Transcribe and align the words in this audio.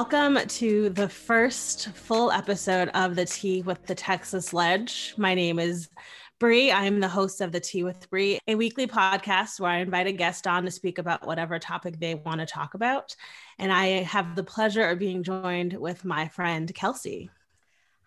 Welcome 0.00 0.38
to 0.48 0.88
the 0.88 1.10
first 1.10 1.90
full 1.90 2.32
episode 2.32 2.88
of 2.94 3.16
the 3.16 3.26
Tea 3.26 3.60
with 3.60 3.84
the 3.84 3.94
Texas 3.94 4.54
Ledge. 4.54 5.12
My 5.18 5.34
name 5.34 5.58
is 5.58 5.90
Bree. 6.38 6.72
I'm 6.72 7.00
the 7.00 7.08
host 7.08 7.42
of 7.42 7.52
the 7.52 7.60
Tea 7.60 7.84
with 7.84 8.08
Bree, 8.08 8.38
a 8.48 8.54
weekly 8.54 8.86
podcast 8.86 9.60
where 9.60 9.70
I 9.70 9.80
invite 9.80 10.06
a 10.06 10.12
guest 10.12 10.46
on 10.46 10.64
to 10.64 10.70
speak 10.70 10.96
about 10.96 11.26
whatever 11.26 11.58
topic 11.58 12.00
they 12.00 12.14
want 12.14 12.40
to 12.40 12.46
talk 12.46 12.72
about. 12.72 13.14
And 13.58 13.70
I 13.70 14.02
have 14.04 14.36
the 14.36 14.42
pleasure 14.42 14.88
of 14.88 14.98
being 14.98 15.22
joined 15.22 15.74
with 15.74 16.02
my 16.02 16.28
friend 16.28 16.74
Kelsey. 16.74 17.28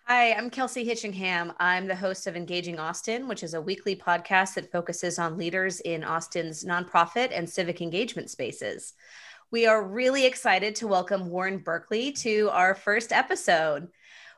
Hi, 0.06 0.34
I'm 0.34 0.50
Kelsey 0.50 0.86
Hitchingham. 0.86 1.54
I'm 1.60 1.88
the 1.88 1.96
host 1.96 2.26
of 2.26 2.36
Engaging 2.36 2.80
Austin, 2.80 3.28
which 3.28 3.44
is 3.44 3.54
a 3.54 3.62
weekly 3.62 3.96
podcast 3.96 4.56
that 4.56 4.72
focuses 4.72 5.20
on 5.20 5.38
leaders 5.38 5.80
in 5.82 6.04
Austin's 6.04 6.66
nonprofit 6.66 7.30
and 7.32 7.48
civic 7.48 7.82
engagement 7.82 8.32
spaces. 8.32 8.96
We 9.54 9.68
are 9.68 9.84
really 9.84 10.26
excited 10.26 10.74
to 10.78 10.88
welcome 10.88 11.30
Warren 11.30 11.60
Berkeley 11.60 12.12
to 12.14 12.50
our 12.52 12.74
first 12.74 13.12
episode. 13.12 13.88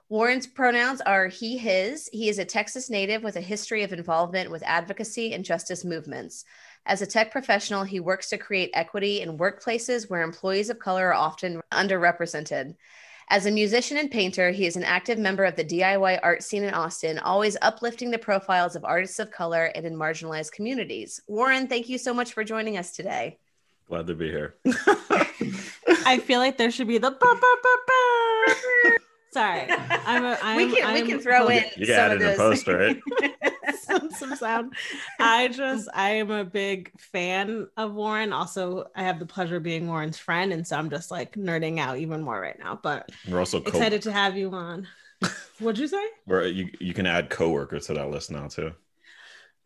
Warren's 0.10 0.46
pronouns 0.46 1.00
are 1.00 1.28
he, 1.28 1.58
his. 1.58 2.10
He 2.12 2.28
is 2.28 2.38
a 2.38 2.44
Texas 2.44 2.90
native 2.90 3.24
with 3.24 3.38
a 3.38 3.42
history 3.42 3.84
of 3.84 3.94
involvement 3.94 4.52
with 4.52 4.62
advocacy 4.64 5.34
and 5.34 5.46
justice 5.46 5.86
movements. 5.86 6.44
As 6.86 7.02
a 7.02 7.06
tech 7.06 7.32
professional, 7.32 7.86
he 7.86 8.02
works 8.02 8.28
to 8.32 8.38
create 8.38 8.72
equity 8.74 9.22
in 9.22 9.38
workplaces 9.38 10.10
where 10.10 10.22
employees 10.22 10.70
of 10.70 10.80
color 10.80 11.08
are 11.08 11.14
often 11.14 11.62
underrepresented. 11.72 12.76
As 13.30 13.46
a 13.46 13.52
musician 13.52 13.96
and 13.96 14.12
painter, 14.12 14.52
he 14.52 14.66
is 14.66 14.76
an 14.76 14.84
active 14.84 15.18
member 15.18 15.46
of 15.46 15.56
the 15.56 15.64
DIY 15.64 16.20
art 16.24 16.44
scene 16.44 16.66
in 16.66 16.74
Austin, 16.74 17.20
always 17.20 17.56
uplifting 17.62 18.12
the 18.12 18.18
profiles 18.18 18.76
of 18.76 18.84
artists 18.84 19.20
of 19.20 19.32
color 19.32 19.72
and 19.76 19.86
in 19.86 19.96
marginalized 19.96 20.52
communities. 20.52 21.22
Warren, 21.26 21.68
thank 21.68 21.88
you 21.88 21.98
so 21.98 22.14
much 22.14 22.34
for 22.34 22.44
joining 22.44 22.78
us 22.78 22.92
today. 22.92 23.40
Glad 23.88 24.08
to 24.08 24.16
be 24.16 24.30
here. 24.30 24.56
I 26.06 26.20
feel 26.24 26.40
like 26.40 26.58
there 26.58 26.72
should 26.72 26.88
be 26.88 26.98
the. 26.98 27.12
burr, 27.12 27.18
burr, 27.36 27.40
burr, 27.64 27.78
burr. 27.88 28.98
Sorry, 29.32 29.68
I'm. 30.06 30.24
A, 30.26 30.38
I'm 30.42 30.58
we 30.58 30.74
can 30.76 30.88
I'm, 30.88 30.94
we 30.94 31.02
can 31.10 31.20
throw 31.20 31.48
in 31.50 31.64
You 31.76 31.86
some 31.86 31.96
got 31.96 32.12
it 32.12 32.22
in 32.22 32.28
those. 32.38 32.38
post, 32.38 32.68
right? 32.68 33.02
some, 33.82 34.10
some 34.12 34.36
sound. 34.36 34.74
I 35.20 35.50
just 35.50 35.90
I 35.94 36.12
am 36.12 36.32
a 36.32 36.46
big 36.46 36.92
fan 37.00 37.68
of 37.76 37.94
Warren. 37.94 38.32
Also, 38.34 38.86
I 38.96 39.04
have 39.04 39.20
the 39.20 39.26
pleasure 39.26 39.58
of 39.58 39.64
being 39.64 39.88
Warren's 39.88 40.18
friend, 40.18 40.54
and 40.54 40.66
so 40.66 40.78
I'm 40.78 40.90
just 40.90 41.12
like 41.12 41.34
nerding 41.36 41.80
out 41.80 41.98
even 41.98 42.22
more 42.22 42.40
right 42.40 42.58
now. 42.58 42.80
But 42.82 43.12
We're 43.30 43.40
also 43.40 43.60
co- 43.60 43.70
excited 43.70 44.02
to 44.04 44.12
have 44.12 44.38
you 44.38 44.52
on. 44.52 44.88
What'd 45.60 45.80
you 45.80 45.88
say? 45.88 46.04
we're, 46.26 46.46
you 46.48 46.70
you 46.80 46.94
can 46.94 47.06
add 47.06 47.30
coworkers 47.30 47.88
to 47.88 47.94
that 47.94 48.10
list 48.10 48.32
now 48.32 48.48
too. 48.48 48.74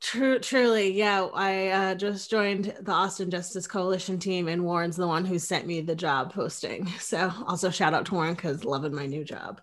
True, 0.01 0.39
truly, 0.39 0.93
yeah. 0.93 1.27
I 1.33 1.67
uh, 1.67 1.95
just 1.95 2.31
joined 2.31 2.73
the 2.81 2.91
Austin 2.91 3.29
Justice 3.29 3.67
Coalition 3.67 4.17
team, 4.17 4.47
and 4.47 4.63
Warren's 4.63 4.95
the 4.95 5.05
one 5.05 5.25
who 5.25 5.37
sent 5.37 5.67
me 5.67 5.81
the 5.81 5.95
job 5.95 6.33
posting. 6.33 6.87
So, 6.99 7.33
also 7.47 7.71
shout 7.71 7.93
out 7.93 8.05
to 8.07 8.13
Warren 8.13 8.35
because 8.35 8.63
loving 8.63 8.93
my 8.93 9.07
new 9.07 9.23
job. 9.23 9.61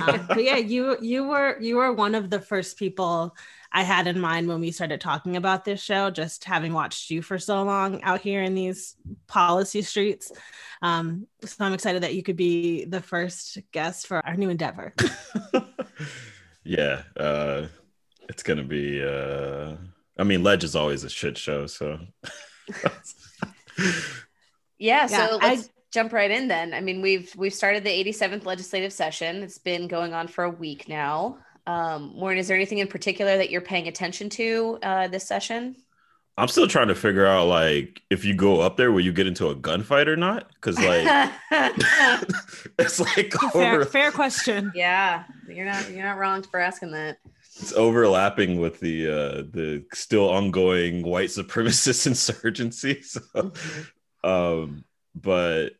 Um, 0.00 0.26
but 0.28 0.44
yeah, 0.44 0.56
you 0.74 0.96
you 1.00 1.24
were 1.24 1.60
you 1.60 1.76
were 1.76 1.92
one 1.92 2.14
of 2.14 2.30
the 2.30 2.40
first 2.40 2.78
people 2.78 3.36
I 3.72 3.82
had 3.82 4.06
in 4.06 4.20
mind 4.20 4.46
when 4.46 4.60
we 4.60 4.70
started 4.70 5.00
talking 5.00 5.36
about 5.36 5.64
this 5.64 5.82
show. 5.82 6.10
Just 6.10 6.44
having 6.44 6.72
watched 6.72 7.10
you 7.10 7.20
for 7.20 7.38
so 7.38 7.62
long 7.64 8.00
out 8.02 8.20
here 8.20 8.42
in 8.42 8.54
these 8.54 8.96
policy 9.26 9.82
streets, 9.82 10.30
um, 10.82 11.26
so 11.44 11.64
I'm 11.64 11.72
excited 11.72 12.04
that 12.04 12.14
you 12.14 12.22
could 12.22 12.36
be 12.36 12.84
the 12.84 13.00
first 13.00 13.58
guest 13.72 14.06
for 14.06 14.24
our 14.24 14.36
new 14.36 14.50
endeavor. 14.50 14.94
yeah, 16.64 17.02
uh, 17.16 17.66
it's 18.28 18.42
gonna 18.42 18.64
be. 18.64 19.02
Uh, 19.02 19.76
I 20.18 20.22
mean, 20.24 20.42
Ledge 20.42 20.64
is 20.64 20.76
always 20.76 21.04
a 21.04 21.10
shit 21.10 21.36
show, 21.36 21.66
so 21.66 21.98
Yeah, 22.68 22.88
Yeah, 24.78 25.06
so 25.06 25.38
I- 25.40 25.54
let's 25.54 25.70
jump 25.92 26.12
right 26.12 26.30
in 26.30 26.48
then. 26.48 26.74
I 26.74 26.80
mean, 26.80 27.00
we've 27.02 27.32
we've 27.36 27.54
started 27.54 27.84
the 27.84 27.90
87th 27.90 28.44
legislative 28.44 28.92
session. 28.92 29.42
It's 29.42 29.58
been 29.58 29.88
going 29.88 30.12
on 30.14 30.28
for 30.28 30.44
a 30.44 30.50
week 30.50 30.88
now. 30.88 31.38
Um, 31.66 32.14
Warren, 32.18 32.36
is 32.38 32.48
there 32.48 32.56
anything 32.56 32.78
in 32.78 32.88
particular 32.88 33.38
that 33.38 33.50
you're 33.50 33.62
paying 33.62 33.88
attention 33.88 34.28
to 34.30 34.78
uh, 34.82 35.08
this 35.08 35.26
session? 35.26 35.76
I'm 36.36 36.48
still 36.48 36.66
trying 36.66 36.88
to 36.88 36.96
figure 36.96 37.24
out 37.26 37.46
like 37.46 38.02
if 38.10 38.24
you 38.24 38.34
go 38.34 38.60
up 38.60 38.76
there, 38.76 38.90
will 38.90 39.00
you 39.04 39.12
get 39.12 39.28
into 39.28 39.48
a 39.48 39.54
gunfight 39.54 40.08
or 40.08 40.16
not? 40.16 40.48
Because 40.54 40.78
like 40.78 41.32
it's 42.78 42.98
like 42.98 43.32
fair, 43.52 43.74
over, 43.74 43.84
fair 43.84 44.10
question. 44.10 44.72
yeah, 44.74 45.24
you're 45.48 45.64
not 45.64 45.88
you're 45.90 46.04
not 46.04 46.18
wrong 46.18 46.42
for 46.42 46.58
asking 46.58 46.90
that. 46.90 47.18
It's 47.60 47.72
overlapping 47.72 48.58
with 48.58 48.80
the 48.80 49.06
uh, 49.08 49.42
the 49.50 49.84
still 49.92 50.28
ongoing 50.30 51.02
white 51.02 51.28
supremacist 51.30 52.06
insurgency. 52.12 53.02
So, 53.02 53.20
Mm-hmm. 53.34 54.28
um, 54.30 54.84
but 55.14 55.70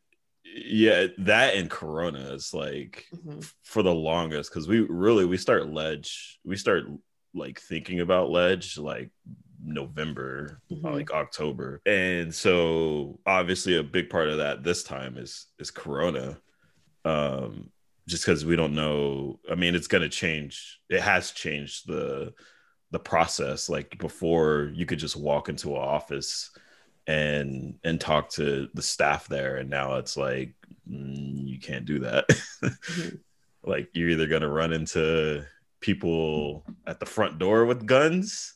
yeah, 0.45 1.09
that 1.19 1.55
and 1.57 1.69
Corona 1.71 2.33
is 2.35 2.55
like 2.55 3.07
Mhm. 3.13 3.51
for 3.65 3.83
the 3.83 3.95
longest 3.95 4.51
because 4.51 4.69
we 4.69 4.81
really 4.81 5.25
we 5.25 5.37
start 5.37 5.69
ledge 5.69 6.39
we 6.45 6.57
start 6.57 6.85
like 7.35 7.59
thinking 7.61 8.01
about 8.01 8.31
ledge 8.31 8.79
like 8.79 9.11
november 9.67 10.61
Mhm. 10.71 10.85
like 10.93 11.11
october 11.11 11.81
and 11.87 12.33
so 12.35 13.19
obviously 13.27 13.77
a 13.77 13.83
big 13.83 14.11
part 14.11 14.29
of 14.29 14.39
that 14.39 14.63
this 14.63 14.85
time 14.85 15.17
is 15.17 15.47
is 15.59 15.71
corona 15.71 16.39
um 17.05 17.71
just 18.07 18.25
because 18.25 18.45
we 18.45 18.57
don't 18.57 18.75
know 18.75 19.39
i 19.51 19.55
mean 19.55 19.75
it's 19.75 19.87
going 19.87 20.03
to 20.03 20.09
change 20.09 20.81
it 20.89 21.01
has 21.01 21.31
changed 21.31 21.87
the 21.87 22.33
the 22.91 22.99
process 22.99 23.69
like 23.69 23.99
before 23.99 24.71
you 24.75 24.87
could 24.87 24.99
just 24.99 25.17
walk 25.17 25.49
into 25.49 25.71
an 25.71 25.83
office 25.83 26.51
and 27.07 27.75
and 27.85 28.01
talk 28.01 28.29
to 28.31 28.69
the 28.75 28.83
staff 28.83 29.27
there 29.29 29.57
and 29.57 29.69
now 29.69 29.97
it's 29.97 30.17
like 30.17 30.55
mm, 30.89 31.47
you 31.47 31.59
can't 31.59 31.85
do 31.85 32.01
that 32.01 32.25
Mhm. 32.63 33.19
like 33.65 33.89
you're 33.95 34.11
either 34.11 34.27
going 34.27 34.43
to 34.43 34.49
run 34.49 34.73
into 34.73 35.45
people 35.81 36.65
at 36.87 37.01
the 37.01 37.07
front 37.07 37.39
door 37.39 37.65
with 37.67 37.87
guns 37.87 38.55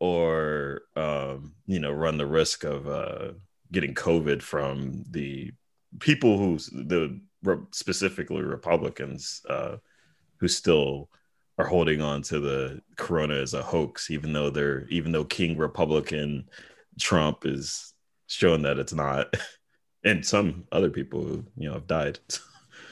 or 0.00 0.82
um 0.96 1.54
you 1.66 1.78
know 1.78 1.92
run 1.92 2.18
the 2.18 2.26
risk 2.26 2.64
of 2.64 2.88
uh 2.88 3.32
getting 3.70 3.94
covid 3.94 4.42
from 4.42 5.04
the 5.10 5.52
people 6.00 6.38
who 6.38 6.58
the 6.72 7.20
specifically 7.72 8.42
republicans 8.42 9.42
uh 9.48 9.76
who 10.38 10.48
still 10.48 11.10
are 11.58 11.66
holding 11.66 12.00
on 12.00 12.22
to 12.22 12.40
the 12.40 12.80
corona 12.96 13.34
as 13.34 13.54
a 13.54 13.62
hoax 13.62 14.10
even 14.10 14.32
though 14.32 14.50
they're 14.50 14.86
even 14.88 15.12
though 15.12 15.24
king 15.24 15.56
republican 15.56 16.48
trump 16.98 17.44
is 17.44 17.92
showing 18.26 18.62
that 18.62 18.78
it's 18.78 18.94
not 18.94 19.32
and 20.04 20.24
some 20.24 20.64
other 20.72 20.90
people 20.90 21.22
who 21.22 21.44
you 21.56 21.68
know 21.68 21.74
have 21.74 21.86
died 21.86 22.18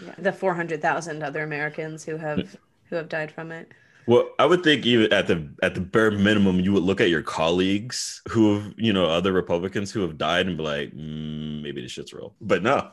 Yeah, 0.04 0.14
the 0.18 0.32
400,000 0.32 1.22
other 1.22 1.42
Americans 1.42 2.04
who 2.04 2.16
have 2.16 2.56
who 2.84 2.96
have 2.96 3.08
died 3.08 3.30
from 3.30 3.52
it. 3.52 3.72
Well, 4.06 4.30
I 4.38 4.46
would 4.46 4.64
think 4.64 4.84
even 4.84 5.12
at 5.12 5.26
the 5.26 5.48
at 5.62 5.74
the 5.74 5.80
bare 5.80 6.10
minimum, 6.10 6.60
you 6.60 6.72
would 6.72 6.82
look 6.82 7.00
at 7.00 7.08
your 7.08 7.22
colleagues 7.22 8.22
who 8.28 8.54
have, 8.54 8.74
you 8.76 8.92
know, 8.92 9.06
other 9.06 9.32
Republicans 9.32 9.92
who 9.92 10.00
have 10.02 10.18
died 10.18 10.46
and 10.46 10.56
be 10.56 10.62
like, 10.62 10.90
mm, 10.92 11.62
maybe 11.62 11.80
this 11.82 11.92
shit's 11.92 12.12
real. 12.12 12.34
But 12.40 12.62
no, 12.62 12.90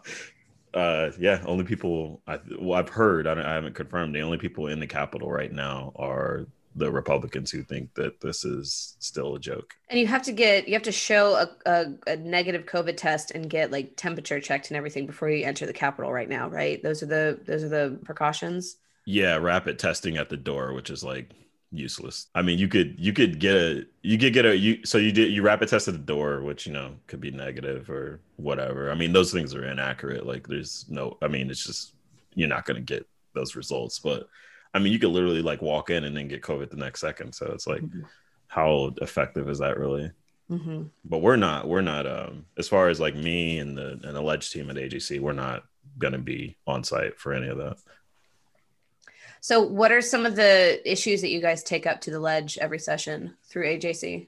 uh, 0.73 1.11
yeah, 1.19 1.41
only 1.45 1.63
people 1.63 2.21
I 2.27 2.39
well, 2.59 2.79
I've 2.79 2.89
heard, 2.89 3.27
I, 3.27 3.33
I 3.33 3.53
haven't 3.53 3.75
confirmed. 3.75 4.15
The 4.15 4.21
only 4.21 4.37
people 4.37 4.67
in 4.67 4.79
the 4.79 4.87
Capitol 4.87 5.31
right 5.31 5.51
now 5.51 5.91
are 5.95 6.45
the 6.75 6.91
Republicans 6.91 7.49
who 7.49 7.63
think 7.63 7.93
that 7.95 8.21
this 8.21 8.45
is 8.45 8.95
still 8.99 9.35
a 9.35 9.39
joke. 9.39 9.73
And 9.89 9.99
you 9.99 10.07
have 10.07 10.21
to 10.23 10.31
get 10.31 10.67
you 10.67 10.73
have 10.73 10.83
to 10.83 10.91
show 10.91 11.33
a, 11.33 11.49
a, 11.65 11.85
a 12.07 12.15
negative 12.17 12.65
COVID 12.65 12.97
test 12.97 13.31
and 13.31 13.49
get 13.49 13.71
like 13.71 13.95
temperature 13.95 14.39
checked 14.39 14.69
and 14.69 14.77
everything 14.77 15.07
before 15.07 15.29
you 15.29 15.43
enter 15.43 15.65
the 15.65 15.73
Capitol 15.73 16.13
right 16.13 16.29
now, 16.29 16.49
right? 16.49 16.81
Those 16.83 17.01
are 17.01 17.07
the 17.07 17.39
those 17.45 17.63
are 17.63 17.69
the 17.69 17.99
precautions. 18.03 18.77
Yeah, 19.05 19.35
rapid 19.37 19.79
testing 19.79 20.17
at 20.17 20.29
the 20.29 20.37
door, 20.37 20.73
which 20.73 20.89
is 20.89 21.03
like 21.03 21.31
useless. 21.71 22.27
I 22.35 22.41
mean, 22.41 22.59
you 22.59 22.67
could 22.67 22.95
you 22.99 23.13
could 23.13 23.39
get 23.39 23.55
a 23.55 23.85
you 24.01 24.17
could 24.17 24.33
get 24.33 24.45
a 24.45 24.55
you 24.55 24.85
so 24.85 24.97
you 24.97 25.11
did 25.11 25.31
you 25.31 25.41
rapid 25.41 25.69
test 25.69 25.87
at 25.87 25.93
the 25.93 25.99
door, 25.99 26.41
which 26.41 26.65
you 26.67 26.73
know 26.73 26.95
could 27.07 27.21
be 27.21 27.31
negative 27.31 27.89
or 27.89 28.21
whatever. 28.37 28.91
I 28.91 28.95
mean, 28.95 29.13
those 29.13 29.31
things 29.31 29.55
are 29.55 29.65
inaccurate. 29.65 30.25
Like 30.25 30.47
there's 30.47 30.85
no 30.89 31.17
I 31.21 31.27
mean, 31.27 31.49
it's 31.49 31.65
just 31.65 31.93
you're 32.35 32.47
not 32.47 32.65
going 32.65 32.77
to 32.77 32.81
get 32.81 33.07
those 33.33 33.55
results. 33.55 33.99
But 33.99 34.27
I 34.73 34.79
mean, 34.79 34.93
you 34.93 34.99
could 34.99 35.09
literally 35.09 35.41
like 35.41 35.61
walk 35.61 35.89
in 35.89 36.03
and 36.03 36.15
then 36.15 36.27
get 36.27 36.41
COVID 36.41 36.69
the 36.69 36.77
next 36.77 37.01
second. 37.01 37.33
So 37.33 37.47
it's 37.47 37.67
like, 37.67 37.81
mm-hmm. 37.81 38.01
how 38.47 38.93
effective 39.01 39.49
is 39.49 39.59
that 39.59 39.77
really? 39.77 40.11
Mm-hmm. 40.49 40.83
But 41.05 41.19
we're 41.19 41.35
not. 41.35 41.67
We're 41.67 41.81
not. 41.81 42.07
Um, 42.07 42.45
as 42.57 42.67
far 42.67 42.89
as 42.89 42.99
like 42.99 43.15
me 43.15 43.59
and 43.59 43.77
the 43.77 43.99
and 44.03 44.15
the 44.15 44.21
ledge 44.21 44.49
team 44.51 44.69
at 44.69 44.77
AJC 44.77 45.19
we're 45.19 45.33
not 45.33 45.63
going 45.97 46.13
to 46.13 46.19
be 46.19 46.57
on 46.65 46.83
site 46.83 47.19
for 47.19 47.33
any 47.33 47.47
of 47.47 47.57
that. 47.57 47.77
So, 49.41 49.61
what 49.61 49.91
are 49.91 50.01
some 50.01 50.25
of 50.25 50.35
the 50.35 50.81
issues 50.89 51.21
that 51.21 51.29
you 51.29 51.41
guys 51.41 51.63
take 51.63 51.85
up 51.85 52.01
to 52.01 52.11
the 52.11 52.19
ledge 52.19 52.57
every 52.59 52.79
session 52.79 53.35
through 53.45 53.65
AJC? 53.65 54.27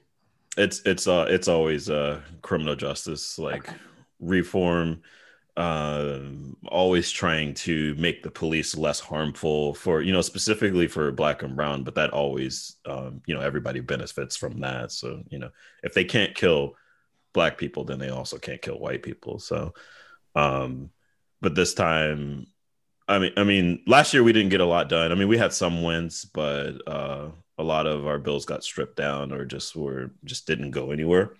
It's 0.56 0.82
it's 0.84 1.06
uh 1.06 1.26
it's 1.28 1.48
always 1.48 1.88
uh 1.88 2.20
criminal 2.42 2.76
justice 2.76 3.38
like 3.38 3.68
okay. 3.68 3.78
reform 4.20 5.02
uh, 5.56 6.20
always 6.68 7.10
trying 7.10 7.52
to 7.52 7.94
make 7.96 8.22
the 8.22 8.30
police 8.30 8.74
less 8.74 9.00
harmful 9.00 9.74
for 9.74 10.00
you 10.00 10.10
know 10.10 10.22
specifically 10.22 10.86
for 10.86 11.12
black 11.12 11.42
and 11.42 11.56
brown 11.56 11.84
but 11.84 11.94
that 11.94 12.10
always 12.10 12.76
um, 12.86 13.20
you 13.26 13.34
know 13.34 13.40
everybody 13.42 13.80
benefits 13.80 14.34
from 14.34 14.60
that 14.60 14.90
so 14.90 15.22
you 15.28 15.38
know 15.38 15.50
if 15.82 15.92
they 15.92 16.04
can't 16.04 16.34
kill 16.34 16.74
black 17.34 17.58
people 17.58 17.84
then 17.84 17.98
they 17.98 18.08
also 18.08 18.38
can't 18.38 18.62
kill 18.62 18.78
white 18.78 19.02
people 19.02 19.38
so 19.38 19.74
um 20.34 20.88
but 21.42 21.54
this 21.54 21.74
time 21.74 22.46
i 23.08 23.18
mean 23.18 23.32
i 23.36 23.44
mean 23.44 23.82
last 23.86 24.12
year 24.14 24.22
we 24.22 24.32
didn't 24.32 24.50
get 24.50 24.60
a 24.60 24.66
lot 24.66 24.88
done. 24.88 25.12
I 25.12 25.14
mean 25.14 25.28
we 25.28 25.38
had 25.38 25.52
some 25.52 25.82
wins 25.82 26.24
but 26.24 26.72
uh 26.86 27.28
a 27.58 27.62
lot 27.62 27.86
of 27.86 28.06
our 28.06 28.18
bills 28.18 28.44
got 28.44 28.64
stripped 28.64 28.96
down 28.96 29.32
or 29.32 29.44
just 29.44 29.76
were 29.76 30.12
just 30.24 30.46
didn't 30.46 30.70
go 30.70 30.90
anywhere. 30.90 31.34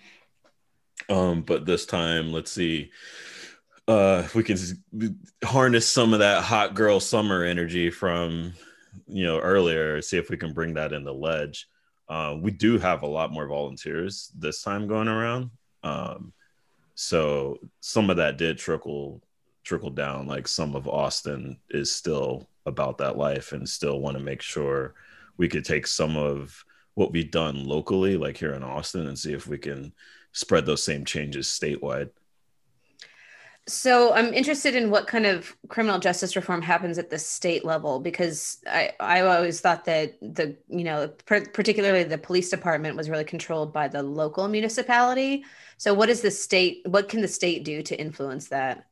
Um 1.09 1.43
but 1.43 1.67
this 1.67 1.87
time 1.87 2.33
let's 2.33 2.53
see 2.53 2.91
uh 3.89 4.27
we 4.35 4.43
can 4.43 4.57
harness 5.45 5.89
some 5.89 6.13
of 6.13 6.21
that 6.21 6.45
hot 6.45 6.75
girl 6.75 7.01
summer 7.01 7.45
energy 7.45 7.91
from 7.91 8.53
you 9.07 9.25
know 9.25 9.39
earlier 9.39 10.01
see 10.03 10.19
if 10.19 10.31
we 10.31 10.37
can 10.37 10.53
bring 10.53 10.75
that 10.75 10.93
in 10.93 11.05
the 11.05 11.15
ledge. 11.15 11.67
Uh, 12.09 12.37
we 12.39 12.51
do 12.51 12.79
have 12.79 13.03
a 13.03 13.07
lot 13.07 13.33
more 13.33 13.47
volunteers 13.47 14.31
this 14.37 14.63
time 14.63 14.87
going 14.87 15.09
around. 15.09 15.51
Um 15.83 16.33
so 16.95 17.59
some 17.81 18.11
of 18.11 18.19
that 18.19 18.37
did 18.37 18.59
trickle 18.59 19.23
trickle 19.65 19.91
down 19.91 20.27
like 20.27 20.49
some 20.49 20.75
of 20.75 20.89
austin 20.89 21.57
is 21.71 21.93
still 21.93 22.49
about 22.67 22.99
that 22.99 23.17
life 23.17 23.53
and 23.53 23.69
still 23.69 24.01
want 24.01 24.17
to 24.17 24.23
make 24.23 24.43
sure 24.43 24.95
we 25.37 25.49
could 25.49 25.65
take 25.65 25.87
some 25.87 26.17
of 26.17 26.65
what 26.95 27.13
we've 27.13 27.31
done 27.31 27.65
locally 27.65 28.17
like 28.17 28.37
here 28.37 28.55
in 28.55 28.63
austin 28.63 29.07
and 29.07 29.19
see 29.19 29.33
if 29.33 29.47
we 29.47 29.59
can 29.59 29.93
spread 30.33 30.67
those 30.67 30.85
same 30.85 31.05
changes 31.05 31.47
statewide 31.47 32.11
so 33.69 34.13
I'm 34.13 34.35
interested 34.35 34.75
in 34.75 34.91
what 34.91 35.07
kind 35.07 35.25
of 35.25 35.57
criminal 35.69 36.01
justice 36.01 36.35
reform 36.35 36.63
happens 36.63 36.99
at 36.99 37.11
the 37.11 37.19
state 37.19 37.65
level 37.65 38.01
because 38.01 38.59
I 38.67 38.93
I 38.99 39.21
always 39.21 39.61
thought 39.61 39.85
that 39.85 40.19
the 40.21 40.57
you 40.69 40.83
know 40.83 41.09
particularly 41.27 42.03
the 42.03 42.19
police 42.19 42.51
department 42.51 42.97
was 42.97 43.09
really 43.09 43.25
controlled 43.25 43.73
by 43.73 43.87
the 43.87 44.03
local 44.03 44.49
municipality. 44.49 45.45
So 45.77 45.95
what 45.95 46.09
is 46.09 46.23
the 46.23 46.31
state? 46.31 46.83
What 46.87 47.09
can 47.09 47.21
the 47.21 47.29
state 47.29 47.65
do 47.65 47.83
to 47.83 48.01
influence 48.01 48.49
that? 48.49 48.87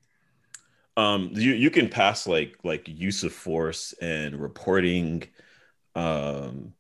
Um, 1.00 1.30
you 1.32 1.52
you 1.52 1.70
can 1.70 1.88
pass 1.88 2.26
like 2.26 2.58
like 2.62 2.86
use 2.86 3.24
of 3.24 3.32
force 3.32 3.94
and 4.02 4.38
reporting, 4.38 5.22
um, 5.94 6.74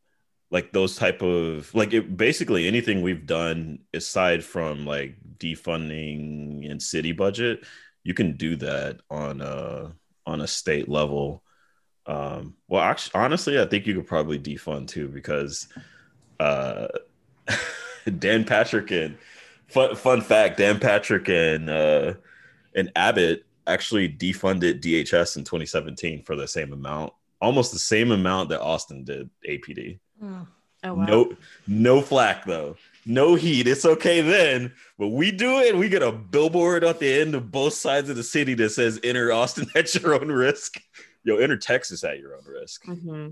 like 0.50 0.72
those 0.72 0.96
type 0.96 1.22
of 1.22 1.74
like 1.74 1.94
it, 1.94 2.18
basically 2.18 2.68
anything 2.68 3.00
we've 3.00 3.24
done 3.24 3.78
aside 3.94 4.44
from 4.44 4.84
like 4.84 5.16
defunding 5.38 6.70
and 6.70 6.82
city 6.82 7.12
budget, 7.12 7.64
you 8.04 8.12
can 8.12 8.36
do 8.36 8.56
that 8.56 9.00
on 9.10 9.40
a 9.40 9.94
on 10.26 10.42
a 10.42 10.46
state 10.46 10.88
level. 10.88 11.42
Um, 12.04 12.56
well, 12.68 12.82
actually, 12.82 13.18
honestly, 13.18 13.58
I 13.58 13.64
think 13.64 13.86
you 13.86 13.94
could 13.94 14.06
probably 14.06 14.38
defund 14.38 14.88
too 14.88 15.08
because 15.08 15.66
uh, 16.40 16.88
Dan 18.18 18.44
Patrick 18.44 18.90
and 18.90 19.16
fun, 19.68 19.96
fun 19.96 20.20
fact, 20.20 20.58
Dan 20.58 20.78
Patrick 20.78 21.30
and 21.30 21.70
uh, 21.70 22.14
and 22.74 22.92
Abbott 22.94 23.46
actually 23.70 24.08
defunded 24.08 24.80
DPS 24.80 25.36
in 25.36 25.44
2017 25.44 26.22
for 26.22 26.36
the 26.36 26.48
same 26.48 26.72
amount, 26.72 27.12
almost 27.40 27.72
the 27.72 27.78
same 27.78 28.10
amount 28.10 28.50
that 28.50 28.60
Austin 28.60 29.04
did 29.04 29.30
APD. 29.48 29.98
Mm. 30.22 30.46
Oh, 30.82 30.94
wow. 30.94 31.04
No, 31.04 31.36
no 31.66 32.00
flack 32.00 32.44
though 32.44 32.76
no 33.06 33.34
heat. 33.34 33.66
It's 33.66 33.84
okay 33.84 34.20
then. 34.20 34.72
But 34.98 35.08
we 35.08 35.30
do 35.30 35.58
it. 35.58 35.76
We 35.76 35.88
get 35.88 36.02
a 36.02 36.12
billboard 36.12 36.84
at 36.84 36.98
the 36.98 37.20
end 37.20 37.34
of 37.34 37.50
both 37.50 37.74
sides 37.74 38.10
of 38.10 38.16
the 38.16 38.22
city 38.22 38.54
that 38.54 38.70
says 38.70 39.00
enter 39.02 39.32
Austin 39.32 39.66
at 39.74 39.94
your 39.94 40.14
own 40.14 40.28
risk. 40.28 40.80
Yo, 41.24 41.36
enter 41.36 41.56
Texas 41.56 42.04
at 42.04 42.18
your 42.18 42.36
own 42.36 42.44
risk. 42.46 42.84
Mm-hmm. 42.84 43.28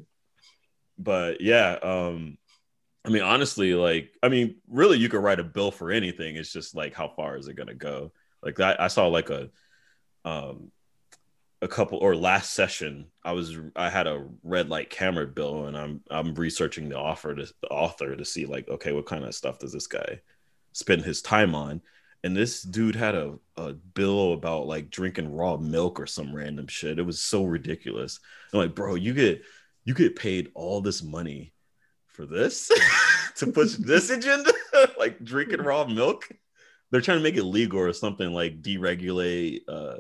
But 0.99 1.41
yeah, 1.41 1.79
um, 1.83 2.39
I 3.05 3.11
mean, 3.11 3.23
honestly, 3.23 3.75
like, 3.75 4.11
I 4.23 4.29
mean, 4.29 4.57
really, 4.69 4.99
you 4.99 5.09
could 5.09 5.23
write 5.23 5.41
a 5.41 5.45
bill 5.45 5.71
for 5.71 5.91
anything. 5.91 6.37
It's 6.37 6.53
just 6.53 6.75
like, 6.75 6.93
how 6.93 7.09
far 7.09 7.37
is 7.37 7.49
it 7.49 7.55
gonna 7.55 7.75
go? 7.75 8.13
Like 8.43 8.57
that, 8.57 8.81
I 8.81 8.89
saw 8.89 9.07
like 9.07 9.31
a 9.31 9.49
um 10.29 10.71
a 11.61 11.69
couple 11.69 11.99
or 11.99 12.15
last 12.15 12.53
session 12.53 13.07
i 13.25 13.33
was 13.33 13.57
i 13.75 13.91
had 13.91 14.07
a 14.07 14.27
red 14.45 14.69
light 14.69 14.91
camera 14.91 15.27
bill 15.27 15.67
and 15.67 15.77
i'm 15.77 16.01
i'm 16.11 16.35
researching 16.35 16.89
the 16.89 16.99
offer 16.99 17.35
to 17.35 17.47
the 17.63 17.69
author 17.69 18.15
to 18.15 18.25
see 18.25 18.47
like 18.47 18.69
okay 18.69 18.93
what 18.93 19.07
kind 19.07 19.25
of 19.25 19.35
stuff 19.35 19.59
does 19.59 19.73
this 19.73 19.87
guy 19.89 20.21
spend 20.79 21.03
his 21.03 21.21
time 21.21 21.55
on? 21.55 21.81
And 22.25 22.37
this 22.37 22.63
dude 22.63 22.97
had 22.97 23.15
a, 23.15 23.35
a 23.57 23.73
bill 23.73 24.33
about 24.33 24.67
like 24.67 24.91
drinking 24.91 25.33
raw 25.33 25.57
milk 25.57 26.01
or 26.01 26.07
some 26.07 26.35
random 26.35 26.67
shit. 26.67 26.99
It 26.99 27.07
was 27.07 27.21
so 27.21 27.45
ridiculous. 27.45 28.21
I'm 28.53 28.61
like 28.61 28.75
bro 28.75 28.95
you 28.95 29.15
get 29.15 29.43
you 29.85 29.95
get 29.95 30.17
paid 30.17 30.51
all 30.55 30.81
this 30.81 31.03
money 31.03 31.53
for 32.07 32.27
this 32.27 32.71
to 33.37 33.49
push 33.49 33.75
this 33.75 34.11
agenda? 34.11 34.53
Like 34.97 35.25
drinking 35.25 35.63
raw 35.63 35.85
milk 35.87 36.29
they're 36.91 37.01
trying 37.01 37.19
to 37.19 37.23
make 37.23 37.37
it 37.37 37.45
legal 37.45 37.81
or 37.81 37.93
something 37.93 38.33
like 38.33 38.63
deregulate 38.63 39.61
uh 39.69 39.99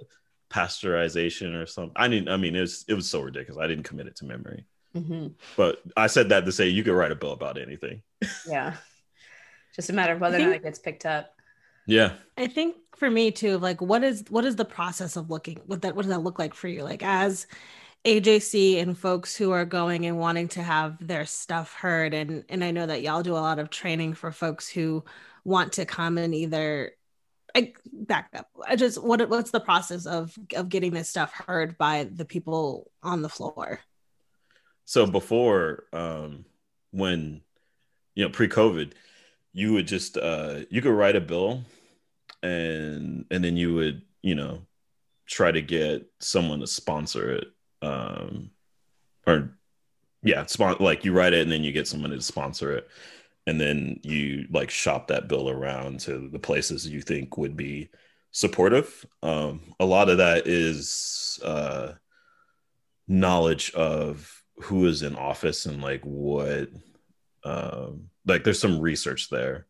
pasteurization 0.50 1.60
or 1.60 1.66
something. 1.66 1.92
I 1.96 2.08
didn't. 2.08 2.28
I 2.28 2.36
mean, 2.36 2.56
it 2.56 2.60
was 2.60 2.84
it 2.88 2.94
was 2.94 3.08
so 3.08 3.20
ridiculous. 3.20 3.62
I 3.62 3.66
didn't 3.66 3.84
commit 3.84 4.06
it 4.06 4.16
to 4.16 4.24
memory. 4.24 4.64
Mm-hmm. 4.94 5.28
But 5.56 5.82
I 5.96 6.06
said 6.06 6.30
that 6.30 6.44
to 6.46 6.52
say 6.52 6.68
you 6.68 6.82
could 6.82 6.94
write 6.94 7.12
a 7.12 7.16
bill 7.16 7.32
about 7.32 7.58
anything. 7.58 8.02
Yeah, 8.48 8.74
just 9.74 9.90
a 9.90 9.92
matter 9.92 10.14
of 10.14 10.20
whether 10.20 10.36
think, 10.36 10.46
or 10.46 10.50
not 10.50 10.56
it 10.56 10.62
gets 10.62 10.78
picked 10.78 11.06
up. 11.06 11.34
Yeah, 11.86 12.12
I 12.36 12.46
think 12.46 12.76
for 12.96 13.10
me 13.10 13.30
too. 13.30 13.58
Like, 13.58 13.80
what 13.80 14.02
is 14.02 14.24
what 14.28 14.44
is 14.44 14.56
the 14.56 14.64
process 14.64 15.16
of 15.16 15.30
looking? 15.30 15.60
What 15.66 15.82
that 15.82 15.94
what 15.94 16.02
does 16.02 16.10
that 16.10 16.22
look 16.22 16.38
like 16.38 16.54
for 16.54 16.68
you? 16.68 16.82
Like 16.82 17.02
as 17.02 17.46
AJC 18.04 18.80
and 18.80 18.96
folks 18.96 19.36
who 19.36 19.50
are 19.50 19.64
going 19.64 20.06
and 20.06 20.18
wanting 20.18 20.48
to 20.48 20.62
have 20.62 21.06
their 21.06 21.26
stuff 21.26 21.74
heard, 21.74 22.14
and 22.14 22.44
and 22.48 22.64
I 22.64 22.70
know 22.70 22.86
that 22.86 23.02
y'all 23.02 23.22
do 23.22 23.34
a 23.34 23.34
lot 23.34 23.58
of 23.58 23.70
training 23.70 24.14
for 24.14 24.32
folks 24.32 24.68
who 24.68 25.04
want 25.44 25.74
to 25.74 25.86
come 25.86 26.18
and 26.18 26.34
either 26.34 26.92
I 27.54 27.72
back 27.92 28.30
up. 28.36 28.48
I 28.66 28.76
just 28.76 29.02
what 29.02 29.26
what's 29.28 29.50
the 29.50 29.60
process 29.60 30.06
of 30.06 30.36
of 30.54 30.68
getting 30.68 30.92
this 30.92 31.08
stuff 31.08 31.32
heard 31.32 31.78
by 31.78 32.04
the 32.04 32.24
people 32.24 32.90
on 33.02 33.22
the 33.22 33.28
floor? 33.28 33.80
So 34.84 35.06
before 35.06 35.84
um 35.92 36.44
when 36.90 37.42
you 38.14 38.24
know 38.24 38.30
pre-COVID, 38.30 38.92
you 39.52 39.72
would 39.72 39.86
just 39.86 40.16
uh 40.16 40.60
you 40.70 40.82
could 40.82 40.92
write 40.92 41.16
a 41.16 41.20
bill 41.20 41.64
and 42.42 43.24
and 43.30 43.42
then 43.42 43.56
you 43.56 43.74
would, 43.74 44.02
you 44.22 44.34
know, 44.34 44.62
try 45.26 45.50
to 45.50 45.62
get 45.62 46.06
someone 46.20 46.60
to 46.60 46.66
sponsor 46.66 47.32
it. 47.32 47.48
Um 47.82 48.50
or 49.26 49.58
yeah, 50.22 50.44
spon- 50.46 50.76
like 50.80 51.04
you 51.04 51.12
write 51.12 51.32
it 51.32 51.42
and 51.42 51.50
then 51.50 51.64
you 51.64 51.72
get 51.72 51.88
someone 51.88 52.10
to 52.10 52.20
sponsor 52.20 52.72
it 52.72 52.88
and 53.48 53.58
then 53.58 53.98
you 54.02 54.46
like 54.50 54.68
shop 54.68 55.06
that 55.06 55.26
bill 55.26 55.48
around 55.48 56.00
to 56.00 56.28
the 56.28 56.38
places 56.38 56.86
you 56.86 57.00
think 57.00 57.38
would 57.38 57.56
be 57.56 57.88
supportive. 58.30 59.06
Um, 59.22 59.72
a 59.80 59.86
lot 59.86 60.10
of 60.10 60.18
that 60.18 60.46
is 60.46 61.40
uh, 61.42 61.92
knowledge 63.08 63.72
of 63.72 64.44
who 64.58 64.84
is 64.84 65.00
in 65.00 65.16
office 65.16 65.64
and 65.64 65.80
like 65.80 66.02
what, 66.02 66.68
um, 67.42 68.10
like 68.26 68.44
there's 68.44 68.60
some 68.60 68.80
research 68.80 69.30
there 69.30 69.66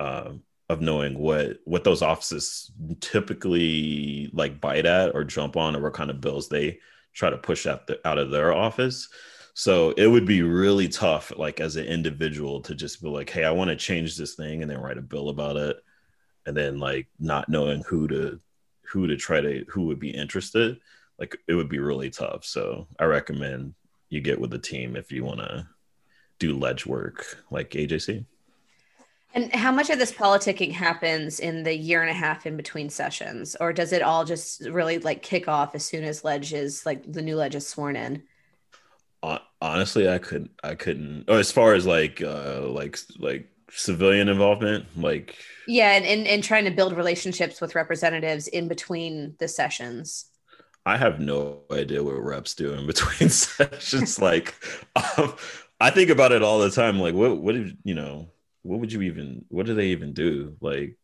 uh, 0.00 0.30
of 0.70 0.80
knowing 0.80 1.18
what 1.18 1.58
what 1.66 1.84
those 1.84 2.00
offices 2.00 2.72
typically 3.00 4.30
like 4.32 4.62
bite 4.62 4.86
at 4.86 5.14
or 5.14 5.24
jump 5.24 5.58
on 5.58 5.76
or 5.76 5.82
what 5.82 5.92
kind 5.92 6.08
of 6.08 6.22
bills 6.22 6.48
they 6.48 6.78
try 7.12 7.28
to 7.28 7.36
push 7.36 7.66
out 7.66 7.86
the, 7.86 8.00
out 8.08 8.16
of 8.16 8.30
their 8.30 8.54
office 8.54 9.10
so 9.54 9.92
it 9.92 10.08
would 10.08 10.26
be 10.26 10.42
really 10.42 10.88
tough, 10.88 11.32
like 11.36 11.60
as 11.60 11.76
an 11.76 11.86
individual, 11.86 12.60
to 12.62 12.74
just 12.74 13.00
be 13.00 13.08
like, 13.08 13.30
"Hey, 13.30 13.44
I 13.44 13.52
want 13.52 13.70
to 13.70 13.76
change 13.76 14.16
this 14.16 14.34
thing," 14.34 14.62
and 14.62 14.70
then 14.70 14.80
write 14.80 14.98
a 14.98 15.02
bill 15.02 15.28
about 15.28 15.56
it, 15.56 15.76
and 16.44 16.56
then 16.56 16.78
like 16.80 17.06
not 17.20 17.48
knowing 17.48 17.82
who 17.82 18.08
to 18.08 18.40
who 18.82 19.06
to 19.06 19.16
try 19.16 19.40
to 19.40 19.64
who 19.68 19.82
would 19.86 20.00
be 20.00 20.10
interested. 20.10 20.80
Like 21.18 21.36
it 21.46 21.54
would 21.54 21.68
be 21.68 21.78
really 21.78 22.10
tough. 22.10 22.44
So 22.44 22.88
I 22.98 23.04
recommend 23.04 23.74
you 24.08 24.20
get 24.20 24.40
with 24.40 24.50
the 24.50 24.58
team 24.58 24.96
if 24.96 25.12
you 25.12 25.24
want 25.24 25.40
to 25.40 25.68
do 26.40 26.58
ledge 26.58 26.84
work 26.84 27.44
like 27.50 27.70
AJC. 27.70 28.24
And 29.34 29.52
how 29.52 29.72
much 29.72 29.90
of 29.90 29.98
this 29.98 30.12
politicking 30.12 30.72
happens 30.72 31.40
in 31.40 31.64
the 31.64 31.76
year 31.76 32.02
and 32.02 32.10
a 32.10 32.14
half 32.14 32.46
in 32.46 32.56
between 32.56 32.88
sessions, 32.90 33.56
or 33.60 33.72
does 33.72 33.92
it 33.92 34.02
all 34.02 34.24
just 34.24 34.62
really 34.62 34.98
like 34.98 35.22
kick 35.22 35.48
off 35.48 35.74
as 35.76 35.84
soon 35.84 36.04
as 36.04 36.24
ledge 36.24 36.52
is 36.52 36.84
like 36.84 37.12
the 37.12 37.22
new 37.22 37.36
ledge 37.36 37.54
is 37.54 37.66
sworn 37.66 37.94
in? 37.94 38.24
Honestly, 39.60 40.08
I 40.08 40.18
couldn't. 40.18 40.50
I 40.62 40.74
couldn't. 40.74 41.24
Or 41.28 41.38
as 41.38 41.50
far 41.50 41.74
as 41.74 41.86
like, 41.86 42.20
uh, 42.20 42.62
like, 42.68 42.98
like 43.18 43.48
civilian 43.70 44.28
involvement, 44.28 44.86
like 44.96 45.36
yeah, 45.66 45.92
and, 45.92 46.04
and 46.04 46.26
and 46.26 46.44
trying 46.44 46.64
to 46.64 46.70
build 46.70 46.96
relationships 46.96 47.60
with 47.60 47.74
representatives 47.74 48.46
in 48.48 48.68
between 48.68 49.34
the 49.38 49.48
sessions. 49.48 50.26
I 50.86 50.96
have 50.96 51.18
no 51.18 51.60
idea 51.72 52.02
what 52.02 52.22
reps 52.22 52.54
do 52.54 52.74
in 52.74 52.86
between 52.86 53.28
sessions. 53.30 54.18
like, 54.20 54.54
um, 55.16 55.34
I 55.80 55.90
think 55.90 56.10
about 56.10 56.32
it 56.32 56.42
all 56.42 56.58
the 56.58 56.70
time. 56.70 57.00
Like, 57.00 57.14
what, 57.14 57.38
what 57.38 57.54
did 57.54 57.78
you 57.84 57.94
know? 57.94 58.28
What 58.62 58.80
would 58.80 58.92
you 58.92 59.02
even? 59.02 59.44
What 59.48 59.66
do 59.66 59.74
they 59.74 59.88
even 59.88 60.12
do? 60.12 60.56
Like, 60.60 60.96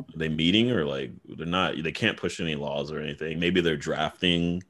are 0.00 0.18
they 0.18 0.28
meeting 0.28 0.70
or 0.70 0.84
like 0.84 1.12
they're 1.24 1.46
not? 1.46 1.74
They 1.82 1.92
can't 1.92 2.16
push 2.16 2.40
any 2.40 2.54
laws 2.54 2.90
or 2.90 3.00
anything. 3.00 3.38
Maybe 3.38 3.60
they're 3.60 3.76
drafting, 3.76 4.62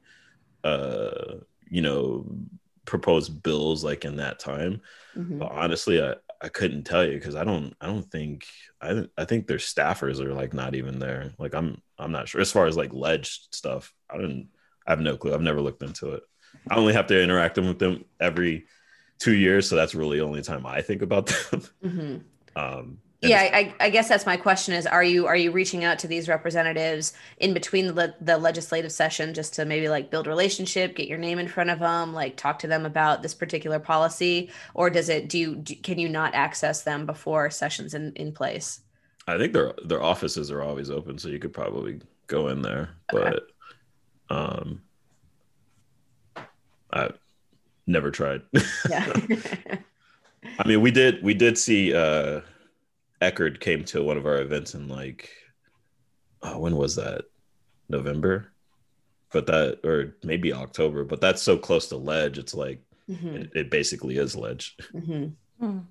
uh, 0.63 1.35
you 1.69 1.81
know, 1.81 2.25
proposed 2.87 3.43
bills 3.43 3.83
like 3.83 4.05
in 4.05 4.15
that 4.15 4.39
time. 4.39 4.81
Mm-hmm. 5.15 5.37
But 5.37 5.51
honestly, 5.51 6.01
I 6.01 6.15
I 6.41 6.49
couldn't 6.49 6.83
tell 6.83 7.05
you 7.05 7.13
because 7.13 7.35
I 7.35 7.43
don't 7.43 7.75
I 7.79 7.85
don't 7.85 8.09
think 8.09 8.47
I 8.81 9.05
I 9.15 9.25
think 9.25 9.45
their 9.45 9.57
staffers 9.57 10.19
are 10.19 10.33
like 10.33 10.53
not 10.53 10.73
even 10.73 10.97
there. 10.97 11.33
Like 11.37 11.53
I'm 11.53 11.79
I'm 11.99 12.11
not 12.11 12.27
sure 12.27 12.41
as 12.41 12.51
far 12.51 12.65
as 12.65 12.75
like 12.75 12.93
ledge 12.93 13.41
stuff. 13.51 13.93
I 14.09 14.17
don't 14.17 14.47
I 14.87 14.91
have 14.91 15.01
no 15.01 15.17
clue. 15.17 15.33
I've 15.33 15.41
never 15.41 15.61
looked 15.61 15.83
into 15.83 16.13
it. 16.13 16.23
I 16.71 16.75
only 16.75 16.93
have 16.93 17.07
to 17.07 17.21
interact 17.21 17.57
with 17.57 17.77
them 17.77 18.05
every 18.19 18.65
two 19.19 19.33
years, 19.33 19.67
so 19.67 19.75
that's 19.75 19.93
really 19.93 20.17
the 20.17 20.25
only 20.25 20.41
time 20.41 20.65
I 20.65 20.81
think 20.81 21.01
about 21.01 21.27
them. 21.51 21.61
Mm-hmm. 21.83 22.17
Um, 22.55 22.99
yeah, 23.21 23.49
I, 23.51 23.73
I, 23.79 23.89
guess 23.89 24.07
that's 24.09 24.27
my 24.27 24.37
question: 24.37 24.75
is 24.75 24.85
are 24.85 25.03
you 25.03 25.25
are 25.25 25.35
you 25.35 25.51
reaching 25.51 25.83
out 25.83 25.97
to 25.99 26.07
these 26.07 26.29
representatives 26.29 27.13
in 27.39 27.53
between 27.53 27.95
the, 27.95 28.13
the 28.21 28.37
legislative 28.37 28.91
session 28.91 29.33
just 29.33 29.55
to 29.55 29.65
maybe 29.65 29.89
like 29.89 30.11
build 30.11 30.27
relationship, 30.27 30.95
get 30.95 31.07
your 31.07 31.17
name 31.17 31.39
in 31.39 31.47
front 31.47 31.71
of 31.71 31.79
them, 31.79 32.13
like 32.13 32.37
talk 32.37 32.59
to 32.59 32.67
them 32.67 32.85
about 32.85 33.23
this 33.23 33.33
particular 33.33 33.79
policy, 33.79 34.51
or 34.75 34.91
does 34.91 35.09
it 35.09 35.29
do, 35.29 35.37
you, 35.39 35.55
do 35.55 35.75
can 35.77 35.97
you 35.97 36.07
not 36.07 36.35
access 36.35 36.83
them 36.83 37.07
before 37.07 37.49
sessions 37.49 37.95
in 37.95 38.13
in 38.13 38.31
place? 38.31 38.81
I 39.27 39.37
think 39.37 39.51
their 39.51 39.73
their 39.83 40.03
offices 40.03 40.51
are 40.51 40.61
always 40.61 40.91
open, 40.91 41.17
so 41.17 41.29
you 41.29 41.39
could 41.39 41.53
probably 41.53 41.99
go 42.27 42.49
in 42.49 42.61
there, 42.61 42.91
okay. 43.11 43.39
but 44.29 44.35
um, 44.35 44.81
I 46.93 47.09
never 47.87 48.11
tried. 48.11 48.43
Yeah. 48.89 49.11
I 50.59 50.67
mean, 50.67 50.81
we 50.81 50.91
did 50.91 51.23
we 51.23 51.33
did 51.33 51.57
see 51.57 51.95
uh 51.95 52.41
Eckhardt 53.21 53.59
came 53.59 53.83
to 53.85 54.03
one 54.03 54.17
of 54.17 54.25
our 54.25 54.41
events 54.41 54.73
in 54.75 54.87
like 54.87 55.29
oh, 56.43 56.59
when 56.59 56.75
was 56.75 56.95
that? 56.95 57.25
November? 57.89 58.51
But 59.31 59.47
that 59.47 59.79
or 59.83 60.15
maybe 60.23 60.53
October, 60.53 61.03
but 61.03 61.21
that's 61.21 61.41
so 61.41 61.57
close 61.57 61.87
to 61.87 61.97
ledge, 61.97 62.37
it's 62.37 62.53
like 62.53 62.81
mm-hmm. 63.09 63.35
it, 63.35 63.51
it, 63.55 63.71
basically 63.71 64.17
is 64.17 64.35
ledge. 64.35 64.77
Mm-hmm. 64.93 65.65
Mm. 65.65 65.83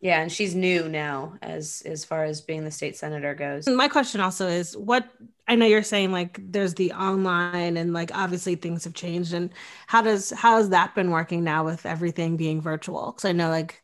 Yeah, 0.00 0.20
and 0.20 0.30
she's 0.30 0.54
new 0.54 0.88
now 0.88 1.34
as 1.42 1.82
as 1.86 2.04
far 2.04 2.24
as 2.24 2.40
being 2.40 2.64
the 2.64 2.70
state 2.70 2.96
senator 2.96 3.34
goes. 3.34 3.68
My 3.68 3.88
question 3.88 4.20
also 4.20 4.46
is 4.48 4.76
what 4.76 5.08
I 5.46 5.54
know 5.54 5.66
you're 5.66 5.82
saying 5.82 6.12
like 6.12 6.40
there's 6.40 6.74
the 6.74 6.92
online 6.92 7.76
and 7.76 7.92
like 7.92 8.10
obviously 8.14 8.54
things 8.54 8.84
have 8.84 8.94
changed 8.94 9.32
and 9.32 9.50
how 9.86 10.02
does 10.02 10.30
how 10.30 10.56
has 10.56 10.70
that 10.70 10.94
been 10.94 11.10
working 11.10 11.42
now 11.42 11.64
with 11.64 11.86
everything 11.86 12.36
being 12.36 12.60
virtual? 12.60 13.12
Cuz 13.12 13.24
I 13.24 13.32
know 13.32 13.50
like 13.50 13.82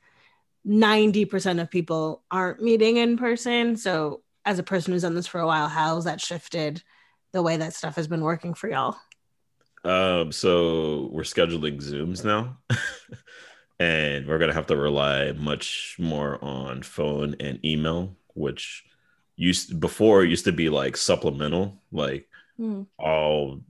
90% 0.67 1.61
of 1.61 1.71
people 1.71 2.23
aren't 2.31 2.63
meeting 2.63 2.97
in 2.97 3.17
person. 3.17 3.77
So 3.77 4.23
as 4.45 4.59
a 4.59 4.63
person 4.63 4.93
who's 4.93 5.03
done 5.03 5.15
this 5.15 5.27
for 5.27 5.41
a 5.41 5.47
while, 5.47 5.69
how's 5.69 6.05
that 6.05 6.21
shifted 6.21 6.83
the 7.33 7.43
way 7.43 7.57
that 7.57 7.75
stuff 7.75 7.97
has 7.97 8.09
been 8.09 8.23
working 8.23 8.55
for 8.55 8.69
y'all? 8.69 8.97
Um 9.85 10.33
so 10.33 11.11
we're 11.13 11.23
scheduling 11.23 11.83
Zooms 11.83 12.25
now. 12.25 12.59
and 13.81 14.27
we're 14.27 14.39
going 14.39 14.49
to 14.49 14.55
have 14.55 14.67
to 14.69 14.77
rely 14.77 15.33
much 15.33 15.97
more 15.99 16.43
on 16.43 16.83
phone 16.83 17.37
and 17.41 17.65
email 17.65 18.17
which 18.35 18.85
used 19.37 19.81
before 19.81 20.25
used 20.25 20.45
to 20.45 20.53
be 20.53 20.69
like 20.69 20.97
supplemental 20.97 21.81
like 21.91 22.29
mm. 22.59 22.87
i'll 23.01 23.61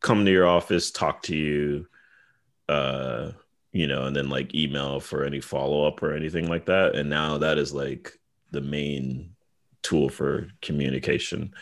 come 0.00 0.24
to 0.24 0.30
your 0.30 0.46
office 0.46 0.90
talk 0.90 1.22
to 1.22 1.36
you 1.36 1.86
uh 2.68 3.30
you 3.74 3.86
know 3.86 4.04
and 4.06 4.16
then 4.16 4.30
like 4.30 4.54
email 4.54 5.00
for 5.00 5.24
any 5.24 5.40
follow-up 5.40 6.02
or 6.02 6.14
anything 6.14 6.48
like 6.48 6.64
that 6.64 6.94
and 6.94 7.10
now 7.10 7.36
that 7.36 7.58
is 7.58 7.74
like 7.74 8.18
the 8.50 8.62
main 8.62 9.34
tool 9.82 10.08
for 10.08 10.48
communication 10.62 11.52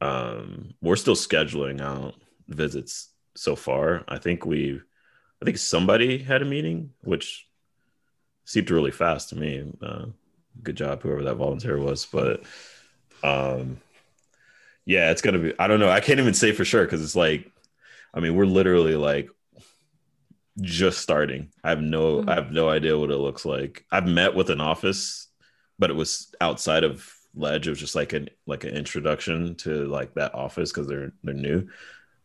um 0.00 0.74
we're 0.82 0.96
still 0.96 1.14
scheduling 1.14 1.80
out 1.80 2.14
visits 2.48 3.10
so 3.36 3.54
far 3.54 4.02
i 4.08 4.18
think 4.18 4.44
we've 4.44 4.84
I 5.40 5.44
think 5.44 5.58
somebody 5.58 6.18
had 6.18 6.42
a 6.42 6.46
meeting, 6.46 6.92
which 7.02 7.46
seemed 8.44 8.70
really 8.70 8.90
fast 8.90 9.30
to 9.30 9.36
me. 9.36 9.72
Uh, 9.82 10.06
good 10.62 10.76
job, 10.76 11.02
whoever 11.02 11.24
that 11.24 11.34
volunteer 11.34 11.78
was. 11.78 12.06
But 12.06 12.42
um, 13.22 13.78
yeah, 14.86 15.10
it's 15.10 15.22
gonna 15.22 15.38
be. 15.38 15.54
I 15.58 15.66
don't 15.66 15.80
know. 15.80 15.90
I 15.90 16.00
can't 16.00 16.20
even 16.20 16.34
say 16.34 16.52
for 16.52 16.64
sure 16.64 16.84
because 16.84 17.02
it's 17.02 17.16
like, 17.16 17.50
I 18.14 18.20
mean, 18.20 18.34
we're 18.34 18.46
literally 18.46 18.96
like 18.96 19.28
just 20.60 20.98
starting. 20.98 21.50
I 21.62 21.70
have 21.70 21.80
no, 21.80 22.18
mm-hmm. 22.18 22.28
I 22.28 22.34
have 22.34 22.52
no 22.52 22.68
idea 22.68 22.98
what 22.98 23.10
it 23.10 23.16
looks 23.16 23.44
like. 23.44 23.84
I've 23.90 24.06
met 24.06 24.34
with 24.34 24.50
an 24.50 24.60
office, 24.60 25.28
but 25.78 25.90
it 25.90 25.96
was 25.96 26.34
outside 26.40 26.84
of 26.84 27.12
Ledge. 27.34 27.66
It 27.66 27.70
was 27.70 27.80
just 27.80 27.94
like 27.94 28.12
an 28.12 28.30
like 28.46 28.64
an 28.64 28.74
introduction 28.74 29.54
to 29.56 29.86
like 29.86 30.14
that 30.14 30.34
office 30.34 30.72
because 30.72 30.88
they're 30.88 31.12
they're 31.22 31.34
new. 31.34 31.68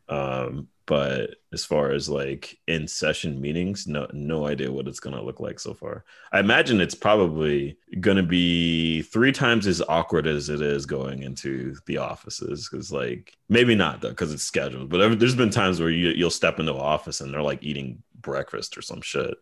Um, 0.08 0.68
but 0.92 1.36
as 1.54 1.64
far 1.64 1.92
as 1.92 2.10
like 2.10 2.58
in 2.68 2.86
session 2.86 3.40
meetings 3.40 3.88
no 3.88 4.08
no 4.12 4.46
idea 4.46 4.70
what 4.70 4.90
it's 4.90 5.00
going 5.00 5.16
to 5.16 5.22
look 5.22 5.40
like 5.40 5.58
so 5.58 5.74
far 5.74 6.04
i 6.34 6.40
imagine 6.40 6.82
it's 6.82 6.96
probably 6.96 7.78
going 8.02 8.18
to 8.18 8.24
be 8.24 9.02
three 9.04 9.32
times 9.32 9.68
as 9.68 9.82
awkward 9.88 10.28
as 10.28 10.50
it 10.50 10.62
is 10.62 10.86
going 10.86 11.24
into 11.24 11.74
the 11.86 11.98
offices 11.98 12.68
because 12.70 12.92
like 12.92 13.38
maybe 13.48 13.74
not 13.74 14.02
though 14.02 14.10
because 14.10 14.34
it's 14.34 14.44
scheduled 14.44 14.90
but 14.90 15.18
there's 15.18 15.34
been 15.34 15.50
times 15.50 15.80
where 15.80 15.90
you, 15.90 16.10
you'll 16.10 16.30
step 16.30 16.60
into 16.60 16.74
an 16.74 16.80
office 16.80 17.22
and 17.22 17.34
they're 17.34 17.42
like 17.42 17.64
eating 17.64 18.04
breakfast 18.22 18.78
or 18.78 18.82
some 18.82 19.02
shit 19.02 19.38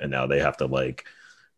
and 0.00 0.10
now 0.10 0.26
they 0.26 0.40
have 0.40 0.56
to 0.56 0.66
like 0.66 1.04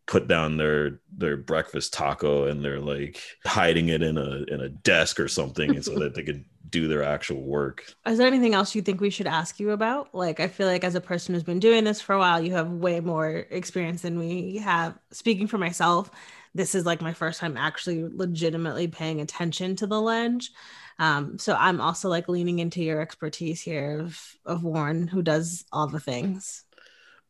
put 0.05 0.27
down 0.27 0.57
their 0.57 1.01
their 1.15 1.37
breakfast 1.37 1.93
taco 1.93 2.45
and 2.45 2.63
they're 2.63 2.79
like 2.79 3.21
hiding 3.45 3.89
it 3.89 4.01
in 4.01 4.17
a 4.17 4.43
in 4.47 4.61
a 4.61 4.69
desk 4.69 5.19
or 5.19 5.27
something 5.27 5.81
so 5.81 5.99
that 5.99 6.15
they 6.15 6.23
could 6.23 6.45
do 6.69 6.87
their 6.87 7.03
actual 7.03 7.41
work. 7.43 7.93
Is 8.05 8.17
there 8.17 8.27
anything 8.27 8.53
else 8.53 8.75
you 8.75 8.81
think 8.81 8.99
we 8.99 9.09
should 9.09 9.27
ask 9.27 9.59
you 9.59 9.71
about? 9.71 10.13
Like 10.13 10.39
I 10.39 10.47
feel 10.47 10.67
like 10.67 10.83
as 10.83 10.95
a 10.95 11.01
person 11.01 11.33
who's 11.33 11.43
been 11.43 11.59
doing 11.59 11.83
this 11.83 12.01
for 12.01 12.13
a 12.13 12.19
while, 12.19 12.41
you 12.41 12.53
have 12.53 12.69
way 12.69 12.99
more 12.99 13.45
experience 13.49 14.01
than 14.01 14.17
we 14.17 14.57
have. 14.57 14.97
Speaking 15.11 15.47
for 15.47 15.57
myself, 15.57 16.09
this 16.57 16.75
is 16.75 16.85
like 16.85 17.01
my 17.01 17.13
first 17.13 17.39
time 17.39 17.55
actually 17.55 18.03
legitimately 18.03 18.87
paying 18.87 19.21
attention 19.21 19.75
to 19.77 19.87
the 19.87 20.01
ledge. 20.01 20.51
Um, 20.99 21.37
so 21.37 21.55
I'm 21.57 21.79
also 21.79 22.09
like 22.09 22.27
leaning 22.27 22.59
into 22.59 22.83
your 22.83 22.99
expertise 22.99 23.61
here 23.61 23.99
of 23.99 24.35
of 24.45 24.63
Warren, 24.63 25.07
who 25.07 25.21
does 25.21 25.65
all 25.71 25.87
the 25.87 25.99
things. 25.99 26.63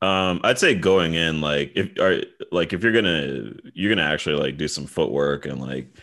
Um, 0.01 0.41
I'd 0.43 0.59
say 0.59 0.75
going 0.75 1.15
in, 1.15 1.41
like 1.41 1.73
if 1.75 1.99
are 1.99 2.21
like 2.51 2.71
if 2.71 2.83
you're 2.83 2.93
gonna 2.93 3.51
you're 3.73 3.93
gonna 3.93 4.09
actually 4.09 4.35
like 4.35 4.57
do 4.57 4.67
some 4.67 4.85
footwork 4.85 5.45
and 5.45 5.59
like 5.59 5.97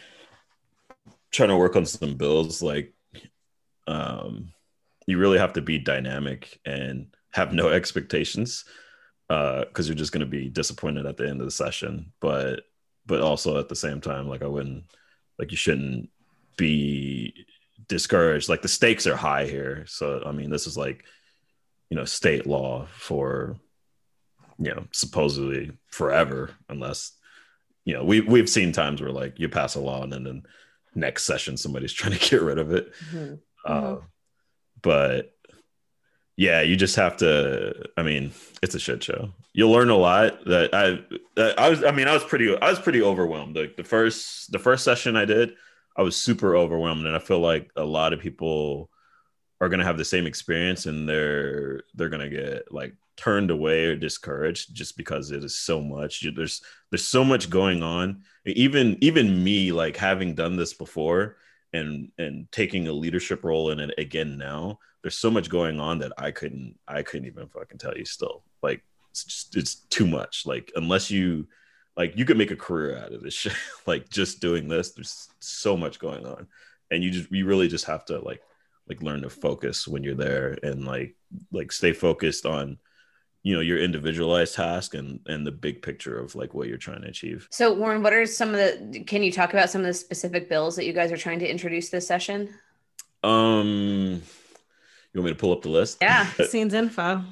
trying 1.30 1.48
to 1.48 1.56
work 1.56 1.74
on 1.74 1.86
some 1.86 2.14
bills, 2.14 2.62
like 2.62 2.92
um 3.86 4.52
you 5.06 5.18
really 5.18 5.38
have 5.38 5.52
to 5.54 5.62
be 5.62 5.78
dynamic 5.78 6.60
and 6.64 7.06
have 7.30 7.52
no 7.52 7.68
expectations 7.68 8.64
uh 9.28 9.60
because 9.64 9.86
you're 9.86 9.94
just 9.94 10.12
gonna 10.12 10.26
be 10.26 10.48
disappointed 10.48 11.06
at 11.06 11.16
the 11.16 11.28
end 11.28 11.40
of 11.40 11.46
the 11.46 11.50
session. 11.50 12.12
But 12.20 12.64
but 13.06 13.20
also 13.20 13.58
at 13.58 13.68
the 13.68 13.76
same 13.76 14.00
time, 14.00 14.28
like 14.28 14.42
I 14.42 14.46
wouldn't 14.46 14.84
like 15.38 15.50
you 15.50 15.56
shouldn't 15.56 16.10
be 16.56 17.46
discouraged. 17.88 18.48
Like 18.48 18.62
the 18.62 18.68
stakes 18.68 19.06
are 19.06 19.16
high 19.16 19.46
here. 19.46 19.84
So 19.86 20.22
I 20.24 20.32
mean 20.32 20.50
this 20.50 20.66
is 20.66 20.76
like 20.76 21.04
you 21.90 21.96
know 21.96 22.04
state 22.04 22.46
law 22.46 22.86
for 22.96 23.56
you 24.58 24.74
know 24.74 24.86
supposedly 24.92 25.72
forever 25.88 26.50
unless 26.68 27.12
you 27.84 27.94
know 27.94 28.04
we 28.04 28.20
we've 28.20 28.48
seen 28.48 28.72
times 28.72 29.00
where 29.00 29.12
like 29.12 29.38
you 29.38 29.48
pass 29.48 29.74
a 29.74 29.80
law 29.80 30.02
and 30.02 30.12
then 30.12 30.24
the 30.24 30.42
next 30.94 31.24
session 31.24 31.56
somebody's 31.56 31.92
trying 31.94 32.16
to 32.16 32.30
get 32.30 32.42
rid 32.42 32.58
of 32.58 32.72
it 32.72 32.92
mm-hmm. 33.10 33.34
Uh, 33.64 33.80
mm-hmm. 33.80 34.04
but 34.82 35.33
yeah 36.36 36.60
you 36.60 36.76
just 36.76 36.96
have 36.96 37.16
to 37.16 37.74
i 37.96 38.02
mean 38.02 38.32
it's 38.62 38.74
a 38.74 38.78
shit 38.78 39.02
show. 39.02 39.28
You'll 39.52 39.70
learn 39.70 39.90
a 39.90 39.96
lot 39.96 40.44
that 40.46 40.74
i 40.74 40.98
i 41.58 41.68
was 41.68 41.84
i 41.84 41.90
mean 41.90 42.08
i 42.08 42.14
was 42.14 42.24
pretty 42.24 42.56
i 42.56 42.70
was 42.70 42.78
pretty 42.78 43.02
overwhelmed. 43.02 43.56
Like 43.56 43.76
the 43.76 43.84
first 43.84 44.50
the 44.52 44.58
first 44.58 44.84
session 44.84 45.16
i 45.16 45.24
did 45.24 45.54
i 45.96 46.02
was 46.02 46.16
super 46.16 46.56
overwhelmed 46.56 47.06
and 47.06 47.14
i 47.14 47.18
feel 47.18 47.40
like 47.40 47.70
a 47.76 47.84
lot 47.84 48.12
of 48.12 48.20
people 48.20 48.90
are 49.60 49.68
going 49.68 49.80
to 49.80 49.86
have 49.86 49.98
the 49.98 50.04
same 50.04 50.26
experience 50.26 50.86
and 50.86 51.08
they're 51.08 51.82
they're 51.94 52.08
going 52.08 52.28
to 52.28 52.36
get 52.36 52.72
like 52.72 52.94
turned 53.16 53.50
away 53.50 53.86
or 53.86 53.96
discouraged 53.96 54.74
just 54.74 54.96
because 54.96 55.30
it 55.30 55.44
is 55.44 55.56
so 55.56 55.80
much. 55.80 56.26
There's 56.34 56.62
there's 56.90 57.08
so 57.08 57.24
much 57.24 57.50
going 57.50 57.82
on. 57.82 58.22
Even 58.44 58.98
even 59.00 59.44
me 59.44 59.72
like 59.72 59.96
having 59.96 60.34
done 60.34 60.56
this 60.56 60.74
before 60.74 61.36
and 61.72 62.10
and 62.18 62.50
taking 62.50 62.88
a 62.88 62.92
leadership 62.92 63.44
role 63.44 63.70
in 63.70 63.80
it 63.80 63.94
again 63.98 64.36
now 64.38 64.78
there's 65.04 65.18
so 65.18 65.30
much 65.30 65.50
going 65.50 65.78
on 65.78 65.98
that 65.98 66.12
i 66.16 66.30
couldn't 66.30 66.76
i 66.88 67.02
couldn't 67.02 67.26
even 67.26 67.46
fucking 67.46 67.78
tell 67.78 67.96
you 67.96 68.06
still. 68.06 68.42
Like 68.64 68.82
it's 69.10 69.24
just 69.24 69.56
it's 69.56 69.74
too 69.90 70.06
much. 70.06 70.44
Like 70.46 70.72
unless 70.74 71.10
you 71.10 71.46
like 71.96 72.16
you 72.16 72.24
could 72.24 72.38
make 72.38 72.50
a 72.50 72.56
career 72.56 72.98
out 72.98 73.12
of 73.12 73.22
this 73.22 73.34
shit 73.42 73.52
like 73.86 74.08
just 74.08 74.40
doing 74.40 74.66
this. 74.66 74.90
There's 74.90 75.28
so 75.38 75.76
much 75.76 76.00
going 76.00 76.26
on. 76.26 76.48
And 76.90 77.04
you 77.04 77.10
just 77.10 77.30
you 77.30 77.46
really 77.46 77.68
just 77.68 77.84
have 77.84 78.04
to 78.06 78.18
like 78.18 78.42
like 78.88 79.02
learn 79.02 79.22
to 79.22 79.30
focus 79.30 79.86
when 79.86 80.02
you're 80.02 80.14
there 80.14 80.58
and 80.62 80.84
like 80.84 81.14
like 81.52 81.70
stay 81.70 81.92
focused 81.92 82.44
on 82.46 82.78
you 83.42 83.54
know 83.54 83.60
your 83.60 83.78
individualized 83.78 84.54
task 84.54 84.94
and 84.94 85.20
and 85.26 85.46
the 85.46 85.52
big 85.52 85.82
picture 85.82 86.18
of 86.18 86.34
like 86.34 86.54
what 86.54 86.66
you're 86.66 86.78
trying 86.78 87.02
to 87.02 87.08
achieve. 87.08 87.46
So 87.50 87.72
warren 87.72 88.02
what 88.02 88.12
are 88.12 88.26
some 88.26 88.50
of 88.50 88.56
the 88.56 89.04
can 89.06 89.22
you 89.22 89.30
talk 89.30 89.52
about 89.52 89.70
some 89.70 89.82
of 89.82 89.86
the 89.86 89.94
specific 89.94 90.48
bills 90.48 90.76
that 90.76 90.86
you 90.86 90.92
guys 90.92 91.12
are 91.12 91.16
trying 91.16 91.38
to 91.40 91.50
introduce 91.50 91.90
this 91.90 92.06
session? 92.06 92.54
Um 93.22 94.22
you 95.14 95.20
want 95.20 95.26
me 95.26 95.32
to 95.32 95.38
pull 95.38 95.52
up 95.52 95.62
the 95.62 95.68
list 95.68 95.98
yeah 96.00 96.26
scenes 96.48 96.74
info 96.74 97.22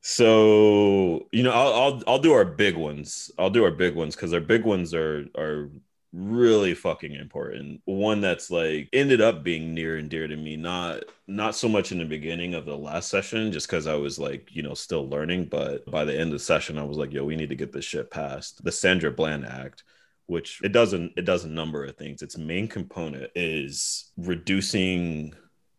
so 0.00 1.26
you 1.32 1.42
know 1.42 1.50
I'll, 1.50 1.74
I'll 1.74 2.02
i'll 2.06 2.18
do 2.18 2.32
our 2.32 2.44
big 2.44 2.76
ones 2.76 3.30
i'll 3.38 3.50
do 3.50 3.64
our 3.64 3.70
big 3.72 3.94
ones 3.94 4.14
because 4.14 4.32
our 4.32 4.40
big 4.40 4.64
ones 4.64 4.94
are 4.94 5.26
are 5.36 5.70
really 6.12 6.74
fucking 6.74 7.14
important. 7.14 7.80
One 7.84 8.20
that's 8.20 8.50
like 8.50 8.88
ended 8.92 9.20
up 9.20 9.42
being 9.42 9.74
near 9.74 9.96
and 9.96 10.08
dear 10.08 10.26
to 10.26 10.36
me, 10.36 10.56
not 10.56 11.04
not 11.26 11.54
so 11.54 11.68
much 11.68 11.92
in 11.92 11.98
the 11.98 12.04
beginning 12.04 12.54
of 12.54 12.64
the 12.64 12.76
last 12.76 13.10
session, 13.10 13.52
just 13.52 13.66
because 13.68 13.86
I 13.86 13.94
was 13.94 14.18
like, 14.18 14.48
you 14.52 14.62
know, 14.62 14.74
still 14.74 15.08
learning. 15.08 15.46
But 15.46 15.88
by 15.90 16.04
the 16.04 16.14
end 16.14 16.28
of 16.28 16.32
the 16.32 16.38
session, 16.38 16.78
I 16.78 16.84
was 16.84 16.96
like, 16.96 17.12
yo, 17.12 17.24
we 17.24 17.36
need 17.36 17.50
to 17.50 17.56
get 17.56 17.72
this 17.72 17.84
shit 17.84 18.10
passed. 18.10 18.64
The 18.64 18.72
Sandra 18.72 19.10
Bland 19.10 19.44
Act, 19.46 19.84
which 20.26 20.60
it 20.62 20.72
doesn't 20.72 21.12
it 21.16 21.24
does 21.24 21.44
a 21.44 21.48
number 21.48 21.84
of 21.84 21.96
things. 21.96 22.22
Its 22.22 22.38
main 22.38 22.68
component 22.68 23.30
is 23.34 24.10
reducing 24.16 25.34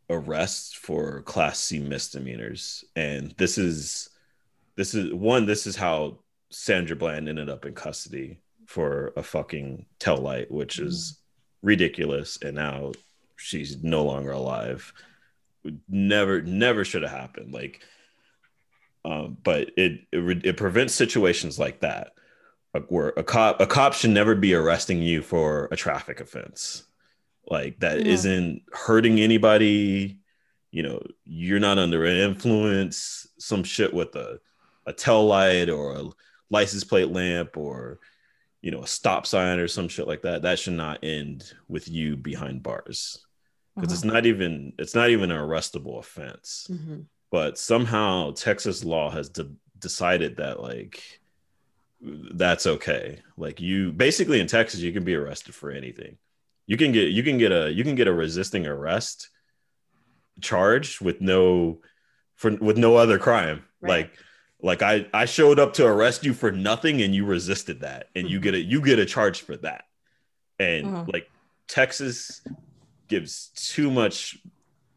arrests 0.09 0.73
for 0.73 1.21
class 1.23 1.59
C 1.59 1.79
misdemeanors. 1.79 2.83
And 2.95 3.33
this 3.37 3.57
is 3.57 4.09
this 4.75 4.95
is 4.95 5.13
one, 5.13 5.45
this 5.45 5.67
is 5.67 5.75
how 5.75 6.19
Sandra 6.49 6.95
Bland 6.95 7.29
ended 7.29 7.49
up 7.49 7.65
in 7.65 7.73
custody 7.73 8.39
for 8.65 9.13
a 9.17 9.23
fucking 9.23 9.85
tail 9.99 10.17
light, 10.17 10.49
which 10.49 10.79
is 10.79 11.19
ridiculous. 11.61 12.39
And 12.41 12.55
now 12.55 12.93
she's 13.35 13.83
no 13.83 14.03
longer 14.03 14.31
alive. 14.31 14.93
Never, 15.89 16.41
never 16.41 16.85
should 16.85 17.03
have 17.03 17.11
happened. 17.11 17.53
Like, 17.53 17.81
um, 19.05 19.37
but 19.43 19.71
it, 19.77 20.01
it 20.11 20.45
it 20.45 20.57
prevents 20.57 20.93
situations 20.93 21.57
like 21.57 21.79
that, 21.79 22.13
where 22.89 23.09
a 23.15 23.23
cop 23.23 23.61
a 23.61 23.65
cop 23.65 23.93
should 23.93 24.09
never 24.09 24.35
be 24.35 24.53
arresting 24.53 25.01
you 25.01 25.21
for 25.21 25.69
a 25.71 25.75
traffic 25.75 26.19
offense, 26.19 26.83
like 27.49 27.79
that 27.79 28.05
yeah. 28.05 28.11
not 28.11 28.61
hurting 28.73 29.19
anybody. 29.19 30.19
You 30.71 30.83
know, 30.83 31.01
you're 31.25 31.59
not 31.59 31.79
under 31.79 32.05
influence. 32.05 33.27
Some 33.39 33.63
shit 33.63 33.93
with 33.93 34.15
a 34.15 34.39
a 34.85 34.93
tail 34.93 35.25
light 35.25 35.69
or 35.69 35.93
a 35.93 36.03
license 36.49 36.83
plate 36.83 37.09
lamp 37.09 37.57
or 37.57 37.99
you 38.61 38.71
know 38.71 38.81
a 38.81 38.87
stop 38.87 39.25
sign 39.25 39.59
or 39.59 39.67
some 39.67 39.87
shit 39.87 40.07
like 40.07 40.23
that 40.23 40.41
that 40.41 40.59
should 40.59 40.73
not 40.73 41.03
end 41.03 41.53
with 41.67 41.87
you 41.87 42.17
behind 42.17 42.63
bars 42.63 43.25
because 43.75 43.89
uh-huh. 43.89 43.93
it's 43.93 44.03
not 44.03 44.25
even 44.25 44.73
it's 44.77 44.95
not 44.95 45.09
even 45.09 45.31
an 45.31 45.37
arrestable 45.37 45.99
offense 45.99 46.67
mm-hmm. 46.69 47.01
but 47.31 47.57
somehow 47.57 48.31
texas 48.31 48.83
law 48.83 49.09
has 49.09 49.29
de- 49.29 49.51
decided 49.77 50.37
that 50.37 50.59
like 50.59 51.01
that's 52.01 52.65
okay 52.65 53.19
like 53.37 53.61
you 53.61 53.91
basically 53.91 54.39
in 54.39 54.47
texas 54.47 54.79
you 54.79 54.91
can 54.91 55.03
be 55.03 55.15
arrested 55.15 55.53
for 55.53 55.71
anything 55.71 56.17
you 56.69 56.77
can 56.77 56.91
get 56.91 57.09
you 57.09 57.23
can 57.23 57.39
get 57.39 57.51
a 57.51 57.71
you 57.71 57.83
can 57.83 57.95
get 57.95 58.07
a 58.07 58.13
resisting 58.13 58.67
arrest 58.67 59.29
charge 60.39 61.01
with 61.01 61.19
no 61.19 61.79
for 62.35 62.55
with 62.57 62.77
no 62.77 62.95
other 62.95 63.17
crime 63.17 63.65
right. 63.81 63.89
like 63.89 64.19
like 64.61 64.81
I 64.83 65.07
I 65.11 65.25
showed 65.25 65.59
up 65.59 65.73
to 65.73 65.87
arrest 65.87 66.23
you 66.23 66.33
for 66.33 66.51
nothing 66.51 67.01
and 67.01 67.15
you 67.15 67.25
resisted 67.25 67.81
that 67.81 68.09
and 68.15 68.25
mm-hmm. 68.25 68.33
you 68.33 68.39
get 68.39 68.53
a 68.53 68.59
you 68.59 68.81
get 68.81 68.99
a 68.99 69.05
charge 69.05 69.41
for 69.41 69.57
that. 69.57 69.85
And 70.59 70.85
mm-hmm. 70.85 71.11
like 71.11 71.29
Texas 71.67 72.41
gives 73.07 73.47
too 73.55 73.89
much 73.89 74.37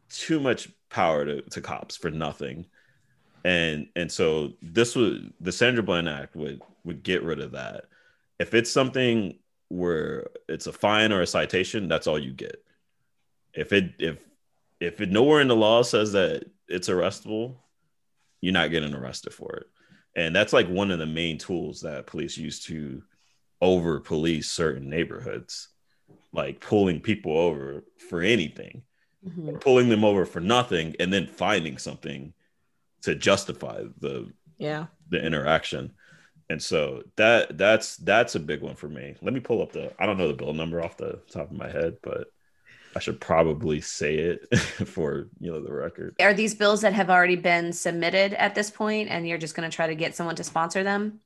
too 0.09 0.39
much 0.39 0.69
power 0.89 1.25
to, 1.25 1.41
to 1.41 1.61
cops 1.61 1.97
for 1.97 2.11
nothing. 2.11 2.67
And 3.43 3.87
and 3.95 4.11
so 4.11 4.53
this 4.61 4.95
was 4.95 5.21
the 5.39 5.51
Sandra 5.51 5.83
Bland 5.83 6.07
Act 6.07 6.35
would 6.35 6.61
would 6.83 7.01
get 7.01 7.23
rid 7.23 7.39
of 7.39 7.53
that. 7.53 7.85
If 8.39 8.53
it's 8.53 8.71
something 8.71 9.39
where 9.69 10.27
it's 10.47 10.67
a 10.67 10.73
fine 10.73 11.11
or 11.11 11.21
a 11.21 11.27
citation, 11.27 11.87
that's 11.87 12.07
all 12.07 12.19
you 12.19 12.31
get. 12.31 12.63
If 13.53 13.73
it 13.73 13.93
if 13.99 14.17
if 14.79 15.01
it 15.01 15.11
nowhere 15.11 15.41
in 15.41 15.47
the 15.47 15.55
law 15.55 15.81
says 15.83 16.11
that 16.13 16.45
it's 16.67 16.89
arrestable, 16.89 17.55
you're 18.41 18.53
not 18.53 18.71
getting 18.71 18.93
arrested 18.93 19.33
for 19.33 19.55
it. 19.55 19.67
And 20.15 20.35
that's 20.35 20.53
like 20.53 20.67
one 20.67 20.91
of 20.91 20.99
the 20.99 21.05
main 21.05 21.37
tools 21.37 21.81
that 21.81 22.07
police 22.07 22.37
use 22.37 22.59
to 22.65 23.01
over 23.61 23.99
police 23.99 24.49
certain 24.49 24.89
neighborhoods, 24.89 25.69
like 26.33 26.59
pulling 26.59 26.99
people 26.99 27.35
over 27.37 27.83
for 28.09 28.21
anything, 28.21 28.83
mm-hmm. 29.25 29.55
pulling 29.55 29.89
them 29.89 30.03
over 30.03 30.25
for 30.25 30.39
nothing, 30.39 30.95
and 30.99 31.11
then 31.11 31.27
finding 31.27 31.77
something 31.77 32.33
to 33.03 33.15
justify 33.15 33.83
the 33.99 34.31
yeah 34.57 34.85
the 35.09 35.23
interaction. 35.23 35.93
And 36.49 36.61
so 36.61 37.03
that 37.15 37.57
that's 37.57 37.97
that's 37.97 38.35
a 38.35 38.39
big 38.39 38.61
one 38.61 38.75
for 38.75 38.89
me. 38.89 39.15
Let 39.21 39.33
me 39.33 39.39
pull 39.39 39.61
up 39.61 39.71
the 39.71 39.91
I 39.99 40.05
don't 40.05 40.17
know 40.17 40.27
the 40.27 40.33
bill 40.33 40.53
number 40.53 40.83
off 40.83 40.97
the 40.97 41.19
top 41.31 41.49
of 41.49 41.57
my 41.57 41.69
head, 41.69 41.97
but 42.01 42.27
I 42.95 42.99
should 42.99 43.19
probably 43.19 43.81
say 43.81 44.15
it 44.15 44.57
for 44.59 45.29
you 45.39 45.51
know 45.51 45.61
the 45.61 45.73
record. 45.73 46.15
Are 46.19 46.33
these 46.33 46.55
bills 46.55 46.81
that 46.81 46.93
have 46.93 47.09
already 47.09 47.35
been 47.35 47.73
submitted 47.73 48.33
at 48.33 48.55
this 48.55 48.69
point, 48.69 49.09
and 49.09 49.27
you're 49.27 49.37
just 49.37 49.55
going 49.55 49.69
to 49.69 49.75
try 49.75 49.87
to 49.87 49.95
get 49.95 50.15
someone 50.15 50.35
to 50.35 50.43
sponsor 50.43 50.83
them? 50.83 51.19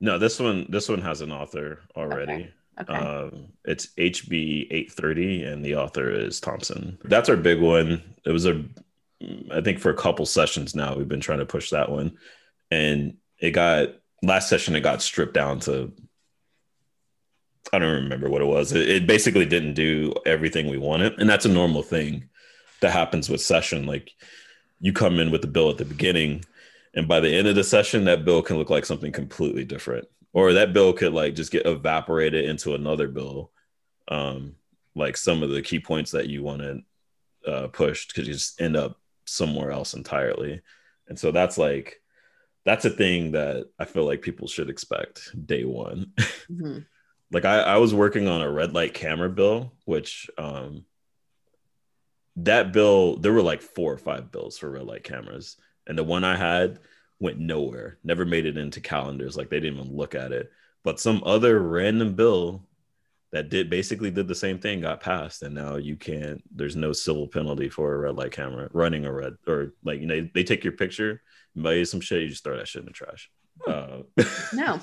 No, 0.00 0.18
this 0.18 0.40
one 0.40 0.66
this 0.68 0.88
one 0.88 1.00
has 1.02 1.20
an 1.20 1.32
author 1.32 1.80
already. 1.96 2.32
Okay. 2.80 2.92
okay. 2.92 2.94
Um, 2.94 3.48
it's 3.64 3.88
HB 3.98 4.66
830, 4.70 5.44
and 5.44 5.64
the 5.64 5.76
author 5.76 6.10
is 6.10 6.40
Thompson. 6.40 6.98
That's 7.04 7.28
our 7.28 7.36
big 7.36 7.60
one. 7.60 8.02
It 8.24 8.30
was 8.30 8.46
a, 8.46 8.64
I 9.52 9.60
think 9.60 9.78
for 9.78 9.90
a 9.90 9.96
couple 9.96 10.26
sessions 10.26 10.74
now 10.74 10.96
we've 10.96 11.08
been 11.08 11.20
trying 11.20 11.38
to 11.38 11.46
push 11.46 11.70
that 11.70 11.90
one, 11.90 12.16
and 12.70 13.16
it 13.38 13.52
got 13.52 13.88
last 14.24 14.48
session 14.48 14.74
it 14.74 14.80
got 14.80 15.02
stripped 15.02 15.34
down 15.34 15.60
to 15.60 15.92
I 17.72 17.78
don't 17.78 18.02
remember 18.02 18.28
what 18.28 18.42
it 18.42 18.46
was. 18.46 18.72
It, 18.72 18.88
it, 18.88 19.06
basically 19.06 19.46
didn't 19.46 19.74
do 19.74 20.12
everything 20.26 20.68
we 20.68 20.78
wanted, 20.78 21.18
and 21.18 21.28
that's 21.28 21.46
a 21.46 21.50
normal 21.50 21.82
thing 21.82 22.28
that 22.80 22.92
happens 22.92 23.28
with 23.30 23.40
session. 23.40 23.86
Like 23.86 24.12
you 24.80 24.92
come 24.92 25.18
in 25.18 25.30
with 25.30 25.40
the 25.40 25.48
bill 25.48 25.70
at 25.70 25.78
the 25.78 25.84
beginning, 25.84 26.44
and 26.94 27.08
by 27.08 27.20
the 27.20 27.34
end 27.34 27.48
of 27.48 27.54
the 27.54 27.64
session, 27.64 28.04
that 28.04 28.24
bill 28.24 28.42
can 28.42 28.58
look 28.58 28.70
like 28.70 28.84
something 28.84 29.12
completely 29.12 29.64
different, 29.64 30.06
or 30.32 30.52
that 30.52 30.72
bill 30.72 30.92
could 30.92 31.14
like 31.14 31.34
just 31.34 31.50
get 31.50 31.66
evaporated 31.66 32.44
into 32.44 32.74
another 32.74 33.08
bill. 33.08 33.50
Um, 34.08 34.56
like 34.94 35.16
some 35.16 35.42
of 35.42 35.50
the 35.50 35.62
key 35.62 35.80
points 35.80 36.12
that 36.12 36.28
you 36.28 36.42
wanted 36.42 36.82
uh, 37.46 37.68
pushed 37.68 38.14
could 38.14 38.26
just 38.26 38.60
end 38.60 38.76
up 38.76 39.00
somewhere 39.24 39.70
else 39.70 39.94
entirely, 39.94 40.60
and 41.08 41.18
so 41.18 41.32
that's 41.32 41.56
like 41.56 42.02
that's 42.64 42.84
a 42.84 42.90
thing 42.90 43.32
that 43.32 43.66
I 43.78 43.84
feel 43.84 44.04
like 44.04 44.22
people 44.22 44.48
should 44.48 44.70
expect 44.70 45.30
day 45.46 45.64
one. 45.64 46.12
Mm-hmm 46.44 46.80
like 47.34 47.44
I, 47.44 47.60
I 47.60 47.76
was 47.78 47.92
working 47.92 48.28
on 48.28 48.40
a 48.40 48.50
red 48.50 48.72
light 48.72 48.94
camera 48.94 49.28
bill, 49.28 49.72
which 49.84 50.30
um 50.38 50.84
that 52.36 52.72
bill 52.72 53.16
there 53.16 53.32
were 53.32 53.42
like 53.42 53.60
four 53.60 53.92
or 53.92 53.98
five 53.98 54.30
bills 54.30 54.56
for 54.56 54.70
red 54.70 54.84
light 54.84 55.04
cameras, 55.04 55.56
and 55.86 55.98
the 55.98 56.04
one 56.04 56.24
I 56.24 56.36
had 56.36 56.78
went 57.18 57.38
nowhere, 57.38 57.98
never 58.04 58.24
made 58.24 58.46
it 58.46 58.56
into 58.56 58.80
calendars. 58.80 59.36
Like 59.36 59.50
they 59.50 59.60
didn't 59.60 59.80
even 59.80 59.96
look 59.96 60.14
at 60.14 60.32
it. 60.32 60.50
But 60.84 61.00
some 61.00 61.22
other 61.24 61.60
random 61.60 62.14
bill 62.14 62.66
that 63.34 63.48
did 63.48 63.68
basically 63.68 64.12
did 64.12 64.28
the 64.28 64.34
same 64.34 64.60
thing 64.60 64.80
got 64.80 65.00
passed, 65.00 65.42
and 65.42 65.52
now 65.52 65.74
you 65.74 65.96
can't. 65.96 66.40
There's 66.54 66.76
no 66.76 66.92
civil 66.92 67.26
penalty 67.26 67.68
for 67.68 67.92
a 67.92 67.98
red 67.98 68.14
light 68.14 68.30
camera 68.30 68.68
running 68.72 69.04
a 69.04 69.12
red 69.12 69.34
or 69.48 69.74
like 69.82 70.00
you 70.00 70.06
know 70.06 70.28
they 70.32 70.44
take 70.44 70.62
your 70.62 70.74
picture, 70.74 71.20
buy 71.56 71.72
you 71.72 71.84
some 71.84 72.00
shit, 72.00 72.22
you 72.22 72.28
just 72.28 72.44
throw 72.44 72.56
that 72.56 72.68
shit 72.68 72.80
in 72.80 72.86
the 72.86 72.92
trash. 72.92 73.28
Uh, 73.66 74.02
no, 74.52 74.78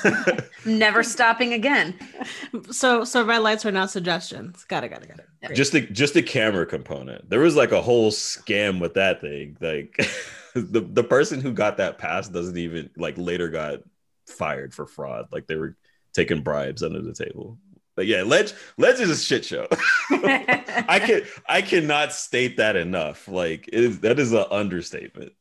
never 0.64 1.02
stopping 1.02 1.52
again. 1.52 1.98
So, 2.70 3.02
so 3.02 3.24
red 3.24 3.38
lights 3.38 3.66
are 3.66 3.72
not 3.72 3.90
suggestions. 3.90 4.64
Got 4.64 4.84
it, 4.84 4.90
got 4.90 5.02
it, 5.02 5.08
got 5.08 5.50
it. 5.50 5.56
Just 5.56 5.72
the 5.72 5.80
just 5.80 6.14
the 6.14 6.22
camera 6.22 6.66
component. 6.66 7.28
There 7.28 7.40
was 7.40 7.56
like 7.56 7.72
a 7.72 7.82
whole 7.82 8.12
scam 8.12 8.80
with 8.80 8.94
that 8.94 9.20
thing. 9.20 9.56
Like 9.60 9.96
the 10.54 10.80
the 10.80 11.04
person 11.04 11.40
who 11.40 11.52
got 11.52 11.78
that 11.78 11.98
pass 11.98 12.28
doesn't 12.28 12.56
even 12.56 12.90
like 12.96 13.18
later 13.18 13.48
got 13.48 13.80
fired 14.28 14.74
for 14.74 14.86
fraud. 14.86 15.26
Like 15.32 15.48
they 15.48 15.56
were 15.56 15.76
taking 16.12 16.42
bribes 16.42 16.84
under 16.84 17.02
the 17.02 17.14
table. 17.14 17.58
But 18.00 18.06
yeah, 18.06 18.22
Ledge 18.22 18.54
Ledge 18.78 18.98
is 18.98 19.10
a 19.10 19.16
shit 19.16 19.44
show. 19.44 19.66
I 20.10 21.02
can 21.04 21.22
I 21.46 21.60
cannot 21.60 22.14
state 22.14 22.56
that 22.56 22.74
enough. 22.74 23.28
Like 23.28 23.68
it 23.68 23.84
is 23.84 24.00
that 24.00 24.18
is 24.18 24.32
an 24.32 24.46
understatement. 24.50 25.32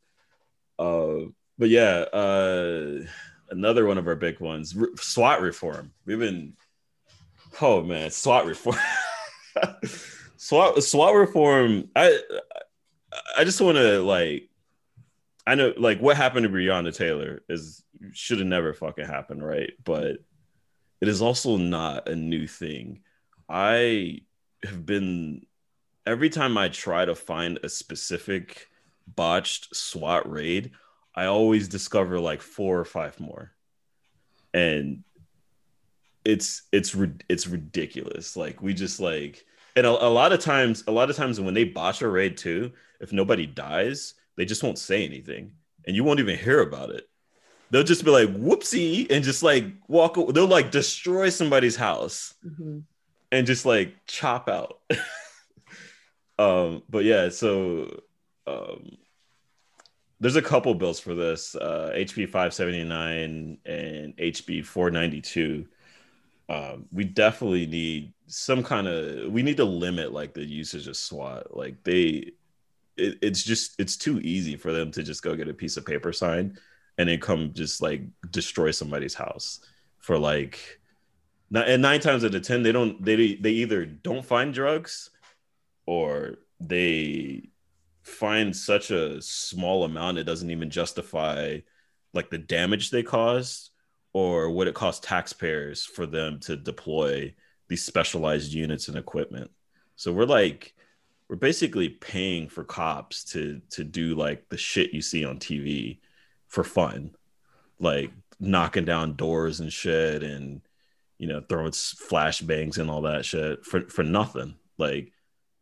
Uh 0.78 1.30
but 1.58 1.70
yeah, 1.70 2.04
uh, 2.12 3.06
another 3.50 3.86
one 3.86 3.98
of 3.98 4.08
our 4.10 4.18
big 4.18 4.42
ones, 4.42 4.76
re- 4.76 4.90
SWAT 4.98 5.42
reform. 5.42 5.94
We've 6.06 6.20
been, 6.20 6.58
oh 7.62 7.82
man, 7.82 8.12
SWAT 8.12 8.46
reform. 8.46 8.76
SWAT 10.36 10.84
SWAT 10.84 11.16
reform. 11.16 11.88
I 11.96 12.20
I 13.38 13.46
just 13.46 13.62
want 13.62 13.78
to 13.78 14.02
like, 14.02 14.50
I 15.48 15.56
know 15.56 15.74
like 15.78 16.02
what 16.02 16.18
happened 16.18 16.44
to 16.44 16.50
Breonna 16.50 16.94
Taylor 16.94 17.42
is 17.48 17.86
should 18.12 18.40
have 18.40 18.48
never 18.48 18.74
fucking 18.74 19.06
happened, 19.06 19.46
right? 19.46 19.72
But 19.82 20.18
it 21.02 21.08
is 21.08 21.22
also 21.22 21.58
not 21.58 22.10
a 22.10 22.16
new 22.16 22.48
thing. 22.48 23.02
I 23.48 24.22
have 24.64 24.86
been 24.86 25.46
every 26.06 26.30
time 26.30 26.58
I 26.58 26.70
try 26.70 27.06
to 27.06 27.16
find 27.16 27.60
a 27.64 27.70
specific 27.70 28.68
botched 29.08 29.76
SWAT 29.76 30.30
raid, 30.30 30.72
I 31.16 31.26
always 31.26 31.68
discover 31.68 32.20
like 32.20 32.42
four 32.42 32.80
or 32.80 32.86
five 32.86 33.20
more. 33.20 33.52
And 34.54 35.04
it's 36.26 36.64
it's 36.72 36.96
it's 37.30 37.48
ridiculous. 37.48 38.36
Like 38.36 38.62
we 38.62 38.74
just 38.74 39.00
like 39.00 39.46
and 39.76 39.86
a, 39.86 39.90
a 39.90 40.10
lot 40.10 40.34
of 40.34 40.40
times 40.40 40.84
a 40.88 40.92
lot 40.92 41.10
of 41.10 41.16
times 41.16 41.40
when 41.40 41.54
they 41.54 41.64
botch 41.64 42.02
a 42.02 42.08
raid 42.08 42.38
too, 42.38 42.72
if 43.00 43.14
nobody 43.14 43.46
dies, 43.46 44.16
they 44.36 44.46
just 44.46 44.64
won't 44.64 44.80
say 44.80 45.06
anything 45.06 45.54
and 45.86 45.96
you 45.96 46.04
won't 46.04 46.20
even 46.20 46.38
hear 46.38 46.62
about 46.62 46.90
it. 46.90 47.10
They'll 47.72 47.84
just 47.84 48.04
be 48.04 48.12
like 48.12 48.30
whoopsie 48.30 49.12
and 49.12 49.24
just 49.24 49.44
like 49.44 49.66
walk 49.88 50.16
they'll 50.34 50.48
like 50.48 50.72
destroy 50.72 51.30
somebody's 51.30 51.76
house 51.76 52.34
mm-hmm. 52.46 52.80
and 53.32 53.48
just 53.48 53.66
like 53.66 53.96
chop 54.08 54.50
out. 54.50 54.80
um 56.40 56.84
but 56.90 57.04
yeah, 57.06 57.30
so 57.30 58.02
um 58.48 58.98
there's 60.20 60.36
a 60.36 60.42
couple 60.42 60.74
bills 60.76 61.00
for 61.00 61.16
this 61.16 61.56
uh, 61.56 61.92
HB 61.96 62.26
579 62.26 63.58
and 63.66 64.18
HB 64.18 64.66
492. 64.66 65.66
Um, 66.50 66.88
we 66.92 67.06
definitely 67.06 67.68
need 67.68 68.14
some 68.28 68.64
kind 68.64 68.88
of 68.88 69.32
we 69.32 69.44
need 69.44 69.58
to 69.58 69.66
limit 69.66 70.12
like 70.12 70.34
the 70.34 70.44
usage 70.44 70.88
of 70.88 70.98
SWAT. 70.98 71.56
Like 71.56 71.84
they, 71.84 72.32
it, 72.98 73.20
it's 73.22 73.44
just 73.44 73.80
it's 73.80 73.96
too 73.96 74.20
easy 74.20 74.58
for 74.58 74.74
them 74.74 74.92
to 74.92 75.04
just 75.04 75.24
go 75.24 75.36
get 75.36 75.48
a 75.48 75.54
piece 75.54 75.78
of 75.78 75.86
paper 75.86 76.12
signed 76.12 76.60
and 77.00 77.10
then 77.10 77.20
come 77.20 77.54
just 77.54 77.82
like 77.82 78.04
destroy 78.30 78.70
somebody's 78.70 79.16
house 79.16 79.62
for 79.98 80.20
like. 80.20 80.60
And 81.52 81.82
nine 81.82 82.00
times 82.00 82.24
out 82.24 82.36
of 82.36 82.44
ten, 82.44 82.62
they 82.62 82.72
don't. 82.72 83.04
They 83.04 83.34
they 83.36 83.50
either 83.50 83.84
don't 83.86 84.24
find 84.24 84.54
drugs, 84.54 85.10
or 85.88 86.36
they 86.60 87.50
find 88.04 88.56
such 88.56 88.92
a 88.92 89.22
small 89.22 89.84
amount 89.84 90.18
it 90.18 90.24
doesn't 90.24 90.52
even 90.52 90.70
justify 90.70 91.58
like 92.14 92.30
the 92.30 92.38
damage 92.38 92.90
they 92.90 93.04
caused 93.04 93.72
or 94.14 94.50
what 94.50 94.68
it 94.68 94.74
cost 94.74 95.04
taxpayers 95.04 95.86
for 95.86 96.06
them 96.06 96.40
to 96.40 96.56
deploy 96.56 97.34
these 97.68 97.84
specialized 97.84 98.52
units 98.54 98.88
and 98.88 98.98
equipment 98.98 99.50
so 99.96 100.12
we're 100.12 100.26
like 100.26 100.74
we're 101.28 101.36
basically 101.36 101.90
paying 101.90 102.48
for 102.50 102.64
cops 102.64 103.24
to 103.24 103.62
to 103.70 103.84
do 103.84 104.16
like 104.16 104.48
the 104.50 104.58
shit 104.58 104.94
you 104.94 105.02
see 105.02 105.24
on 105.24 105.38
tv 105.38 106.00
for 106.50 106.64
fun 106.64 107.16
like 107.80 108.12
knocking 108.40 108.86
down 108.86 109.16
doors 109.16 109.60
and 109.60 109.72
shit 109.72 110.24
and 110.24 110.62
you 111.18 111.28
know 111.28 111.42
throwing 111.48 111.72
flashbangs 111.72 112.78
and 112.78 112.90
all 112.90 113.04
that 113.04 113.26
shit 113.26 113.64
for 113.66 113.82
for 113.90 114.04
nothing 114.04 114.56
like 114.78 115.12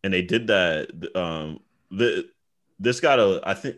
and 0.03 0.13
they 0.13 0.21
did 0.21 0.47
that 0.47 0.89
um 1.15 1.59
the 1.91 2.27
this 2.79 2.99
got 2.99 3.19
a 3.19 3.41
I 3.43 3.53
think 3.53 3.77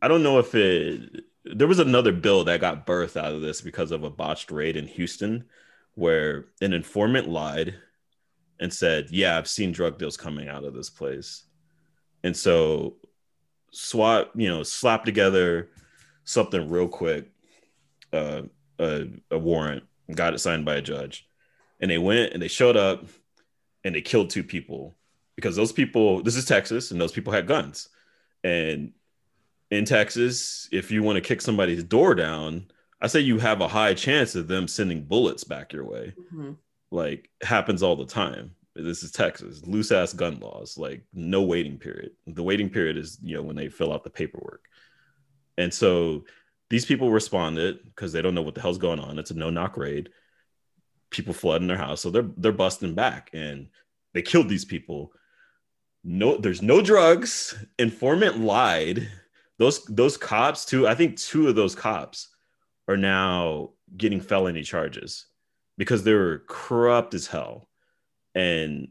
I 0.00 0.08
don't 0.08 0.22
know 0.22 0.38
if 0.38 0.54
it 0.54 1.24
there 1.44 1.66
was 1.66 1.78
another 1.78 2.12
bill 2.12 2.44
that 2.44 2.60
got 2.60 2.86
birthed 2.86 3.16
out 3.16 3.32
of 3.32 3.40
this 3.40 3.60
because 3.60 3.90
of 3.90 4.04
a 4.04 4.10
botched 4.10 4.50
raid 4.50 4.76
in 4.76 4.86
Houston 4.86 5.44
where 5.94 6.46
an 6.60 6.72
informant 6.72 7.28
lied 7.28 7.74
and 8.60 8.72
said, 8.72 9.08
"Yeah, 9.10 9.36
I've 9.38 9.48
seen 9.48 9.72
drug 9.72 9.98
deals 9.98 10.16
coming 10.16 10.48
out 10.48 10.64
of 10.64 10.74
this 10.74 10.90
place." 10.90 11.44
And 12.22 12.36
so 12.36 12.96
SWAT, 13.70 14.30
you 14.34 14.48
know, 14.48 14.62
slap 14.62 15.04
together 15.04 15.68
something 16.24 16.68
real 16.68 16.88
quick, 16.88 17.30
uh, 18.12 18.42
a, 18.78 19.06
a 19.30 19.38
warrant, 19.38 19.84
got 20.14 20.34
it 20.34 20.38
signed 20.38 20.64
by 20.64 20.76
a 20.76 20.82
judge, 20.82 21.28
and 21.80 21.90
they 21.90 21.98
went 21.98 22.32
and 22.32 22.42
they 22.42 22.48
showed 22.48 22.76
up 22.76 23.04
and 23.84 23.94
they 23.94 24.00
killed 24.00 24.30
two 24.30 24.42
people 24.42 24.96
because 25.36 25.56
those 25.56 25.72
people, 25.72 26.22
this 26.22 26.36
is 26.36 26.44
Texas, 26.44 26.90
and 26.90 27.00
those 27.00 27.12
people 27.12 27.32
had 27.32 27.46
guns. 27.46 27.88
And 28.42 28.92
in 29.70 29.84
Texas, 29.84 30.68
if 30.72 30.90
you 30.90 31.02
want 31.02 31.16
to 31.16 31.20
kick 31.20 31.40
somebody's 31.40 31.84
door 31.84 32.14
down, 32.14 32.66
I 33.00 33.06
say 33.06 33.20
you 33.20 33.38
have 33.38 33.60
a 33.60 33.68
high 33.68 33.94
chance 33.94 34.34
of 34.34 34.48
them 34.48 34.66
sending 34.66 35.04
bullets 35.04 35.44
back 35.44 35.72
your 35.72 35.84
way. 35.84 36.14
Mm-hmm. 36.18 36.52
Like 36.90 37.30
happens 37.42 37.82
all 37.82 37.96
the 37.96 38.06
time. 38.06 38.54
This 38.78 39.02
is 39.02 39.10
Texas, 39.10 39.66
loose 39.66 39.90
ass 39.90 40.12
gun 40.12 40.38
laws, 40.38 40.78
like 40.78 41.02
no 41.12 41.42
waiting 41.42 41.78
period. 41.78 42.12
The 42.26 42.42
waiting 42.42 42.70
period 42.70 42.96
is, 42.96 43.18
you 43.22 43.36
know, 43.36 43.42
when 43.42 43.56
they 43.56 43.68
fill 43.68 43.92
out 43.92 44.04
the 44.04 44.10
paperwork. 44.10 44.64
And 45.56 45.74
so 45.74 46.24
these 46.70 46.84
people 46.84 47.10
responded 47.10 47.80
because 47.84 48.12
they 48.12 48.22
don't 48.22 48.34
know 48.34 48.42
what 48.42 48.54
the 48.54 48.60
hell's 48.60 48.78
going 48.78 49.00
on. 49.00 49.18
It's 49.18 49.32
a 49.32 49.34
no 49.34 49.50
knock 49.50 49.76
raid. 49.76 50.10
People 51.10 51.34
flood 51.34 51.62
in 51.62 51.68
their 51.68 51.76
house, 51.76 52.00
so 52.00 52.10
they're 52.10 52.30
they're 52.36 52.52
busting 52.52 52.94
back, 52.94 53.30
and 53.32 53.68
they 54.14 54.22
killed 54.22 54.48
these 54.48 54.64
people 54.64 55.12
no 56.04 56.36
there's 56.36 56.62
no 56.62 56.80
drugs 56.80 57.54
informant 57.78 58.40
lied 58.40 59.08
those 59.58 59.84
those 59.86 60.16
cops 60.16 60.64
too 60.64 60.86
i 60.86 60.94
think 60.94 61.16
two 61.16 61.48
of 61.48 61.54
those 61.54 61.74
cops 61.74 62.28
are 62.86 62.96
now 62.96 63.70
getting 63.96 64.20
felony 64.20 64.62
charges 64.62 65.26
because 65.76 66.04
they 66.04 66.14
were 66.14 66.44
corrupt 66.48 67.14
as 67.14 67.26
hell 67.26 67.67
and 68.34 68.88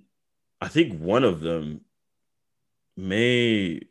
i 0.61 0.67
think 0.67 0.99
one 0.99 1.23
of 1.23 1.39
them 1.39 1.81
may 2.95 3.81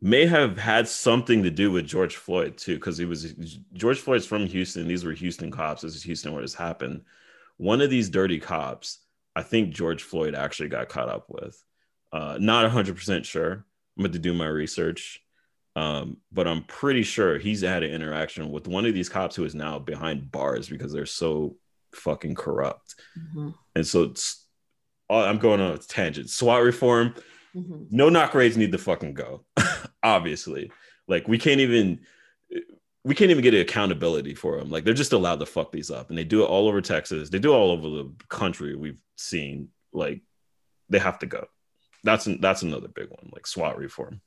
may 0.00 0.26
have 0.26 0.58
had 0.58 0.86
something 0.86 1.42
to 1.42 1.50
do 1.50 1.70
with 1.70 1.86
george 1.86 2.16
floyd 2.16 2.56
too 2.56 2.74
because 2.74 2.98
he 2.98 3.04
was 3.04 3.32
george 3.72 3.98
floyd's 3.98 4.26
from 4.26 4.46
houston 4.46 4.88
these 4.88 5.04
were 5.04 5.12
houston 5.12 5.50
cops 5.50 5.82
this 5.82 5.94
is 5.94 6.02
houston 6.02 6.32
where 6.32 6.42
this 6.42 6.54
happened 6.54 7.02
one 7.56 7.80
of 7.80 7.90
these 7.90 8.10
dirty 8.10 8.38
cops 8.38 8.98
I 9.36 9.42
think 9.42 9.74
George 9.74 10.02
Floyd 10.02 10.34
actually 10.34 10.70
got 10.70 10.88
caught 10.88 11.10
up 11.10 11.26
with. 11.28 11.62
Uh, 12.10 12.38
not 12.40 12.68
100% 12.68 13.24
sure. 13.24 13.52
I'm 13.52 14.02
going 14.02 14.12
to 14.12 14.18
do 14.18 14.32
my 14.32 14.46
research. 14.46 15.22
Um, 15.76 16.16
but 16.32 16.48
I'm 16.48 16.64
pretty 16.64 17.02
sure 17.02 17.38
he's 17.38 17.60
had 17.60 17.82
an 17.82 17.90
interaction 17.90 18.50
with 18.50 18.66
one 18.66 18.86
of 18.86 18.94
these 18.94 19.10
cops 19.10 19.36
who 19.36 19.44
is 19.44 19.54
now 19.54 19.78
behind 19.78 20.32
bars 20.32 20.70
because 20.70 20.90
they're 20.90 21.04
so 21.04 21.56
fucking 21.96 22.34
corrupt. 22.34 22.94
Mm-hmm. 23.18 23.50
And 23.74 23.86
so 23.86 24.04
it's, 24.04 24.46
oh, 25.10 25.20
I'm 25.20 25.38
going 25.38 25.60
on 25.60 25.72
a 25.72 25.78
tangent. 25.78 26.30
SWAT 26.30 26.62
reform, 26.62 27.14
mm-hmm. 27.54 27.84
no 27.90 28.08
knock 28.08 28.34
raids 28.34 28.56
need 28.56 28.72
to 28.72 28.78
fucking 28.78 29.14
go. 29.14 29.44
Obviously, 30.02 30.70
like 31.08 31.26
we 31.28 31.38
can't 31.38 31.60
even 31.60 32.00
we 33.06 33.14
can't 33.14 33.30
even 33.30 33.42
get 33.42 33.54
accountability 33.54 34.34
for 34.34 34.58
them. 34.58 34.68
Like 34.68 34.84
they're 34.84 34.92
just 34.92 35.12
allowed 35.12 35.38
to 35.38 35.46
fuck 35.46 35.70
these 35.70 35.92
up, 35.92 36.08
and 36.08 36.18
they 36.18 36.24
do 36.24 36.42
it 36.42 36.46
all 36.46 36.68
over 36.68 36.80
Texas. 36.80 37.30
They 37.30 37.38
do 37.38 37.52
it 37.52 37.56
all 37.56 37.70
over 37.70 37.88
the 37.88 38.12
country. 38.28 38.74
We've 38.74 39.00
seen 39.16 39.68
like 39.92 40.22
they 40.88 40.98
have 40.98 41.20
to 41.20 41.26
go. 41.26 41.46
That's 42.02 42.24
that's 42.40 42.62
another 42.62 42.88
big 42.88 43.10
one, 43.10 43.30
like 43.32 43.46
SWAT 43.46 43.78
reform. 43.78 44.20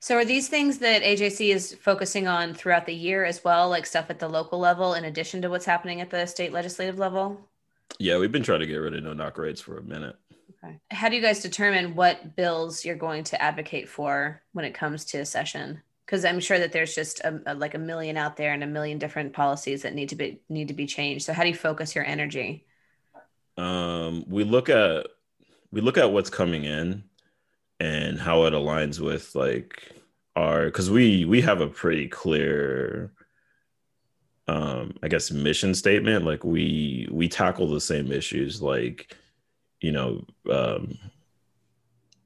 So 0.00 0.16
are 0.16 0.24
these 0.24 0.48
things 0.48 0.78
that 0.78 1.02
AJC 1.02 1.54
is 1.54 1.74
focusing 1.74 2.26
on 2.26 2.54
throughout 2.54 2.86
the 2.86 2.94
year 2.94 3.24
as 3.24 3.44
well, 3.44 3.68
like 3.68 3.86
stuff 3.86 4.06
at 4.08 4.18
the 4.18 4.28
local 4.28 4.58
level, 4.58 4.94
in 4.94 5.04
addition 5.04 5.42
to 5.42 5.50
what's 5.50 5.66
happening 5.66 6.00
at 6.00 6.10
the 6.10 6.26
state 6.26 6.52
legislative 6.52 6.98
level? 6.98 7.40
Yeah, 7.98 8.18
we've 8.18 8.32
been 8.32 8.42
trying 8.42 8.60
to 8.60 8.66
get 8.66 8.76
rid 8.76 8.94
of 8.94 9.04
no 9.04 9.12
knock 9.12 9.36
raids 9.36 9.60
for 9.60 9.78
a 9.78 9.82
minute. 9.82 10.16
Okay. 10.64 10.78
How 10.90 11.08
do 11.08 11.16
you 11.16 11.22
guys 11.22 11.42
determine 11.42 11.94
what 11.94 12.34
bills 12.34 12.84
you're 12.84 12.96
going 12.96 13.24
to 13.24 13.40
advocate 13.40 13.88
for 13.88 14.42
when 14.52 14.64
it 14.64 14.74
comes 14.74 15.04
to 15.06 15.18
a 15.18 15.26
session? 15.26 15.82
because 16.10 16.24
I'm 16.24 16.40
sure 16.40 16.58
that 16.58 16.72
there's 16.72 16.92
just 16.92 17.20
a, 17.20 17.40
a, 17.46 17.54
like 17.54 17.74
a 17.74 17.78
million 17.78 18.16
out 18.16 18.36
there 18.36 18.52
and 18.52 18.64
a 18.64 18.66
million 18.66 18.98
different 18.98 19.32
policies 19.32 19.82
that 19.82 19.94
need 19.94 20.08
to 20.08 20.16
be 20.16 20.40
need 20.48 20.66
to 20.66 20.74
be 20.74 20.84
changed. 20.84 21.24
So 21.24 21.32
how 21.32 21.44
do 21.44 21.50
you 21.50 21.54
focus 21.54 21.94
your 21.94 22.04
energy? 22.04 22.66
Um, 23.56 24.24
we 24.26 24.42
look 24.42 24.68
at 24.68 25.06
we 25.70 25.80
look 25.80 25.98
at 25.98 26.10
what's 26.10 26.28
coming 26.28 26.64
in 26.64 27.04
and 27.80 28.20
how 28.20 28.44
it 28.44 28.52
aligns 28.52 29.00
with 29.00 29.34
like 29.34 29.92
our 30.36 30.66
because 30.66 30.90
we 30.90 31.24
we 31.24 31.40
have 31.40 31.60
a 31.60 31.66
pretty 31.66 32.06
clear 32.06 33.10
um 34.46 34.92
i 35.02 35.08
guess 35.08 35.30
mission 35.30 35.74
statement. 35.74 36.24
Like 36.24 36.44
we 36.44 37.08
we 37.10 37.28
tackle 37.28 37.68
the 37.68 37.80
same 37.80 38.12
issues 38.12 38.62
like 38.62 39.16
you 39.80 39.92
know 39.92 40.24
um 40.50 40.96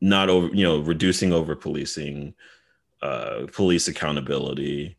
not 0.00 0.28
over 0.28 0.54
you 0.54 0.64
know 0.64 0.80
reducing 0.80 1.32
over 1.32 1.54
policing 1.56 2.34
uh, 3.00 3.46
police 3.52 3.86
accountability 3.86 4.96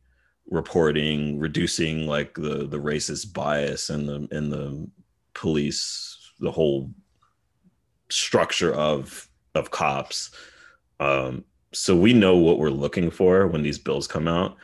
reporting 0.49 1.39
reducing 1.39 2.07
like 2.07 2.35
the 2.35 2.67
the 2.67 2.77
racist 2.77 3.33
bias 3.33 3.89
in 3.89 4.05
the 4.05 4.27
in 4.31 4.49
the 4.49 4.87
police 5.33 6.31
the 6.39 6.51
whole 6.51 6.91
structure 8.09 8.73
of 8.73 9.27
of 9.55 9.71
cops 9.71 10.31
um 10.99 11.43
so 11.75 11.95
we 11.95 12.13
know 12.13 12.37
what 12.37 12.57
we're 12.57 12.69
looking 12.69 13.11
for 13.11 13.47
when 13.47 13.61
these 13.61 13.77
bills 13.77 14.07
come 14.07 14.27
out, 14.27 14.57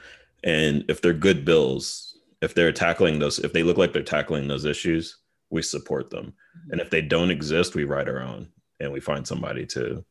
and 0.44 0.86
if 0.88 1.02
they're 1.02 1.14
good 1.14 1.44
bills, 1.44 2.18
if 2.42 2.56
they're 2.56 2.72
tackling 2.72 3.20
those, 3.20 3.40
if 3.40 3.54
they 3.54 3.64
look 3.64 3.78
like 3.78 3.94
they're 3.94 4.02
tackling 4.02 4.48
those 4.48 4.66
issues, 4.66 5.18
we 5.50 5.62
support 5.62 6.10
them. 6.10 6.34
And 6.72 6.80
if 6.80 6.90
they 6.90 7.02
don't 7.02 7.30
exist, 7.30 7.76
we 7.76 7.84
write 7.84 8.08
our 8.08 8.22
own 8.22 8.48
and 8.80 8.92
we 8.92 9.00
find 9.00 9.28
somebody 9.28 9.66
to 9.68 10.04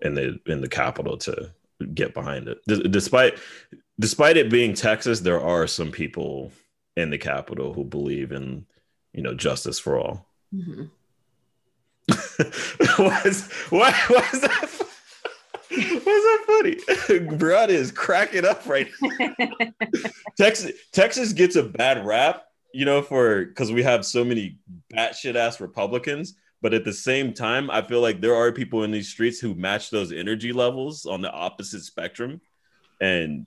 in 0.00 0.14
the 0.14 0.38
in 0.46 0.60
the 0.60 0.68
capital 0.68 1.16
to 1.18 1.50
get 1.92 2.14
behind 2.14 2.48
it. 2.48 2.58
D- 2.68 2.88
despite 2.88 3.38
despite 3.98 4.36
it 4.36 4.50
being 4.50 4.74
Texas, 4.74 5.20
there 5.20 5.40
are 5.40 5.66
some 5.66 5.90
people 5.90 6.52
in 6.96 7.10
the 7.10 7.18
capital 7.18 7.74
who 7.74 7.84
believe 7.84 8.30
in 8.32 8.64
you 9.12 9.22
know 9.22 9.34
justice 9.34 9.78
for 9.78 9.98
all. 9.98 10.26
Mm-hmm. 10.54 10.84
why, 12.96 13.22
is, 13.24 13.50
why, 13.70 13.88
is 14.32 14.40
that? 14.40 14.68
Why 15.70 15.78
is 15.78 16.02
that 16.04 16.44
funny? 16.46 17.36
Brad 17.36 17.70
is 17.70 17.92
cracking 17.92 18.46
up 18.46 18.66
right 18.66 18.88
now. 19.02 19.48
Texas 20.36 20.72
Texas 20.92 21.32
gets 21.32 21.56
a 21.56 21.62
bad 21.62 22.06
rap, 22.06 22.44
you 22.72 22.84
know, 22.84 23.02
for 23.02 23.44
because 23.44 23.72
we 23.72 23.82
have 23.82 24.06
so 24.06 24.24
many 24.24 24.58
batshit 24.94 25.34
ass 25.34 25.60
Republicans. 25.60 26.34
But 26.60 26.74
at 26.74 26.84
the 26.84 26.92
same 26.92 27.32
time, 27.34 27.70
I 27.70 27.82
feel 27.82 28.00
like 28.00 28.20
there 28.20 28.34
are 28.34 28.50
people 28.50 28.82
in 28.82 28.90
these 28.90 29.08
streets 29.08 29.38
who 29.38 29.54
match 29.54 29.90
those 29.90 30.10
energy 30.10 30.52
levels 30.52 31.06
on 31.06 31.20
the 31.20 31.30
opposite 31.30 31.82
spectrum. 31.82 32.40
And 33.00 33.46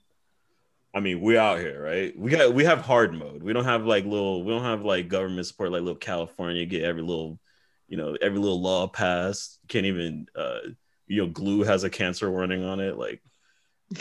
I 0.94 1.00
mean, 1.00 1.20
we 1.20 1.36
out 1.36 1.58
here, 1.58 1.82
right? 1.82 2.18
We 2.18 2.30
got 2.30 2.54
we 2.54 2.64
have 2.64 2.80
hard 2.80 3.12
mode. 3.14 3.42
We 3.42 3.52
don't 3.52 3.64
have 3.64 3.84
like 3.84 4.04
little, 4.04 4.44
we 4.44 4.52
don't 4.52 4.64
have 4.64 4.84
like 4.84 5.08
government 5.08 5.46
support 5.46 5.72
like 5.72 5.82
little 5.82 5.96
California 5.96 6.64
get 6.66 6.84
every 6.84 7.02
little, 7.02 7.38
you 7.92 7.98
know, 7.98 8.16
every 8.22 8.38
little 8.38 8.62
law 8.62 8.86
passed. 8.86 9.58
Can't 9.68 9.84
even 9.84 10.26
uh 10.34 10.60
you 11.06 11.20
know, 11.20 11.28
glue 11.28 11.62
has 11.62 11.84
a 11.84 11.90
cancer 11.90 12.30
warning 12.30 12.64
on 12.64 12.80
it. 12.80 12.96
Like 12.96 13.22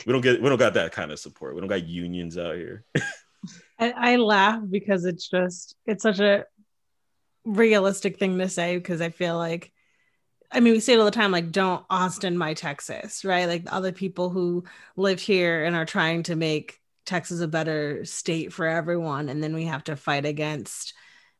we 0.05 0.13
don't 0.13 0.21
get 0.21 0.41
we 0.41 0.47
don't 0.47 0.57
got 0.57 0.75
that 0.75 0.93
kind 0.93 1.11
of 1.11 1.19
support. 1.19 1.55
We 1.55 1.59
don't 1.59 1.67
got 1.67 1.85
unions 1.85 2.37
out 2.37 2.55
here. 2.55 2.85
I, 3.77 3.91
I 3.91 4.15
laugh 4.15 4.61
because 4.69 5.03
it's 5.03 5.27
just 5.27 5.75
it's 5.85 6.03
such 6.03 6.19
a 6.19 6.45
realistic 7.43 8.17
thing 8.17 8.39
to 8.39 8.47
say 8.47 8.77
because 8.77 9.01
I 9.01 9.09
feel 9.09 9.35
like 9.37 9.73
I 10.53 10.61
mean, 10.61 10.71
we 10.71 10.79
say 10.79 10.93
it 10.93 10.99
all 10.99 11.05
the 11.05 11.11
time, 11.11 11.31
like, 11.31 11.51
don't 11.51 11.85
Austin 11.89 12.37
my 12.37 12.53
Texas, 12.53 13.23
right? 13.23 13.47
Like 13.47 13.63
other 13.67 13.91
people 13.91 14.29
who 14.29 14.65
live 14.95 15.19
here 15.19 15.65
and 15.65 15.75
are 15.75 15.85
trying 15.85 16.23
to 16.23 16.35
make 16.37 16.79
Texas 17.05 17.41
a 17.41 17.47
better 17.47 18.05
state 18.05 18.53
for 18.53 18.65
everyone. 18.65 19.27
And 19.27 19.43
then 19.43 19.53
we 19.53 19.65
have 19.65 19.83
to 19.85 19.97
fight 19.97 20.25
against 20.25 20.93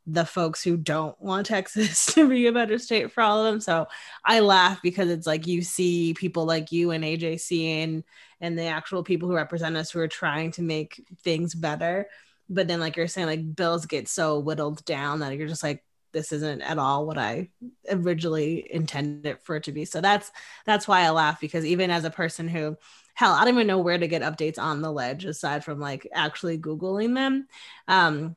the 0.06 0.24
folks 0.24 0.62
who 0.62 0.76
don't 0.76 1.20
want 1.20 1.46
Texas 1.48 2.06
to 2.06 2.28
be 2.28 2.46
a 2.46 2.52
better 2.52 2.78
state 2.78 3.12
for 3.12 3.22
all 3.22 3.44
of 3.44 3.52
them. 3.52 3.60
So 3.60 3.86
I 4.24 4.40
laugh 4.40 4.80
because 4.82 5.10
it's 5.10 5.26
like 5.26 5.46
you 5.46 5.62
see 5.62 6.14
people 6.14 6.44
like 6.44 6.72
you 6.72 6.90
and 6.90 7.04
AJC 7.04 7.84
and 7.84 8.04
and 8.40 8.58
the 8.58 8.66
actual 8.66 9.04
people 9.04 9.28
who 9.28 9.36
represent 9.36 9.76
us 9.76 9.90
who 9.90 10.00
are 10.00 10.08
trying 10.08 10.50
to 10.52 10.62
make 10.62 11.04
things 11.22 11.54
better. 11.54 12.08
But 12.48 12.68
then, 12.68 12.80
like 12.80 12.96
you're 12.96 13.08
saying, 13.08 13.28
like 13.28 13.54
bills 13.54 13.86
get 13.86 14.08
so 14.08 14.40
whittled 14.40 14.84
down 14.84 15.20
that 15.20 15.36
you're 15.36 15.48
just 15.48 15.62
like, 15.62 15.84
this 16.12 16.32
isn't 16.32 16.60
at 16.60 16.78
all 16.78 17.06
what 17.06 17.16
I 17.18 17.50
originally 17.88 18.66
intended 18.70 19.38
for 19.42 19.56
it 19.56 19.64
to 19.64 19.72
be. 19.72 19.84
So 19.84 20.00
that's 20.00 20.30
that's 20.66 20.86
why 20.86 21.02
I 21.02 21.10
laugh 21.10 21.40
because 21.40 21.64
even 21.64 21.90
as 21.90 22.04
a 22.04 22.10
person 22.10 22.48
who 22.48 22.76
hell, 23.14 23.32
I 23.32 23.44
don't 23.44 23.54
even 23.54 23.66
know 23.66 23.78
where 23.78 23.98
to 23.98 24.08
get 24.08 24.22
updates 24.22 24.58
on 24.58 24.82
the 24.82 24.90
ledge 24.90 25.24
aside 25.24 25.64
from 25.64 25.80
like 25.80 26.08
actually 26.12 26.58
Googling 26.58 27.14
them. 27.14 27.46
Um, 27.88 28.36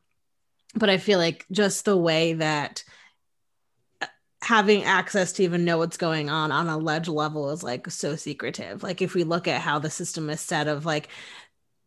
but 0.76 0.90
I 0.90 0.98
feel 0.98 1.20
like 1.20 1.46
just 1.52 1.86
the 1.86 1.98
way 1.98 2.34
that 2.34 2.84
uh, 4.02 4.08
having 4.42 4.84
access 4.84 5.34
to 5.34 5.44
even 5.44 5.66
know 5.66 5.78
what's 5.78 5.98
going 5.98 6.30
on 6.30 6.52
on 6.52 6.68
a 6.68 6.78
ledge 6.78 7.08
level 7.08 7.52
is 7.52 7.64
like 7.64 7.90
so 7.90 8.16
secretive. 8.16 8.84
Like 8.84 9.02
if 9.02 9.14
we 9.14 9.24
look 9.24 9.48
at 9.48 9.62
how 9.62 9.80
the 9.80 9.90
system 9.90 10.30
is 10.30 10.42
set 10.42 10.68
of 10.68 10.86
like 10.86 11.10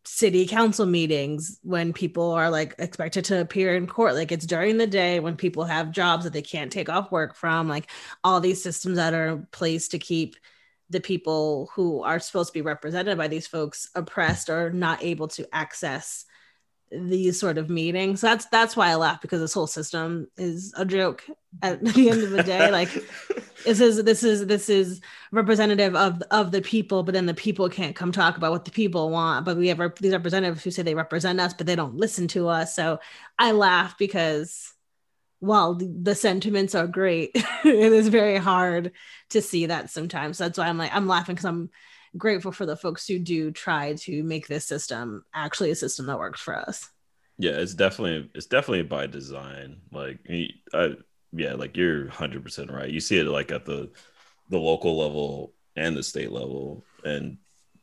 city 0.05 0.47
council 0.47 0.85
meetings 0.85 1.59
when 1.61 1.93
people 1.93 2.31
are 2.31 2.49
like 2.49 2.73
expected 2.79 3.25
to 3.25 3.41
appear 3.41 3.75
in 3.75 3.85
court 3.85 4.15
like 4.15 4.31
it's 4.31 4.45
during 4.45 4.77
the 4.77 4.87
day 4.87 5.19
when 5.19 5.35
people 5.35 5.65
have 5.65 5.91
jobs 5.91 6.23
that 6.23 6.33
they 6.33 6.41
can't 6.41 6.71
take 6.71 6.89
off 6.89 7.11
work 7.11 7.35
from 7.35 7.67
like 7.67 7.91
all 8.23 8.39
these 8.39 8.63
systems 8.63 8.95
that 8.95 9.13
are 9.13 9.27
in 9.27 9.47
place 9.51 9.89
to 9.89 9.99
keep 9.99 10.35
the 10.89 10.99
people 10.99 11.69
who 11.75 12.01
are 12.01 12.19
supposed 12.19 12.47
to 12.47 12.53
be 12.53 12.61
represented 12.61 13.17
by 13.17 13.27
these 13.27 13.45
folks 13.45 13.89
oppressed 13.93 14.49
or 14.49 14.71
not 14.71 15.03
able 15.03 15.27
to 15.27 15.47
access 15.53 16.25
these 16.91 17.39
sort 17.39 17.57
of 17.57 17.69
meetings. 17.69 18.21
That's 18.21 18.45
that's 18.45 18.75
why 18.75 18.89
I 18.89 18.95
laugh 18.95 19.21
because 19.21 19.39
this 19.39 19.53
whole 19.53 19.67
system 19.67 20.27
is 20.37 20.73
a 20.77 20.85
joke 20.85 21.23
at 21.61 21.83
the 21.83 22.09
end 22.09 22.23
of 22.23 22.31
the 22.31 22.43
day. 22.43 22.71
Like 22.71 22.89
this 23.65 23.79
is 23.79 24.03
this 24.03 24.23
is 24.23 24.47
this 24.47 24.69
is 24.69 25.01
representative 25.31 25.95
of 25.95 26.21
of 26.31 26.51
the 26.51 26.61
people, 26.61 27.03
but 27.03 27.13
then 27.13 27.25
the 27.25 27.33
people 27.33 27.69
can't 27.69 27.95
come 27.95 28.11
talk 28.11 28.37
about 28.37 28.51
what 28.51 28.65
the 28.65 28.71
people 28.71 29.09
want. 29.09 29.45
But 29.45 29.57
we 29.57 29.67
have 29.67 29.79
these 29.99 30.13
representatives 30.13 30.63
who 30.63 30.71
say 30.71 30.81
they 30.81 30.95
represent 30.95 31.39
us, 31.39 31.53
but 31.53 31.67
they 31.67 31.75
don't 31.75 31.95
listen 31.95 32.27
to 32.29 32.47
us. 32.47 32.75
So 32.75 32.99
I 33.37 33.51
laugh 33.51 33.97
because 33.97 34.73
while 35.39 35.75
the 35.75 36.15
sentiments 36.15 36.75
are 36.75 36.87
great, 36.87 37.31
it 37.35 37.93
is 37.93 38.07
very 38.07 38.37
hard 38.37 38.91
to 39.29 39.41
see 39.41 39.67
that 39.67 39.89
sometimes. 39.89 40.37
That's 40.37 40.57
why 40.57 40.67
I'm 40.67 40.77
like 40.77 40.93
I'm 40.93 41.07
laughing 41.07 41.35
because 41.35 41.45
I'm 41.45 41.69
grateful 42.17 42.51
for 42.51 42.65
the 42.65 42.75
folks 42.75 43.07
who 43.07 43.19
do 43.19 43.51
try 43.51 43.93
to 43.93 44.23
make 44.23 44.47
this 44.47 44.65
system 44.65 45.23
actually 45.33 45.71
a 45.71 45.75
system 45.75 46.07
that 46.07 46.19
works 46.19 46.41
for 46.41 46.55
us. 46.55 46.89
Yeah, 47.37 47.51
it's 47.51 47.73
definitely 47.73 48.29
it's 48.35 48.47
definitely 48.47 48.83
by 48.83 49.07
design. 49.07 49.77
Like, 49.91 50.19
I, 50.73 50.95
yeah, 51.31 51.53
like 51.53 51.77
you're 51.77 52.09
hundred 52.09 52.43
percent 52.43 52.71
right. 52.71 52.89
You 52.89 52.99
see 52.99 53.17
it 53.17 53.25
like 53.25 53.51
at 53.51 53.65
the 53.65 53.91
the 54.49 54.57
local 54.57 54.97
level 54.97 55.53
and 55.75 55.95
the 55.95 56.03
state 56.03 56.31
level, 56.31 56.83
and 57.05 57.37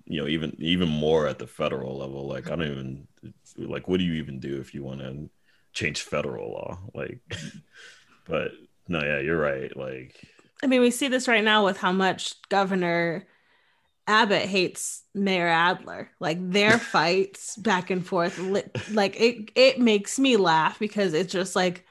you 0.04 0.20
know 0.20 0.28
even 0.28 0.54
even 0.58 0.88
more 0.88 1.26
at 1.26 1.38
the 1.38 1.46
federal 1.46 1.98
level. 1.98 2.28
Like, 2.28 2.50
I 2.50 2.56
don't 2.56 2.70
even 2.70 3.08
like 3.56 3.88
what 3.88 3.98
do 3.98 4.04
you 4.04 4.14
even 4.14 4.40
do 4.40 4.60
if 4.60 4.74
you 4.74 4.82
want 4.82 5.00
to 5.00 5.30
change 5.72 6.02
federal 6.02 6.50
law? 6.50 6.78
Like, 6.92 7.20
but 8.26 8.50
no, 8.88 9.02
yeah, 9.02 9.20
you're 9.20 9.40
right. 9.40 9.74
Like, 9.74 10.20
I 10.62 10.66
mean, 10.66 10.80
we 10.80 10.90
see 10.90 11.08
this 11.08 11.28
right 11.28 11.44
now 11.44 11.64
with 11.64 11.78
how 11.78 11.92
much 11.92 12.34
Governor 12.50 13.26
Abbott 14.06 14.46
hates 14.46 15.02
Mayor 15.14 15.48
Adler. 15.48 16.10
Like 16.20 16.38
their 16.50 16.78
fights 16.78 17.56
back 17.56 17.90
and 17.90 18.06
forth, 18.06 18.38
like 18.90 19.20
it 19.20 19.50
it 19.54 19.80
makes 19.80 20.18
me 20.18 20.36
laugh 20.36 20.78
because 20.78 21.14
it's 21.14 21.32
just 21.32 21.56
like 21.56 21.84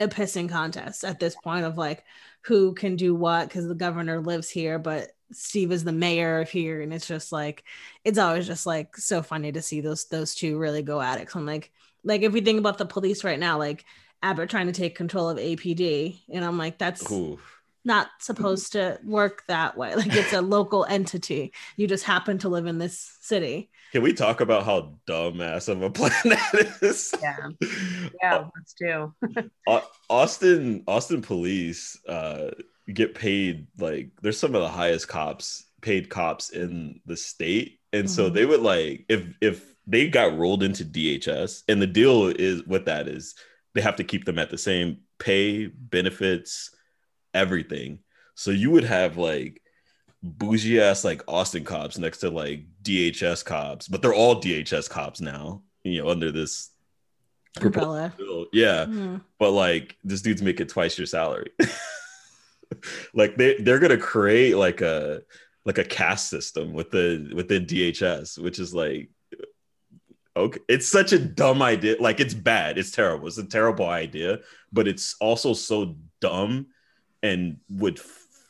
a 0.00 0.08
pissing 0.08 0.48
contest 0.48 1.04
at 1.04 1.20
this 1.20 1.36
point 1.36 1.64
of 1.64 1.78
like 1.78 2.04
who 2.44 2.74
can 2.74 2.96
do 2.96 3.14
what 3.14 3.48
because 3.48 3.66
the 3.66 3.74
governor 3.74 4.20
lives 4.20 4.50
here, 4.50 4.78
but 4.78 5.10
Steve 5.32 5.72
is 5.72 5.84
the 5.84 5.92
mayor 5.92 6.40
of 6.40 6.50
here, 6.50 6.82
and 6.82 6.92
it's 6.92 7.06
just 7.06 7.32
like 7.32 7.64
it's 8.04 8.18
always 8.18 8.46
just 8.46 8.66
like 8.66 8.96
so 8.96 9.22
funny 9.22 9.52
to 9.52 9.62
see 9.62 9.80
those 9.80 10.06
those 10.06 10.34
two 10.34 10.58
really 10.58 10.82
go 10.82 11.00
at 11.00 11.20
it. 11.20 11.30
So 11.30 11.38
I'm 11.38 11.46
like, 11.46 11.70
like 12.04 12.22
if 12.22 12.32
we 12.32 12.40
think 12.40 12.58
about 12.58 12.78
the 12.78 12.86
police 12.86 13.24
right 13.24 13.38
now, 13.38 13.58
like 13.58 13.84
Abbott 14.22 14.50
trying 14.50 14.66
to 14.66 14.72
take 14.72 14.94
control 14.94 15.28
of 15.28 15.38
APD, 15.38 16.20
and 16.30 16.44
I'm 16.44 16.58
like, 16.58 16.78
that's 16.78 17.02
not 17.84 18.08
supposed 18.20 18.72
to 18.72 18.98
work 19.04 19.44
that 19.48 19.76
way. 19.76 19.94
Like 20.02 20.14
it's 20.14 20.32
a 20.32 20.42
local 20.42 20.84
entity. 20.84 21.52
You 21.76 21.86
just 21.86 22.04
happen 22.04 22.38
to 22.38 22.48
live 22.48 22.66
in 22.66 22.78
this 22.78 23.16
city. 23.20 23.70
Can 23.92 24.02
we 24.02 24.12
talk 24.12 24.40
about 24.40 24.64
how 24.64 24.94
dumbass 25.06 25.68
of 25.68 25.82
a 25.82 25.90
plan 25.98 26.12
that 26.24 26.78
is? 26.80 27.14
Yeah. 27.22 27.48
Yeah, 28.20 28.44
let's 28.56 28.74
do. 28.74 29.14
Austin 30.10 30.82
Austin 30.88 31.22
police 31.22 31.98
uh 32.08 32.50
get 32.92 33.14
paid 33.14 33.68
like 33.78 34.10
there's 34.22 34.38
some 34.38 34.54
of 34.54 34.62
the 34.62 34.68
highest 34.68 35.06
cops 35.06 35.66
paid 35.82 36.08
cops 36.08 36.50
in 36.50 37.00
the 37.06 37.16
state. 37.16 37.78
And 37.92 38.06
mm-hmm. 38.06 38.14
so 38.14 38.28
they 38.28 38.46
would 38.46 38.62
like 38.62 39.04
if 39.08 39.24
if 39.40 39.74
they 39.86 40.08
got 40.08 40.36
rolled 40.36 40.62
into 40.62 40.84
DPS 40.84 41.62
and 41.68 41.80
the 41.82 41.86
deal 41.86 42.26
is 42.26 42.64
with 42.64 42.86
that 42.86 43.08
is 43.08 43.34
they 43.74 43.80
have 43.80 43.96
to 43.96 44.04
keep 44.04 44.24
them 44.24 44.38
at 44.38 44.50
the 44.50 44.58
same 44.58 44.98
pay, 45.18 45.66
benefits, 45.66 46.70
everything. 47.34 48.00
So 48.34 48.50
you 48.50 48.70
would 48.70 48.84
have 48.84 49.16
like 49.16 49.62
bougie 50.22 50.80
ass 50.80 51.04
like 51.04 51.22
Austin 51.26 51.64
cops 51.64 51.98
next 51.98 52.18
to 52.18 52.30
like 52.30 52.64
DPS 52.82 53.44
cops, 53.44 53.88
but 53.88 54.02
they're 54.02 54.14
all 54.14 54.40
DPS 54.40 54.88
cops 54.88 55.20
now, 55.20 55.62
you 55.82 56.02
know, 56.02 56.08
under 56.08 56.30
this 56.30 56.70
umbrella. 57.60 58.12
Yeah. 58.52 58.86
Mm. 58.86 59.22
But 59.38 59.50
like 59.50 59.96
this 60.04 60.22
dude's 60.22 60.42
making 60.42 60.68
twice 60.68 60.96
your 60.96 61.06
salary. 61.06 61.50
like 63.14 63.36
they 63.36 63.56
they're 63.56 63.80
gonna 63.80 63.98
create 63.98 64.56
like 64.56 64.80
a 64.80 65.22
like 65.64 65.78
a 65.78 65.84
caste 65.84 66.28
system 66.28 66.72
within 66.72 67.32
within 67.34 67.66
DPS, 67.66 68.38
which 68.38 68.58
is 68.58 68.74
like 68.74 69.10
okay 70.36 70.60
it's 70.68 70.88
such 70.88 71.12
a 71.12 71.18
dumb 71.18 71.60
idea 71.60 71.96
like 72.00 72.20
it's 72.20 72.34
bad 72.34 72.78
it's 72.78 72.90
terrible 72.90 73.26
it's 73.26 73.38
a 73.38 73.44
terrible 73.44 73.86
idea 73.86 74.38
but 74.72 74.88
it's 74.88 75.14
also 75.20 75.52
so 75.52 75.94
dumb 76.20 76.66
and 77.22 77.56
would 77.70 77.98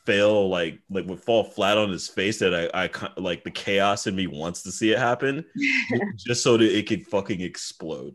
fail 0.05 0.49
like 0.49 0.79
like 0.89 1.05
would 1.07 1.21
fall 1.21 1.43
flat 1.45 1.77
on 1.77 1.89
his 1.89 2.09
face 2.09 2.39
that 2.39 2.53
I, 2.73 2.85
I 2.85 2.89
like 3.15 3.43
the 3.45 3.51
chaos 3.51 4.05
in 4.05 4.15
me 4.15 4.27
wants 4.27 4.61
to 4.63 4.71
see 4.71 4.91
it 4.91 4.99
happen 4.99 5.45
just 6.17 6.43
so 6.43 6.57
that 6.57 6.77
it 6.77 6.87
could 6.87 7.07
fucking 7.07 7.39
explode. 7.41 8.13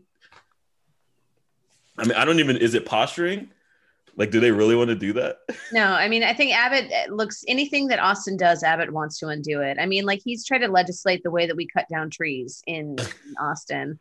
I 1.97 2.03
mean, 2.03 2.13
I 2.15 2.25
don't 2.25 2.39
even 2.39 2.57
is 2.57 2.73
it 2.75 2.85
posturing? 2.85 3.49
Like, 4.15 4.31
do 4.31 4.39
they 4.41 4.51
really 4.51 4.75
want 4.75 4.89
to 4.89 4.95
do 4.95 5.13
that? 5.13 5.37
No, 5.71 5.85
I 5.85 6.09
mean, 6.09 6.23
I 6.23 6.33
think 6.33 6.51
Abbott 6.51 6.91
uh, 6.91 7.13
looks 7.13 7.43
anything 7.47 7.87
that 7.87 7.99
Austin 7.99 8.35
does, 8.37 8.63
Abbott 8.63 8.91
wants 8.91 9.19
to 9.19 9.27
undo 9.27 9.61
it. 9.61 9.77
I 9.79 9.85
mean, 9.85 10.03
like 10.03 10.19
he's 10.25 10.43
tried 10.43 10.59
to 10.59 10.67
legislate 10.67 11.21
the 11.23 11.29
way 11.29 11.45
that 11.45 11.55
we 11.55 11.67
cut 11.67 11.85
down 11.89 12.09
trees 12.09 12.63
in, 12.65 12.97
in 12.99 13.35
Austin. 13.39 13.99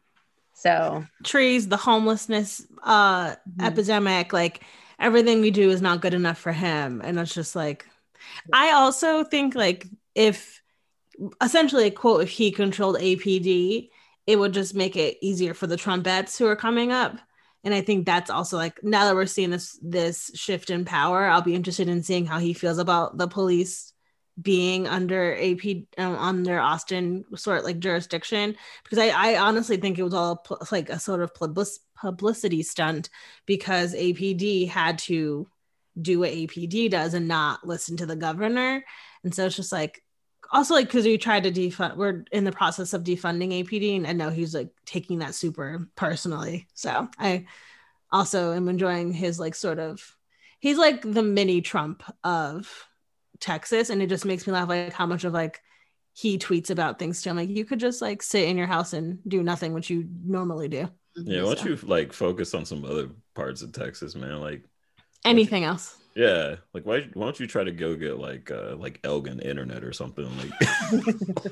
So 0.54 1.04
trees, 1.24 1.68
the 1.68 1.76
homelessness 1.76 2.66
uh 2.82 3.30
Mhm. 3.32 3.36
epidemic, 3.66 4.32
like 4.32 4.62
everything 4.98 5.40
we 5.40 5.50
do 5.50 5.70
is 5.70 5.82
not 5.82 6.00
good 6.00 6.14
enough 6.14 6.38
for 6.38 6.52
him. 6.52 7.00
And 7.04 7.18
it's 7.18 7.34
just 7.34 7.54
like 7.54 7.86
I 8.52 8.72
also 8.72 9.24
think 9.24 9.54
like 9.54 9.86
if 10.14 10.60
essentially 11.40 11.90
quote 11.90 12.22
if 12.22 12.30
he 12.30 12.50
controlled 12.50 12.98
APD, 12.98 13.90
it 14.26 14.38
would 14.38 14.52
just 14.52 14.74
make 14.74 14.96
it 14.96 15.18
easier 15.22 15.54
for 15.54 15.66
the 15.66 15.76
Trumpettes 15.76 16.36
who 16.38 16.46
are 16.46 16.56
coming 16.56 16.92
up. 16.92 17.18
And 17.64 17.74
I 17.74 17.80
think 17.80 18.06
that's 18.06 18.30
also 18.30 18.56
like 18.56 18.82
now 18.82 19.06
that 19.06 19.14
we're 19.14 19.26
seeing 19.26 19.50
this 19.50 19.78
this 19.82 20.30
shift 20.34 20.70
in 20.70 20.84
power, 20.84 21.26
I'll 21.26 21.42
be 21.42 21.54
interested 21.54 21.88
in 21.88 22.02
seeing 22.02 22.26
how 22.26 22.38
he 22.38 22.52
feels 22.52 22.78
about 22.78 23.18
the 23.18 23.28
police 23.28 23.92
being 24.40 24.86
under 24.86 25.34
AP 25.34 25.84
um, 25.96 26.16
under 26.16 26.60
Austin 26.60 27.24
sort 27.34 27.64
like 27.64 27.78
jurisdiction 27.78 28.54
because 28.84 28.98
I, 28.98 29.08
I 29.08 29.38
honestly 29.38 29.76
think 29.78 29.98
it 29.98 30.04
was 30.04 30.14
all 30.14 30.36
pl- 30.36 30.66
like 30.70 30.90
a 30.90 30.98
sort 30.98 31.22
of 31.22 31.34
public- 31.34 31.66
publicity 31.96 32.62
stunt 32.62 33.10
because 33.46 33.94
APD 33.94 34.68
had 34.68 34.98
to 35.00 35.48
do 36.00 36.20
what 36.20 36.30
APD 36.30 36.90
does 36.90 37.14
and 37.14 37.26
not 37.26 37.66
listen 37.66 37.96
to 37.96 38.06
the 38.06 38.16
governor. 38.16 38.84
And 39.24 39.34
so 39.34 39.46
it's 39.46 39.56
just 39.56 39.72
like 39.72 40.02
also 40.50 40.74
like 40.74 40.86
because 40.86 41.04
we 41.04 41.18
tried 41.18 41.42
to 41.42 41.50
defund 41.50 41.96
we're 41.96 42.24
in 42.32 42.44
the 42.44 42.52
process 42.52 42.92
of 42.92 43.04
defunding 43.04 43.64
APD 43.64 43.96
and 43.96 44.06
I 44.06 44.12
know 44.12 44.30
he's 44.30 44.54
like 44.54 44.70
taking 44.86 45.18
that 45.18 45.34
super 45.34 45.88
personally. 45.96 46.68
So 46.74 47.08
I 47.18 47.46
also 48.12 48.52
am 48.52 48.68
enjoying 48.68 49.12
his 49.12 49.40
like 49.40 49.54
sort 49.54 49.78
of 49.78 50.16
he's 50.60 50.78
like 50.78 51.02
the 51.02 51.22
mini 51.22 51.60
Trump 51.60 52.02
of 52.22 52.87
Texas 53.40 53.90
and 53.90 54.02
it 54.02 54.08
just 54.08 54.24
makes 54.24 54.46
me 54.46 54.52
laugh 54.52 54.68
like 54.68 54.92
how 54.92 55.06
much 55.06 55.24
of 55.24 55.32
like 55.32 55.60
he 56.14 56.38
tweets 56.38 56.70
about 56.70 56.98
things 56.98 57.22
too. 57.22 57.30
I'm 57.30 57.36
like, 57.36 57.48
you 57.48 57.64
could 57.64 57.78
just 57.80 58.02
like 58.02 58.22
sit 58.22 58.48
in 58.48 58.56
your 58.58 58.66
house 58.66 58.92
and 58.92 59.18
do 59.28 59.42
nothing, 59.42 59.72
which 59.72 59.88
you 59.90 60.08
normally 60.24 60.68
do. 60.68 60.88
Yeah, 61.16 61.42
why 61.42 61.54
don't 61.54 61.58
So- 61.58 61.68
you 61.68 61.76
like 61.82 62.12
focus 62.12 62.54
on 62.54 62.64
some 62.64 62.84
other 62.84 63.08
parts 63.34 63.62
of 63.62 63.72
Texas, 63.72 64.14
man? 64.14 64.40
Like, 64.40 64.62
Anything 65.24 65.64
else? 65.64 65.96
yeah, 66.14 66.56
like 66.74 66.84
why 66.86 67.08
why 67.14 67.26
don't 67.26 67.38
you 67.40 67.46
try 67.46 67.62
to 67.64 67.70
go 67.72 67.94
get 67.96 68.18
like 68.18 68.50
uh 68.50 68.74
like 68.76 69.00
Elgin 69.04 69.40
internet 69.40 69.84
or 69.84 69.92
something 69.92 70.26
like 70.38 70.50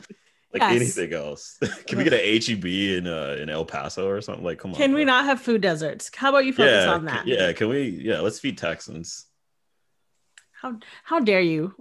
like 0.52 0.62
Yes. 0.62 0.76
anything 0.76 1.12
else? 1.12 1.58
Can 1.86 1.98
we 1.98 2.04
get 2.04 2.12
an 2.14 2.20
HEB 2.42 2.64
in 2.64 3.06
uh 3.06 3.36
in 3.40 3.50
El 3.50 3.64
Paso 3.64 4.08
or 4.08 4.20
something? 4.20 4.44
Like, 4.44 4.58
come 4.58 4.70
on. 4.72 4.76
Can 4.76 4.94
we 4.94 5.04
bro. 5.04 5.12
not 5.14 5.24
have 5.26 5.40
food 5.40 5.60
deserts? 5.60 6.10
How 6.14 6.30
about 6.30 6.44
you 6.44 6.52
focus 6.52 6.84
Yeah, 6.84 6.92
on 6.92 7.00
c- 7.02 7.06
that? 7.06 7.26
yeah. 7.26 7.52
Can 7.52 7.68
we? 7.68 7.82
Yeah, 7.88 8.20
let's 8.20 8.38
feed 8.40 8.56
Texans. 8.58 9.26
How 10.66 10.78
how 11.04 11.20
dare 11.20 11.40
you, 11.40 11.74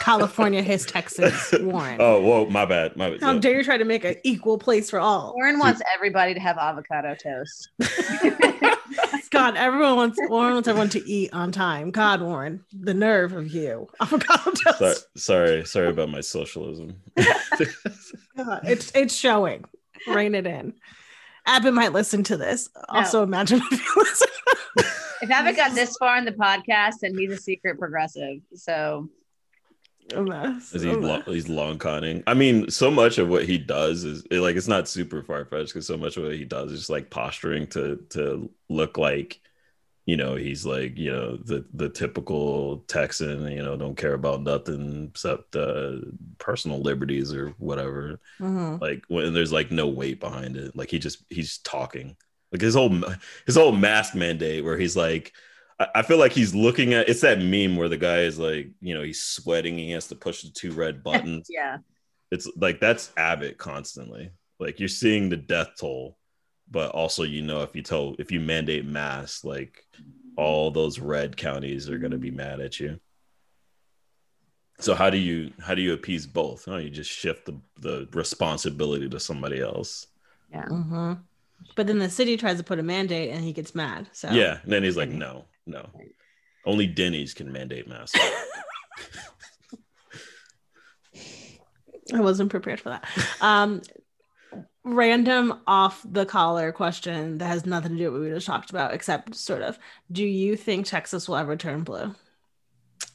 California, 0.00 0.62
his 0.62 0.84
Texas, 0.84 1.54
Warren? 1.62 1.96
Oh, 2.00 2.20
whoa, 2.20 2.46
my 2.50 2.66
bad, 2.66 2.96
my 2.96 3.10
bad. 3.10 3.20
How 3.22 3.32
Yeah. 3.32 3.40
dare 3.40 3.56
you 3.58 3.64
try 3.64 3.78
to 3.78 3.84
make 3.84 4.04
an 4.04 4.16
equal 4.24 4.58
place 4.58 4.90
for 4.90 4.98
all? 5.00 5.32
Warren 5.36 5.58
wants 5.58 5.80
everybody 5.94 6.34
to 6.34 6.40
have 6.40 6.58
avocado 6.58 7.14
toast. 7.14 7.70
God, 9.30 9.56
everyone 9.56 9.96
wants 9.96 10.18
Warren 10.28 10.52
wants 10.54 10.68
everyone 10.68 10.90
to 10.90 11.08
eat 11.08 11.32
on 11.32 11.50
time. 11.50 11.90
God, 11.92 12.20
Warren, 12.20 12.62
the 12.78 12.92
nerve 12.92 13.32
of 13.32 13.48
you. 13.54 13.88
Avocado 14.02 14.52
Sorry, 14.54 14.74
toast. 14.78 15.06
sorry, 15.16 15.64
sorry 15.64 15.88
about 15.88 16.10
my 16.10 16.20
socialism. 16.20 16.96
God, 18.36 18.60
it's 18.64 18.92
it's 18.94 19.14
showing. 19.14 19.64
Rein 20.06 20.34
it 20.34 20.46
in. 20.46 20.74
Abbott 21.46 21.72
might 21.74 21.92
listen 21.92 22.22
to 22.24 22.36
this. 22.36 22.68
Also, 22.90 23.22
imagine 23.22 23.62
if 23.70 23.72
you 23.72 23.92
listen. 23.96 24.28
If 25.22 25.30
Abbott 25.30 25.56
got 25.56 25.74
this 25.74 25.96
far 25.98 26.16
in 26.18 26.24
the 26.24 26.32
podcast, 26.32 27.00
then 27.02 27.16
he's 27.16 27.32
a 27.32 27.36
secret 27.36 27.78
progressive. 27.78 28.38
So 28.54 29.08
A 30.14 30.22
mess. 30.22 30.72
Is 30.74 30.82
he 30.82 30.90
A 30.90 30.96
lo- 30.96 31.22
he's 31.26 31.48
long 31.48 31.78
conning? 31.78 32.22
I 32.26 32.34
mean, 32.34 32.70
so 32.70 32.90
much 32.90 33.18
of 33.18 33.28
what 33.28 33.44
he 33.44 33.58
does 33.58 34.04
is 34.04 34.24
it, 34.30 34.40
like 34.40 34.56
it's 34.56 34.68
not 34.68 34.88
super 34.88 35.22
far 35.22 35.44
fetched 35.44 35.68
because 35.74 35.86
so 35.86 35.96
much 35.96 36.16
of 36.16 36.24
what 36.24 36.34
he 36.34 36.44
does 36.44 36.72
is 36.72 36.80
just 36.80 36.90
like 36.90 37.10
posturing 37.10 37.66
to 37.68 37.96
to 38.10 38.50
look 38.68 38.96
like, 38.98 39.40
you 40.06 40.16
know, 40.16 40.34
he's 40.36 40.64
like 40.66 40.96
you 40.98 41.12
know 41.12 41.36
the 41.36 41.64
the 41.74 41.88
typical 41.88 42.78
Texan, 42.88 43.46
you 43.52 43.62
know, 43.62 43.76
don't 43.76 43.96
care 43.96 44.14
about 44.14 44.42
nothing 44.42 45.08
except 45.10 45.54
uh, 45.54 45.96
personal 46.38 46.80
liberties 46.80 47.32
or 47.34 47.50
whatever. 47.58 48.18
Mhm. 48.40 48.80
Like 48.80 49.04
when 49.08 49.32
there's 49.34 49.52
like 49.52 49.70
no 49.70 49.86
weight 49.86 50.18
behind 50.18 50.56
it, 50.56 50.74
like 50.74 50.90
he 50.90 50.98
just 50.98 51.22
he's 51.28 51.58
talking 51.58 52.16
like 52.52 52.60
his 52.60 52.74
whole 52.74 52.94
his 53.46 53.56
whole 53.56 53.72
mask 53.72 54.14
mandate 54.14 54.64
where 54.64 54.78
he's 54.78 54.96
like. 54.96 55.32
I 55.78 55.86
I 55.96 56.02
feel 56.02 56.18
like 56.18 56.32
he's 56.32 56.54
looking 56.54 56.92
at 56.92 57.08
it's 57.08 57.22
that 57.22 57.38
meme 57.40 57.76
where 57.76 57.88
the 57.88 57.96
guy 57.96 58.20
is 58.20 58.38
like, 58.38 58.68
you 58.82 58.92
know, 58.94 59.02
he's 59.02 59.22
sweating, 59.22 59.78
he 59.78 59.92
has 59.92 60.08
to 60.08 60.14
push 60.14 60.42
the 60.42 60.50
two 60.50 60.72
red 60.72 61.02
buttons. 61.08 61.46
yeah, 61.48 61.78
it's 62.30 62.46
like 62.56 62.80
that's 62.80 63.10
Abbott 63.16 63.56
constantly. 63.56 64.30
Like 64.58 64.78
you're 64.78 64.90
seeing 64.90 65.30
the 65.30 65.38
death 65.38 65.70
toll, 65.80 66.18
but 66.70 66.90
also 66.90 67.22
you 67.22 67.40
know 67.40 67.62
if 67.62 67.74
you 67.74 67.82
tell 67.82 68.14
if 68.18 68.30
you 68.30 68.40
mandate 68.40 68.84
masks, 68.84 69.42
like 69.42 69.82
all 70.36 70.70
those 70.70 70.98
red 70.98 71.36
counties 71.38 71.88
are 71.88 71.98
gonna 71.98 72.18
be 72.18 72.30
mad 72.30 72.60
at 72.60 72.78
you. 72.78 73.00
So 74.80 74.94
how 74.94 75.08
do 75.08 75.16
you 75.16 75.52
how 75.60 75.74
do 75.74 75.80
you 75.82 75.94
appease 75.94 76.26
both? 76.26 76.68
Oh, 76.68 76.76
you 76.76 76.90
just 76.90 77.10
shift 77.10 77.46
the, 77.46 77.58
the 77.80 78.06
responsibility 78.12 79.08
to 79.08 79.18
somebody 79.20 79.60
else. 79.62 80.06
yeah. 80.50 80.66
Mhm. 80.66 81.20
But 81.76 81.86
then 81.86 81.98
the 81.98 82.10
city 82.10 82.36
tries 82.36 82.58
to 82.58 82.64
put 82.64 82.78
a 82.78 82.82
mandate 82.82 83.30
and 83.30 83.42
he 83.44 83.52
gets 83.52 83.74
mad. 83.74 84.08
So 84.12 84.30
Yeah. 84.30 84.58
And 84.62 84.72
then 84.72 84.82
he's 84.82 84.96
like, 84.96 85.10
no, 85.10 85.44
no. 85.66 85.88
Only 86.66 86.86
Denny's 86.86 87.34
can 87.34 87.52
mandate 87.52 87.88
masks. 87.88 88.18
I 92.12 92.20
wasn't 92.20 92.50
prepared 92.50 92.80
for 92.80 92.88
that. 92.90 93.04
Um, 93.40 93.82
random 94.84 95.60
off 95.66 96.04
the 96.08 96.26
collar 96.26 96.72
question 96.72 97.38
that 97.38 97.46
has 97.46 97.64
nothing 97.66 97.92
to 97.92 97.98
do 97.98 98.10
with 98.10 98.20
what 98.20 98.28
we 98.28 98.34
just 98.34 98.46
talked 98.46 98.70
about, 98.70 98.92
except 98.92 99.34
sort 99.36 99.62
of. 99.62 99.78
Do 100.10 100.24
you 100.24 100.56
think 100.56 100.86
Texas 100.86 101.28
will 101.28 101.36
ever 101.36 101.56
turn 101.56 101.82
blue? 101.82 102.14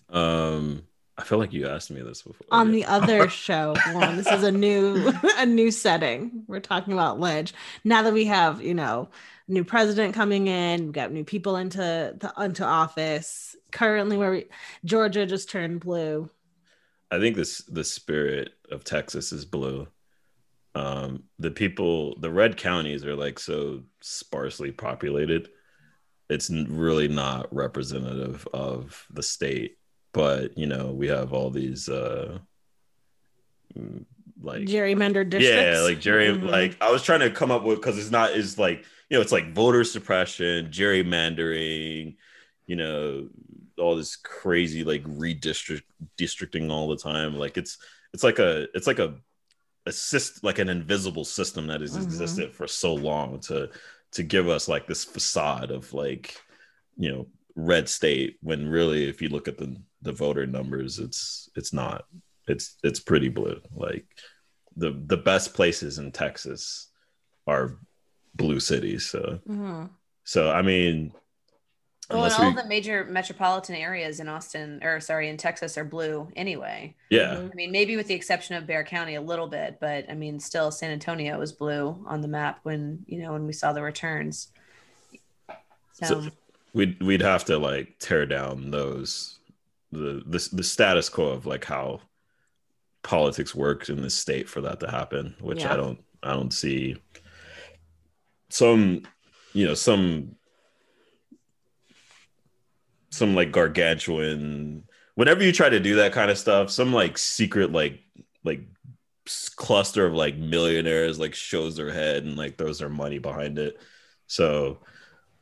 um 0.09 0.83
I 1.17 1.23
feel 1.23 1.37
like 1.37 1.53
you 1.53 1.67
asked 1.67 1.91
me 1.91 2.01
this 2.01 2.23
before. 2.23 2.47
On 2.51 2.71
the 2.71 2.85
other 2.85 3.29
show, 3.29 3.75
Lauren, 3.93 4.17
this 4.17 4.27
is 4.27 4.43
a 4.43 4.51
new 4.51 5.13
a 5.37 5.45
new 5.45 5.71
setting. 5.71 6.43
We're 6.47 6.59
talking 6.59 6.93
about 6.93 7.19
ledge. 7.19 7.53
Now 7.83 8.01
that 8.03 8.13
we 8.13 8.25
have, 8.25 8.61
you 8.61 8.73
know, 8.73 9.09
new 9.47 9.63
president 9.63 10.13
coming 10.13 10.47
in, 10.47 10.85
we've 10.85 10.93
got 10.93 11.11
new 11.11 11.23
people 11.23 11.55
into 11.55 11.79
the 11.79 12.33
into 12.37 12.65
office. 12.65 13.55
Currently, 13.71 14.17
where 14.17 14.31
we, 14.31 14.45
Georgia 14.83 15.25
just 15.25 15.49
turned 15.49 15.81
blue. 15.81 16.29
I 17.11 17.19
think 17.19 17.35
this 17.35 17.59
the 17.59 17.83
spirit 17.83 18.51
of 18.71 18.83
Texas 18.83 19.31
is 19.31 19.45
blue. 19.45 19.87
Um, 20.73 21.23
the 21.39 21.51
people, 21.51 22.19
the 22.19 22.31
red 22.31 22.57
counties 22.57 23.05
are 23.05 23.15
like 23.15 23.39
so 23.39 23.83
sparsely 24.01 24.71
populated. 24.71 25.49
It's 26.29 26.49
really 26.49 27.07
not 27.07 27.53
representative 27.55 28.45
of 28.53 29.05
the 29.09 29.23
state. 29.23 29.77
But 30.15 30.57
you 30.57 30.65
know, 30.65 30.93
we 30.93 31.09
have 31.09 31.33
all 31.33 31.49
these 31.49 31.89
uh, 31.89 32.39
mm, 33.77 34.05
like 34.41 34.61
Gerrymandered 34.61 35.29
districts. 35.29 35.77
yeah, 35.77 35.81
like 35.81 35.99
Jerry. 35.99 36.27
Mhm. 36.29 36.49
Like 36.49 36.77
I 36.81 36.89
was 36.89 37.03
trying 37.03 37.19
to 37.19 37.29
come 37.29 37.51
up 37.51 37.63
with 37.63 37.79
because 37.79 37.97
it's 37.97 38.11
not 38.11 38.31
is 38.31 38.57
like 38.57 38.85
you 39.09 39.17
know 39.17 39.21
it's 39.21 39.33
like 39.33 39.53
voter 39.53 39.83
suppression, 39.83 40.67
gerrymandering, 40.71 42.15
you 42.65 42.75
know, 42.77 43.27
all 43.77 43.97
this 43.97 44.15
crazy 44.15 44.85
like 44.85 45.03
redistrict 45.03 45.83
districting 46.15 46.71
all 46.71 46.87
the 46.87 46.95
time. 46.97 47.35
Like 47.35 47.57
it's 47.57 47.77
it's 48.13 48.23
like 48.23 48.39
a 48.39 48.67
it's 48.73 48.87
like 48.87 48.99
a 48.99 49.15
assist 49.85 50.45
like 50.45 50.59
an 50.59 50.69
invisible 50.69 51.25
system 51.25 51.67
that 51.67 51.81
has 51.81 51.97
Mhm. 51.97 52.03
existed 52.05 52.53
for 52.53 52.67
so 52.67 52.93
long 52.95 53.41
to 53.41 53.69
to 54.13 54.23
give 54.23 54.47
us 54.47 54.69
like 54.69 54.87
this 54.87 55.03
facade 55.03 55.71
of 55.71 55.93
like 55.93 56.37
you 56.95 57.11
know 57.11 57.27
red 57.57 57.87
state 57.87 58.37
when 58.41 58.67
really 58.67 59.07
if 59.07 59.21
you 59.21 59.29
look 59.29 59.47
at 59.47 59.57
the 59.57 59.77
the 60.05 60.13
voter 60.13 60.45
numbers 60.45 60.99
it's 60.99 61.49
it's 61.55 61.73
not 61.73 62.05
it's 62.47 62.77
it's 62.83 62.99
pretty 62.99 63.27
blue 63.27 63.59
like 63.75 64.05
the 64.77 64.91
the 65.07 65.17
best 65.17 65.53
places 65.53 65.97
in 65.97 66.11
Texas 66.11 66.87
are 67.47 67.77
blue 68.35 68.59
cities 68.59 69.05
so 69.05 69.39
Mhm. 69.49 69.89
so 70.23 70.51
I 70.51 70.61
mean 70.61 71.11
Well, 72.09 72.23
and 72.25 72.33
all 72.35 72.49
we- 72.51 72.61
the 72.61 72.67
major 72.67 73.03
metropolitan 73.05 73.75
areas 73.75 74.19
in 74.19 74.27
Austin, 74.29 74.79
or 74.83 74.99
sorry, 74.99 75.27
in 75.27 75.37
Texas, 75.37 75.75
are 75.75 75.83
blue 75.83 76.29
anyway. 76.35 76.93
yeah. 77.09 77.39
I 77.51 77.55
mean, 77.55 77.71
maybe 77.71 77.95
with 77.97 78.05
the 78.05 78.13
exception 78.13 78.55
of 78.55 78.67
Bexar 78.67 78.83
County 78.83 79.15
a 79.15 79.21
little 79.21 79.47
bit, 79.47 79.79
but 79.81 80.05
I 80.07 80.13
mean, 80.13 80.39
still 80.39 80.69
San 80.69 80.91
Antonio 80.91 81.39
was 81.39 81.51
blue 81.51 82.05
on 82.05 82.21
the 82.21 82.27
map 82.27 82.59
when 82.61 83.03
you 83.07 83.17
know 83.23 83.31
when 83.33 83.47
we 83.47 83.53
saw 83.53 83.73
the 83.73 83.81
returns. 83.81 84.51
So, 85.93 86.05
So- 86.05 86.29
we'd 86.73 87.01
we'd 87.01 87.21
have 87.21 87.43
to 87.45 87.57
like 87.57 87.97
tear 87.97 88.25
down 88.27 88.69
those 88.69 89.39
the 89.91 90.21
the, 90.25 90.49
the 90.53 90.63
status 90.63 91.09
quo 91.09 91.27
of 91.27 91.45
like 91.45 91.65
how 91.65 92.01
politics 93.03 93.53
works 93.53 93.89
in 93.89 94.01
this 94.01 94.15
state 94.15 94.49
for 94.49 94.61
that 94.61 94.79
to 94.79 94.89
happen 94.89 95.35
which 95.39 95.61
Yeah. 95.61 95.73
i 95.73 95.77
don't 95.77 96.03
i 96.23 96.33
don't 96.33 96.53
see 96.53 96.97
some 98.49 99.03
you 99.53 99.65
know 99.65 99.73
some 99.75 100.35
some 103.11 103.35
like 103.35 103.51
gargantuan 103.51 104.83
whenever 105.15 105.43
you 105.43 105.51
try 105.51 105.69
to 105.69 105.79
do 105.79 105.95
that 105.95 106.11
kind 106.13 106.29
of 106.31 106.37
stuff 106.37 106.69
some 106.69 106.91
like 106.93 107.17
secret 107.17 107.71
like 107.71 108.01
like 108.43 108.61
cluster 109.55 110.05
of 110.05 110.13
like 110.13 110.35
millionaires 110.37 111.19
like 111.19 111.33
shows 111.33 111.75
their 111.75 111.91
head 111.91 112.23
and 112.23 112.35
like 112.37 112.57
throws 112.57 112.79
their 112.79 112.89
money 112.89 113.17
behind 113.17 113.57
it 113.57 113.79
so 114.27 114.79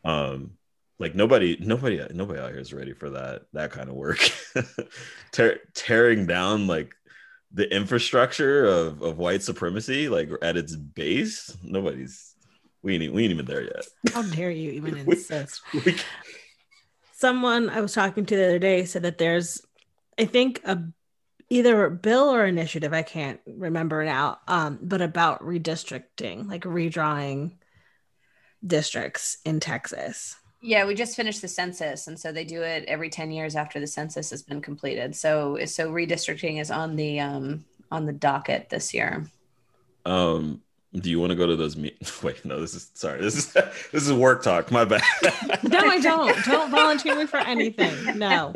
um 0.05 0.51
like 0.99 1.15
nobody 1.15 1.57
nobody 1.59 2.01
nobody 2.13 2.39
out 2.39 2.51
here 2.51 2.59
is 2.59 2.73
ready 2.73 2.93
for 2.93 3.09
that 3.11 3.43
that 3.53 3.71
kind 3.71 3.89
of 3.89 3.95
work. 3.95 4.19
Tear, 5.31 5.59
tearing 5.73 6.25
down 6.25 6.67
like 6.67 6.93
the 7.51 7.73
infrastructure 7.73 8.65
of, 8.65 9.01
of 9.01 9.17
white 9.17 9.43
supremacy 9.43 10.09
like 10.09 10.29
at 10.41 10.57
its 10.57 10.75
base? 10.75 11.55
Nobody's 11.63 12.35
we 12.81 12.95
ain't, 12.95 13.13
we 13.13 13.23
ain't 13.23 13.31
even 13.31 13.45
there 13.45 13.63
yet. 13.63 13.85
How 14.13 14.23
dare 14.23 14.51
you 14.51 14.71
even 14.71 14.97
insist? 15.07 15.61
we, 15.73 15.95
someone 17.23 17.69
i 17.69 17.79
was 17.79 17.93
talking 17.93 18.25
to 18.25 18.35
the 18.35 18.45
other 18.45 18.59
day 18.59 18.83
said 18.83 19.03
that 19.03 19.17
there's 19.17 19.61
i 20.19 20.25
think 20.25 20.59
a 20.65 20.77
either 21.49 21.85
a 21.85 21.89
bill 21.89 22.29
or 22.29 22.45
initiative 22.45 22.91
i 22.91 23.01
can't 23.01 23.39
remember 23.47 24.03
now 24.03 24.39
um, 24.49 24.77
but 24.81 25.01
about 25.01 25.41
redistricting 25.41 26.49
like 26.49 26.63
redrawing 26.63 27.53
districts 28.67 29.37
in 29.45 29.61
texas 29.61 30.35
yeah, 30.63 30.85
we 30.85 30.95
just 30.95 31.15
finished 31.15 31.41
the 31.41 31.47
census, 31.47 32.07
and 32.07 32.17
so 32.17 32.31
they 32.31 32.45
do 32.45 32.61
it 32.61 32.85
every 32.87 33.09
ten 33.09 33.31
years 33.31 33.55
after 33.55 33.79
the 33.79 33.87
census 33.87 34.29
has 34.31 34.41
been 34.41 34.61
completed. 34.61 35.15
So, 35.15 35.57
so 35.65 35.91
redistricting 35.91 36.59
is 36.59 36.71
on 36.71 36.95
the 36.95 37.19
um, 37.19 37.65
on 37.91 38.05
the 38.05 38.13
docket 38.13 38.69
this 38.69 38.93
year. 38.93 39.25
Um, 40.05 40.61
do 40.93 41.09
you 41.09 41.19
want 41.19 41.31
to 41.31 41.35
go 41.35 41.45
to 41.47 41.57
those 41.57 41.75
meet? 41.75 41.97
Wait, 42.23 42.45
no, 42.45 42.61
this 42.61 42.73
is 42.73 42.89
sorry. 42.93 43.19
This 43.21 43.35
is 43.35 43.53
this 43.91 44.07
is 44.07 44.13
work 44.13 44.41
talk. 44.41 44.71
My 44.71 44.85
bad. 44.85 45.01
no, 45.63 45.79
I 45.79 45.99
don't. 45.99 46.33
Don't 46.45 46.71
volunteer 46.71 47.17
me 47.17 47.25
for 47.25 47.39
anything. 47.39 48.17
No. 48.17 48.53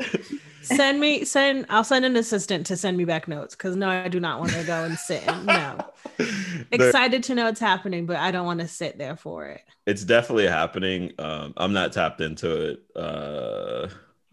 Send 0.76 1.00
me 1.00 1.26
send. 1.26 1.66
I'll 1.70 1.84
send 1.84 2.06
an 2.06 2.16
assistant 2.16 2.66
to 2.68 2.78
send 2.78 2.98
me 2.98 3.06
back 3.06 3.28
notes 3.28 3.56
because 3.56 3.76
no, 3.76 3.90
I 3.90 4.08
do 4.08 4.20
not 4.20 4.40
want 4.40 4.52
to 4.52 4.64
go 4.64 4.84
and 4.84 4.98
sit. 4.98 5.28
And, 5.28 5.46
no. 5.46 5.80
Excited 6.72 7.24
to 7.24 7.36
know 7.36 7.48
it's 7.48 7.60
happening, 7.60 8.06
but 8.06 8.18
I 8.18 8.32
don't 8.32 8.46
want 8.46 8.60
to 8.62 8.68
sit 8.68 8.98
there 8.98 9.16
for 9.16 9.46
it 9.46 9.62
it's 9.88 10.04
definitely 10.04 10.48
happening. 10.48 11.14
Um, 11.18 11.54
I'm 11.56 11.72
not 11.72 11.94
tapped 11.94 12.20
into 12.20 12.72
it 12.72 12.84
uh, 12.96 13.88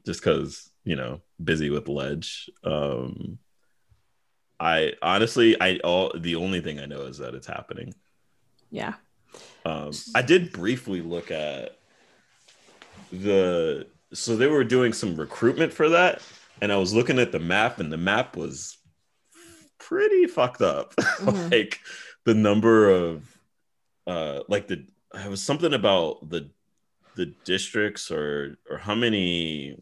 just 0.05 0.21
because 0.21 0.69
you 0.85 0.97
know 0.97 1.23
busy 1.43 1.71
with 1.71 1.89
ledge. 1.89 2.51
Um, 2.65 3.39
I 4.59 4.95
honestly, 5.01 5.59
I 5.59 5.79
all 5.85 6.13
the 6.19 6.35
only 6.35 6.61
thing 6.61 6.81
I 6.81 6.87
know 6.87 7.03
is 7.03 7.19
that 7.19 7.35
it's 7.35 7.47
happening. 7.47 7.95
Yeah. 8.71 8.95
Um, 9.65 9.93
I 10.15 10.23
did 10.23 10.53
briefly 10.53 11.01
look 11.01 11.31
at 11.31 11.79
the 13.13 13.87
so 14.15 14.37
they 14.37 14.47
were 14.47 14.65
doing 14.65 14.93
some 14.93 15.17
recruitment 15.17 15.73
for 15.73 15.89
that, 15.91 16.23
and 16.61 16.73
I 16.73 16.77
was 16.77 16.95
looking 16.95 17.19
at 17.19 17.33
the 17.33 17.39
map, 17.39 17.81
and 17.81 17.93
the 17.93 17.97
map 17.99 18.37
was 18.37 18.79
pretty 19.79 20.27
fucked 20.27 20.63
up. 20.63 20.95
Mm-hmm. 21.25 21.49
like 21.51 21.81
the 22.25 22.35
number 22.35 22.91
of 22.91 23.25
uh 24.07 24.41
like 24.49 24.67
the 24.67 24.85
it 25.15 25.31
was 25.31 25.43
something 25.43 25.73
about 25.73 26.29
the 26.29 26.51
the 27.17 27.27
districts 27.45 28.11
or 28.11 28.59
or 28.69 28.79
how 28.79 28.95
many 28.95 29.79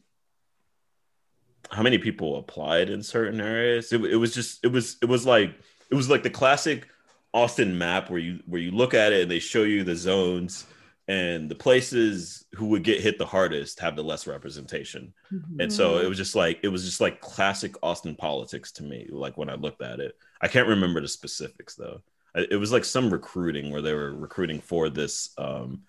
how 1.71 1.83
many 1.83 1.99
people 1.99 2.39
applied 2.39 2.91
in 2.91 3.03
certain 3.03 3.41
areas. 3.41 3.93
It, 3.93 4.05
it 4.05 4.17
was 4.17 4.35
just 4.35 4.65
it 4.65 4.69
was 4.69 4.97
it 5.03 5.07
was 5.07 5.27
like 5.27 5.55
it 5.91 5.95
was 5.95 6.11
like 6.11 6.23
the 6.23 6.31
classic 6.31 6.89
Austin 7.35 7.77
map 7.79 8.11
where 8.11 8.21
you 8.21 8.41
where 8.47 8.61
you 8.61 8.71
look 8.71 8.95
at 8.95 9.13
it 9.13 9.23
and 9.23 9.31
they 9.31 9.39
show 9.39 9.63
you 9.63 9.85
the 9.85 9.97
zones 9.97 10.67
and 11.13 11.49
the 11.51 11.55
places 11.55 12.45
who 12.55 12.67
would 12.67 12.85
get 12.85 13.01
hit 13.01 13.19
the 13.19 13.27
hardest 13.27 13.81
have 13.81 13.97
the 13.97 14.05
less 14.05 14.27
representation. 14.27 15.13
Mm-hmm. 15.33 15.61
And 15.61 15.73
so 15.73 15.99
it 15.99 16.09
was 16.09 16.17
just 16.17 16.35
like 16.35 16.61
it 16.63 16.69
was 16.69 16.85
just 16.85 17.01
like 17.01 17.21
classic 17.21 17.75
Austin 17.83 18.15
politics 18.15 18.73
to 18.73 18.83
me 18.83 19.09
like 19.11 19.37
when 19.37 19.51
I 19.51 19.55
looked 19.55 19.83
at 19.83 20.01
it. 20.01 20.17
I 20.41 20.49
can't 20.49 20.69
remember 20.69 21.01
the 21.01 21.09
specifics 21.09 21.75
though 21.75 22.03
it 22.35 22.59
was 22.59 22.73
like 22.73 22.85
some 22.85 23.13
recruiting 23.13 23.71
where 23.71 23.83
they 23.83 23.95
were 23.95 24.15
recruiting 24.15 24.61
for 24.61 24.89
this 24.89 25.31
um 25.39 25.83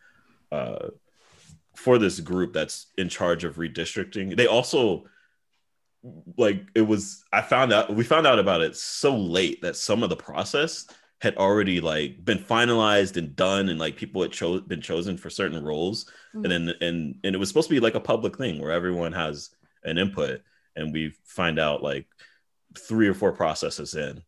uh 0.52 0.88
for 1.76 1.98
this 1.98 2.20
group 2.20 2.54
that's 2.54 2.88
in 2.98 3.10
charge 3.10 3.44
of 3.44 3.56
redistricting 3.56 4.36
they 4.36 4.48
also 4.48 5.06
like 6.38 6.66
it 6.76 6.82
was 6.82 7.24
i 7.32 7.42
found 7.42 7.72
out 7.72 7.94
we 7.96 8.04
found 8.04 8.28
out 8.28 8.40
about 8.40 8.62
it 8.62 8.76
so 8.76 9.16
late 9.16 9.62
that 9.62 9.76
some 9.76 10.04
of 10.04 10.10
the 10.10 10.16
process 10.16 10.86
had 11.24 11.38
already 11.38 11.80
like 11.80 12.24
been 12.26 12.38
finalized 12.38 13.16
and 13.16 13.34
done 13.34 13.70
and 13.70 13.80
like 13.80 13.96
people 13.96 14.22
had 14.22 14.34
cho- 14.34 14.60
been 14.60 14.82
chosen 14.82 15.18
for 15.18 15.30
certain 15.30 15.64
roles 15.64 16.04
mm-hmm. 16.36 16.44
and 16.44 16.52
then 16.52 16.76
and 16.82 17.16
and 17.24 17.34
it 17.34 17.38
was 17.38 17.48
supposed 17.48 17.70
to 17.70 17.74
be 17.74 17.80
like 17.80 17.96
a 17.96 18.00
public 18.00 18.38
thing 18.38 18.60
where 18.60 18.74
everyone 18.74 19.14
has 19.14 19.50
an 19.86 19.98
input 19.98 20.42
and 20.76 20.92
we 20.92 21.14
find 21.24 21.58
out 21.58 21.82
like 21.82 22.06
three 22.78 23.08
or 23.08 23.14
four 23.14 23.32
processes 23.32 23.96
in 23.96 24.22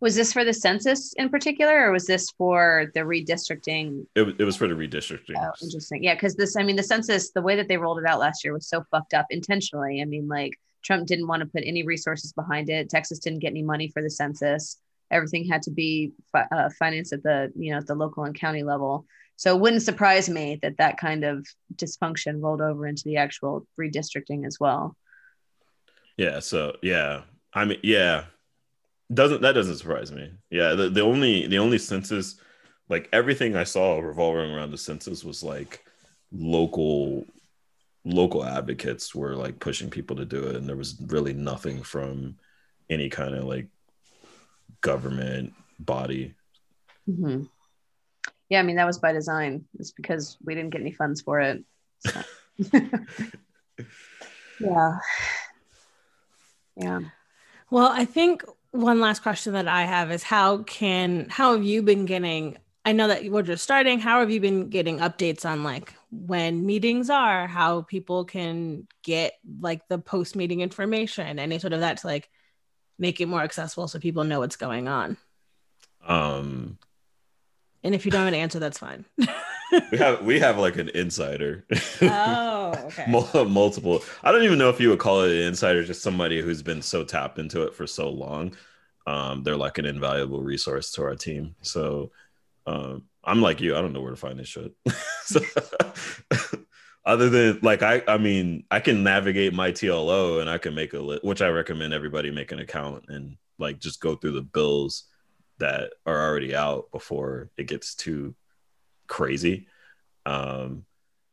was 0.00 0.14
this 0.14 0.32
for 0.32 0.44
the 0.44 0.52
census 0.52 1.12
in 1.12 1.28
particular, 1.28 1.86
or 1.86 1.92
was 1.92 2.06
this 2.06 2.28
for 2.36 2.90
the 2.92 3.00
redistricting? 3.00 4.04
It, 4.16 4.34
it 4.40 4.42
was 4.42 4.56
for 4.56 4.66
the 4.66 4.74
redistricting. 4.74 5.36
Oh, 5.38 5.52
interesting. 5.62 6.02
Yeah, 6.02 6.14
because 6.14 6.34
this, 6.34 6.56
I 6.56 6.64
mean, 6.64 6.74
the 6.74 6.82
census, 6.82 7.30
the 7.30 7.40
way 7.40 7.54
that 7.54 7.68
they 7.68 7.76
rolled 7.76 8.00
it 8.00 8.06
out 8.06 8.18
last 8.18 8.42
year 8.42 8.52
was 8.52 8.66
so 8.66 8.84
fucked 8.90 9.14
up 9.14 9.26
intentionally. 9.30 10.02
I 10.02 10.04
mean, 10.04 10.26
like 10.26 10.58
Trump 10.82 11.06
didn't 11.06 11.28
want 11.28 11.40
to 11.40 11.46
put 11.46 11.62
any 11.64 11.84
resources 11.84 12.32
behind 12.32 12.68
it. 12.68 12.90
Texas 12.90 13.20
didn't 13.20 13.38
get 13.38 13.50
any 13.50 13.62
money 13.62 13.88
for 13.88 14.02
the 14.02 14.10
census. 14.10 14.76
Everything 15.12 15.46
had 15.46 15.62
to 15.62 15.70
be 15.70 16.12
fi- 16.32 16.48
uh, 16.50 16.70
financed 16.78 17.12
at 17.12 17.22
the, 17.22 17.52
you 17.54 17.70
know, 17.70 17.78
at 17.78 17.86
the 17.86 17.94
local 17.94 18.24
and 18.24 18.34
county 18.34 18.62
level. 18.62 19.06
So 19.36 19.54
it 19.54 19.60
wouldn't 19.60 19.82
surprise 19.82 20.28
me 20.28 20.58
that 20.62 20.78
that 20.78 20.98
kind 20.98 21.24
of 21.24 21.46
dysfunction 21.74 22.42
rolled 22.42 22.60
over 22.60 22.86
into 22.86 23.04
the 23.04 23.16
actual 23.16 23.66
redistricting 23.80 24.46
as 24.46 24.58
well. 24.58 24.96
Yeah. 26.16 26.40
So 26.40 26.76
yeah, 26.82 27.22
I 27.52 27.64
mean, 27.64 27.80
yeah, 27.82 28.24
doesn't 29.12 29.42
that 29.42 29.52
doesn't 29.52 29.76
surprise 29.76 30.12
me. 30.12 30.32
Yeah, 30.50 30.74
the, 30.74 30.88
the 30.88 31.02
only 31.02 31.46
the 31.46 31.58
only 31.58 31.78
census, 31.78 32.36
like 32.88 33.08
everything 33.12 33.56
I 33.56 33.64
saw 33.64 33.98
revolving 33.98 34.50
around 34.50 34.70
the 34.70 34.78
census 34.78 35.24
was 35.24 35.42
like 35.42 35.84
local 36.30 37.24
local 38.04 38.44
advocates 38.44 39.14
were 39.14 39.36
like 39.36 39.60
pushing 39.60 39.90
people 39.90 40.16
to 40.16 40.24
do 40.24 40.44
it, 40.44 40.56
and 40.56 40.68
there 40.68 40.76
was 40.76 41.00
really 41.06 41.32
nothing 41.32 41.82
from 41.82 42.36
any 42.90 43.08
kind 43.08 43.34
of 43.34 43.44
like 43.44 43.68
government 44.82 45.54
body. 45.80 46.34
Mm-hmm. 47.08 47.44
Yeah, 48.48 48.60
I 48.60 48.62
mean 48.62 48.76
that 48.76 48.86
was 48.86 48.98
by 48.98 49.12
design. 49.12 49.64
It's 49.78 49.92
because 49.92 50.36
we 50.44 50.54
didn't 50.54 50.70
get 50.70 50.82
any 50.82 50.92
funds 50.92 51.22
for 51.22 51.40
it. 51.40 51.64
So. 52.00 52.22
yeah. 54.60 54.98
Yeah. 56.76 57.00
Well, 57.70 57.90
I 57.90 58.04
think 58.04 58.44
one 58.72 59.00
last 59.00 59.22
question 59.22 59.54
that 59.54 59.68
I 59.68 59.82
have 59.82 60.12
is 60.12 60.22
how 60.22 60.58
can 60.58 61.28
how 61.30 61.54
have 61.54 61.64
you 61.64 61.82
been 61.82 62.04
getting 62.04 62.58
I 62.84 62.92
know 62.92 63.08
that 63.08 63.24
we're 63.30 63.42
just 63.42 63.62
starting. 63.62 64.00
How 64.00 64.20
have 64.20 64.30
you 64.30 64.40
been 64.40 64.68
getting 64.68 64.98
updates 64.98 65.48
on 65.48 65.62
like 65.62 65.94
when 66.10 66.66
meetings 66.66 67.10
are, 67.10 67.46
how 67.46 67.82
people 67.82 68.24
can 68.24 68.88
get 69.04 69.34
like 69.60 69.86
the 69.88 69.98
post 69.98 70.34
meeting 70.34 70.60
information, 70.60 71.38
any 71.38 71.60
sort 71.60 71.74
of 71.74 71.80
that 71.80 71.98
to 71.98 72.06
like 72.08 72.28
make 73.02 73.20
it 73.20 73.26
more 73.26 73.42
accessible 73.42 73.88
so 73.88 73.98
people 73.98 74.24
know 74.24 74.40
what's 74.40 74.56
going 74.56 74.88
on? 74.88 75.18
Um 76.06 76.78
and 77.84 77.94
if 77.94 78.04
you 78.04 78.10
don't 78.12 78.20
have 78.20 78.28
an 78.28 78.34
answer, 78.34 78.58
that's 78.58 78.78
fine. 78.78 79.04
we 79.90 79.98
have 79.98 80.22
we 80.22 80.38
have 80.38 80.58
like 80.58 80.76
an 80.76 80.88
insider. 80.90 81.64
Oh, 82.00 82.74
okay. 82.86 83.06
Multiple. 83.08 84.02
I 84.22 84.32
don't 84.32 84.44
even 84.44 84.58
know 84.58 84.70
if 84.70 84.80
you 84.80 84.88
would 84.90 84.98
call 84.98 85.22
it 85.22 85.32
an 85.32 85.48
insider, 85.48 85.84
just 85.84 86.02
somebody 86.02 86.40
who's 86.40 86.62
been 86.62 86.80
so 86.82 87.04
tapped 87.04 87.38
into 87.38 87.62
it 87.62 87.74
for 87.74 87.86
so 87.86 88.08
long. 88.08 88.56
Um, 89.06 89.42
they're 89.42 89.56
like 89.56 89.78
an 89.78 89.86
invaluable 89.86 90.42
resource 90.42 90.92
to 90.92 91.02
our 91.02 91.16
team. 91.16 91.56
So 91.62 92.12
um, 92.66 93.04
I'm 93.24 93.42
like 93.42 93.60
you. 93.60 93.76
I 93.76 93.80
don't 93.80 93.92
know 93.92 94.00
where 94.00 94.10
to 94.10 94.16
find 94.16 94.38
this 94.38 94.48
shit. 94.48 94.72
so, 95.24 95.40
other 97.04 97.28
than 97.28 97.58
like 97.62 97.82
I, 97.82 98.02
I 98.06 98.18
mean, 98.18 98.64
I 98.70 98.80
can 98.80 99.02
navigate 99.02 99.52
my 99.52 99.72
TLO 99.72 100.40
and 100.40 100.48
I 100.48 100.58
can 100.58 100.74
make 100.74 100.92
a 100.92 101.00
list, 101.00 101.24
which 101.24 101.42
I 101.42 101.48
recommend 101.48 101.92
everybody 101.92 102.30
make 102.30 102.52
an 102.52 102.60
account 102.60 103.04
and 103.08 103.36
like 103.58 103.78
just 103.78 104.00
go 104.00 104.14
through 104.14 104.32
the 104.32 104.42
bills 104.42 105.04
that 105.58 105.92
are 106.06 106.28
already 106.28 106.54
out 106.54 106.90
before 106.92 107.50
it 107.56 107.66
gets 107.66 107.94
too 107.94 108.34
crazy. 109.06 109.66
Um, 110.26 110.84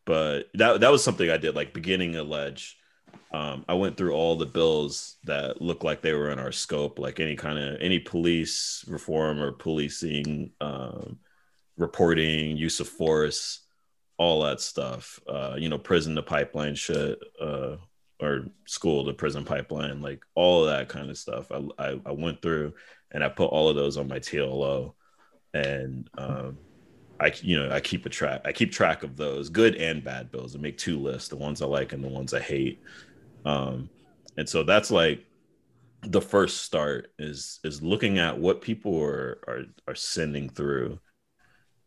but 0.05 0.49
that 0.55 0.79
that 0.81 0.91
was 0.91 1.03
something 1.03 1.29
I 1.29 1.37
did 1.37 1.55
like 1.55 1.73
beginning 1.73 2.15
a 2.15 2.23
ledge. 2.23 2.77
Um, 3.31 3.63
I 3.67 3.75
went 3.75 3.95
through 3.95 4.13
all 4.13 4.35
the 4.35 4.45
bills 4.47 5.17
that 5.25 5.61
looked 5.61 5.83
like 5.83 6.01
they 6.01 6.13
were 6.13 6.31
in 6.31 6.39
our 6.39 6.51
scope, 6.51 6.97
like 6.97 7.19
any 7.19 7.35
kind 7.35 7.59
of 7.59 7.79
any 7.79 7.99
police 7.99 8.83
reform 8.87 9.39
or 9.39 9.51
policing, 9.51 10.51
um, 10.61 11.19
reporting, 11.77 12.57
use 12.57 12.79
of 12.79 12.87
force, 12.87 13.61
all 14.19 14.43
that 14.43 14.61
stuff. 14.61 15.19
Uh, 15.27 15.55
you 15.57 15.69
know, 15.69 15.79
prison 15.79 16.13
to 16.15 16.21
pipeline 16.21 16.75
shit, 16.75 17.17
uh, 17.41 17.77
or 18.19 18.45
school 18.65 19.05
to 19.05 19.13
prison 19.13 19.45
pipeline, 19.45 20.01
like 20.01 20.21
all 20.35 20.65
of 20.65 20.69
that 20.69 20.89
kind 20.89 21.09
of 21.09 21.17
stuff. 21.17 21.51
I, 21.51 21.63
I, 21.79 21.99
I 22.05 22.11
went 22.11 22.41
through 22.41 22.73
and 23.11 23.23
I 23.23 23.29
put 23.29 23.45
all 23.45 23.69
of 23.69 23.75
those 23.75 23.97
on 23.97 24.09
my 24.09 24.19
TLO, 24.19 24.93
and 25.53 26.09
um, 26.17 26.59
I 27.19 27.33
you 27.41 27.57
know 27.57 27.71
I 27.71 27.79
keep 27.79 28.05
a 28.05 28.09
track 28.09 28.41
I 28.45 28.51
keep 28.51 28.71
track 28.71 29.03
of 29.03 29.15
those 29.17 29.49
good 29.49 29.75
and 29.75 30.03
bad 30.03 30.31
bills. 30.31 30.55
I 30.55 30.59
make 30.59 30.77
two 30.77 30.99
lists, 30.99 31.29
the 31.29 31.37
ones 31.37 31.61
I 31.61 31.65
like 31.65 31.93
and 31.93 32.03
the 32.03 32.09
ones 32.09 32.33
I 32.33 32.41
hate. 32.41 32.81
Um, 33.45 33.89
and 34.37 34.47
so 34.47 34.63
that's 34.63 34.91
like 34.91 35.25
the 36.03 36.21
first 36.21 36.63
start 36.63 37.13
is 37.17 37.61
is 37.63 37.81
looking 37.81 38.19
at 38.19 38.37
what 38.37 38.61
people 38.61 39.01
are 39.01 39.39
are 39.47 39.63
are 39.87 39.95
sending 39.95 40.49
through. 40.49 40.99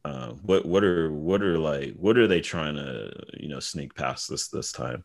Uh, 0.04 0.30
what 0.42 0.66
what 0.66 0.82
are 0.82 1.12
what 1.12 1.42
are 1.42 1.58
like 1.58 1.94
what 1.94 2.18
are 2.18 2.26
they 2.26 2.40
trying 2.40 2.74
to 2.74 3.12
you 3.38 3.48
know 3.48 3.60
sneak 3.60 3.94
past 3.94 4.28
this 4.28 4.48
this 4.48 4.72
time? 4.72 5.04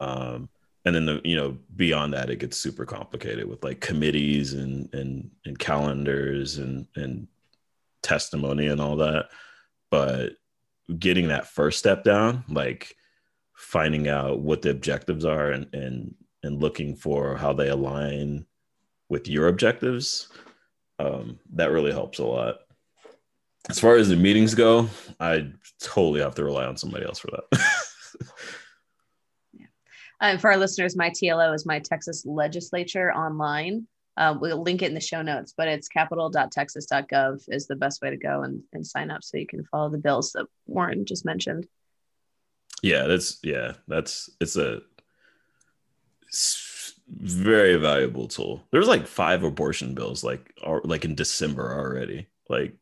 Um, 0.00 0.48
and 0.86 0.94
then 0.94 1.04
the 1.04 1.20
you 1.24 1.36
know 1.36 1.58
beyond 1.74 2.14
that 2.14 2.30
it 2.30 2.38
gets 2.38 2.56
super 2.56 2.86
complicated 2.86 3.46
with 3.46 3.62
like 3.62 3.80
committees 3.80 4.54
and 4.54 4.88
and 4.94 5.30
and 5.44 5.58
calendars 5.58 6.56
and 6.58 6.86
and 6.94 7.26
testimony 8.02 8.68
and 8.68 8.80
all 8.80 8.96
that 8.96 9.28
but 9.90 10.34
getting 10.98 11.28
that 11.28 11.48
first 11.48 11.78
step 11.78 12.04
down 12.04 12.44
like 12.48 12.94
finding 13.54 14.06
out 14.08 14.38
what 14.38 14.62
the 14.62 14.70
objectives 14.70 15.24
are 15.24 15.50
and 15.50 15.66
and 15.74 16.14
and 16.44 16.60
looking 16.60 16.94
for 16.94 17.36
how 17.36 17.52
they 17.52 17.68
align 17.68 18.46
with 19.08 19.28
your 19.28 19.48
objectives 19.48 20.28
um, 20.98 21.38
that 21.52 21.72
really 21.72 21.90
helps 21.90 22.20
a 22.20 22.24
lot 22.24 22.60
as 23.68 23.78
far 23.78 23.96
as 23.96 24.08
the 24.08 24.16
meetings 24.16 24.54
go 24.54 24.88
i 25.20 25.46
totally 25.80 26.20
have 26.20 26.34
to 26.34 26.44
rely 26.44 26.64
on 26.64 26.76
somebody 26.76 27.04
else 27.04 27.18
for 27.18 27.28
that 27.30 27.66
yeah. 29.52 29.66
uh, 30.20 30.38
for 30.38 30.50
our 30.50 30.56
listeners 30.56 30.96
my 30.96 31.10
tlo 31.10 31.54
is 31.54 31.66
my 31.66 31.78
texas 31.78 32.24
legislature 32.26 33.12
online 33.12 33.86
uh, 34.16 34.34
we'll 34.40 34.62
link 34.62 34.82
it 34.82 34.88
in 34.88 34.94
the 34.94 35.00
show 35.00 35.20
notes, 35.20 35.52
but 35.56 35.68
it's 35.68 35.88
capitol.texas.gov 35.88 37.44
is 37.48 37.66
the 37.66 37.76
best 37.76 38.00
way 38.00 38.10
to 38.10 38.16
go 38.16 38.42
and, 38.42 38.62
and 38.72 38.86
sign 38.86 39.10
up 39.10 39.22
so 39.22 39.36
you 39.36 39.46
can 39.46 39.64
follow 39.64 39.90
the 39.90 39.98
bills 39.98 40.32
that 40.32 40.46
Warren 40.66 41.04
just 41.04 41.26
mentioned. 41.26 41.66
Yeah, 42.82 43.04
that's 43.04 43.38
yeah, 43.42 43.72
that's 43.88 44.30
it's 44.40 44.56
a 44.56 44.80
very 47.08 47.76
valuable 47.76 48.28
tool. 48.28 48.62
There's 48.70 48.88
like 48.88 49.06
five 49.06 49.42
abortion 49.42 49.94
bills 49.94 50.24
like 50.24 50.52
or 50.62 50.80
like 50.84 51.04
in 51.04 51.14
December 51.14 51.74
already. 51.74 52.26
Like 52.48 52.74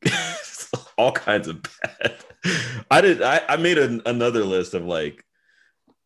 all 0.99 1.13
kinds 1.13 1.49
of 1.49 1.63
bad. 1.63 2.15
I 2.91 3.01
did 3.01 3.23
I, 3.23 3.43
I 3.49 3.57
made 3.57 3.79
an, 3.79 4.03
another 4.07 4.45
list 4.45 4.75
of 4.75 4.85
like 4.85 5.25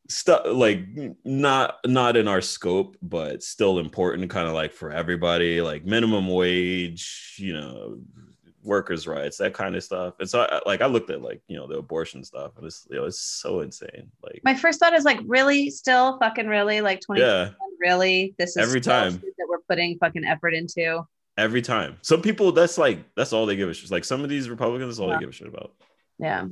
stuff 0.09 0.43
like 0.47 0.87
not 1.25 1.79
not 1.85 2.17
in 2.17 2.29
our 2.29 2.41
scope 2.41 2.97
but 3.03 3.43
still 3.43 3.79
important 3.79 4.31
kind 4.31 4.49
of 4.49 4.55
like 4.55 4.73
for 4.73 4.91
everybody 4.91 5.61
like 5.61 5.85
minimum 5.85 6.29
wage 6.29 7.35
you 7.37 7.53
know 7.53 7.99
workers 8.69 9.07
rights 9.07 9.39
that 9.39 9.55
kind 9.55 9.75
of 9.75 9.83
stuff. 9.83 10.15
And 10.21 10.29
so 10.29 10.43
I, 10.43 10.61
like 10.67 10.81
i 10.81 10.87
looked 10.87 11.11
at 11.11 11.23
like 11.23 11.41
you 11.49 11.57
know 11.57 11.67
the 11.67 11.79
abortion 11.79 12.23
stuff 12.23 12.53
and 12.57 12.67
it's 12.67 12.87
you 12.91 12.97
know 12.97 13.05
it's 13.05 13.21
so 13.21 13.61
insane. 13.61 14.11
Like 14.23 14.41
my 14.45 14.55
first 14.55 14.79
thought 14.79 14.95
is 14.95 15.05
like 15.05 15.19
really? 15.27 15.71
Still? 15.71 16.19
Fucking 16.19 16.47
really? 16.47 16.81
Like 16.81 17.01
20 17.01 17.21
yeah. 17.21 17.51
Really? 17.81 18.35
This 18.39 18.51
is 18.51 18.57
every 18.57 18.81
time. 18.81 19.15
that 19.15 19.47
we're 19.49 19.61
putting 19.69 19.99
fucking 19.99 20.25
effort 20.25 20.55
into 20.55 21.07
every 21.39 21.63
time. 21.63 21.97
Some 22.03 22.21
people 22.21 22.53
that's 22.53 22.77
like 22.77 22.99
that's 23.15 23.33
all 23.33 23.47
they 23.47 23.57
give 23.57 23.71
a 23.71 23.75
shit. 23.75 23.91
Like 23.91 24.05
some 24.05 24.23
of 24.23 24.29
these 24.29 24.51
republicans 24.51 24.91
that's 24.91 24.99
all 24.99 25.09
yeah. 25.09 25.15
they 25.15 25.21
give 25.21 25.31
a 25.31 25.33
shit 25.33 25.49
about. 25.49 25.73
Yeah. 26.19 26.47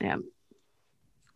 Yeah. 0.00 0.16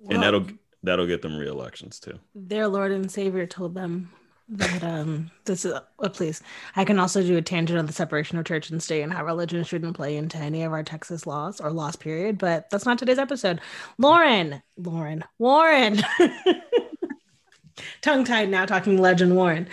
And 0.08 0.22
that'll 0.22 0.46
that'll 0.82 1.06
get 1.06 1.20
them 1.20 1.36
re-elections 1.36 1.98
too. 1.98 2.18
Their 2.34 2.68
Lord 2.68 2.92
and 2.92 3.10
Savior 3.10 3.46
told 3.46 3.74
them 3.74 4.10
that 4.48 4.84
um 4.84 5.30
this 5.44 5.64
is 5.64 5.74
oh, 5.98 6.08
please. 6.08 6.42
I 6.76 6.84
can 6.84 6.98
also 6.98 7.22
do 7.22 7.36
a 7.36 7.42
tangent 7.42 7.78
on 7.78 7.86
the 7.86 7.92
separation 7.92 8.38
of 8.38 8.44
church 8.44 8.70
and 8.70 8.82
state 8.82 9.02
and 9.02 9.12
how 9.12 9.24
religion 9.24 9.64
shouldn't 9.64 9.96
play 9.96 10.16
into 10.16 10.38
any 10.38 10.62
of 10.62 10.72
our 10.72 10.82
texas 10.82 11.26
laws 11.26 11.60
or 11.60 11.70
laws 11.70 11.96
period 11.96 12.38
but 12.38 12.70
that's 12.70 12.86
not 12.86 12.98
today's 12.98 13.18
episode. 13.18 13.60
Lauren 13.98 14.62
lauren 14.76 15.24
warren. 15.38 16.00
Tongue 18.02 18.24
tied 18.24 18.50
now 18.50 18.66
talking 18.66 18.98
legend 18.98 19.34
warren. 19.34 19.68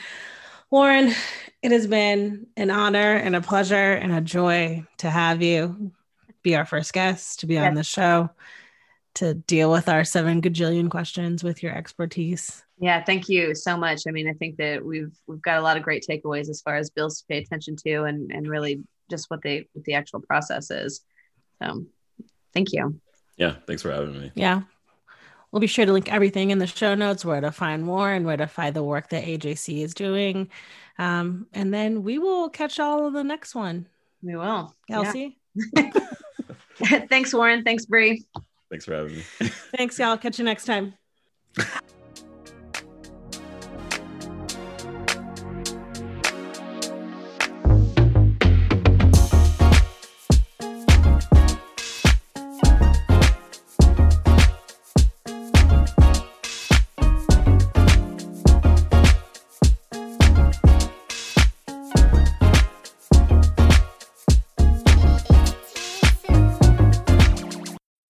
Warren 0.71 1.13
it 1.61 1.71
has 1.71 1.87
been 1.87 2.47
an 2.57 2.71
honor 2.71 3.13
and 3.13 3.35
a 3.35 3.41
pleasure 3.41 3.93
and 3.93 4.11
a 4.11 4.21
joy 4.21 4.85
to 4.97 5.09
have 5.09 5.41
you 5.41 5.91
be 6.43 6.55
our 6.55 6.65
first 6.65 6.93
guest 6.93 7.41
to 7.41 7.45
be 7.45 7.53
yes. 7.55 7.67
on 7.67 7.75
the 7.75 7.83
show 7.83 8.29
to 9.13 9.33
deal 9.33 9.71
with 9.71 9.89
our 9.89 10.03
seven 10.03 10.41
gajillion 10.41 10.89
questions 10.89 11.43
with 11.43 11.61
your 11.61 11.75
expertise. 11.75 12.63
Yeah, 12.79 13.03
thank 13.03 13.29
you 13.29 13.53
so 13.53 13.77
much. 13.77 14.03
I 14.07 14.11
mean, 14.11 14.27
I 14.27 14.33
think 14.33 14.57
that 14.57 14.83
we've 14.83 15.13
we've 15.27 15.41
got 15.41 15.59
a 15.59 15.61
lot 15.61 15.77
of 15.77 15.83
great 15.83 16.05
takeaways 16.09 16.49
as 16.49 16.61
far 16.61 16.77
as 16.77 16.89
bills 16.89 17.19
to 17.19 17.25
pay 17.27 17.37
attention 17.37 17.75
to 17.85 18.03
and 18.03 18.31
and 18.31 18.47
really 18.47 18.81
just 19.09 19.29
what 19.29 19.41
they 19.43 19.67
what 19.73 19.85
the 19.85 19.93
actual 19.93 20.21
process 20.21 20.71
is. 20.71 21.01
So 21.61 21.85
thank 22.53 22.73
you. 22.73 22.99
Yeah, 23.37 23.55
thanks 23.67 23.81
for 23.81 23.91
having 23.91 24.19
me. 24.19 24.31
Yeah. 24.33 24.61
We'll 25.51 25.59
be 25.59 25.67
sure 25.67 25.85
to 25.85 25.91
link 25.91 26.11
everything 26.11 26.51
in 26.51 26.59
the 26.59 26.67
show 26.67 26.95
notes, 26.95 27.25
where 27.25 27.41
to 27.41 27.51
find 27.51 27.83
more 27.83 28.11
and 28.11 28.25
where 28.25 28.37
to 28.37 28.47
find 28.47 28.75
the 28.75 28.83
work 28.83 29.09
that 29.09 29.25
AJC 29.25 29.83
is 29.83 29.93
doing. 29.93 30.49
Um, 30.97 31.47
and 31.53 31.73
then 31.73 32.03
we 32.03 32.19
will 32.19 32.49
catch 32.49 32.79
all 32.79 33.07
of 33.07 33.13
the 33.13 33.23
next 33.23 33.53
one. 33.53 33.87
We 34.23 34.35
will. 34.35 34.73
Kelsey. 34.87 35.37
Yeah. 35.75 35.91
Thanks, 37.09 37.33
Warren. 37.33 37.63
Thanks, 37.63 37.85
Bree. 37.85 38.23
Thanks 38.69 38.85
for 38.85 38.95
having 38.95 39.17
me. 39.17 39.23
Thanks, 39.75 39.99
y'all. 39.99 40.17
Catch 40.17 40.39
you 40.39 40.45
next 40.45 40.65
time. 40.65 40.93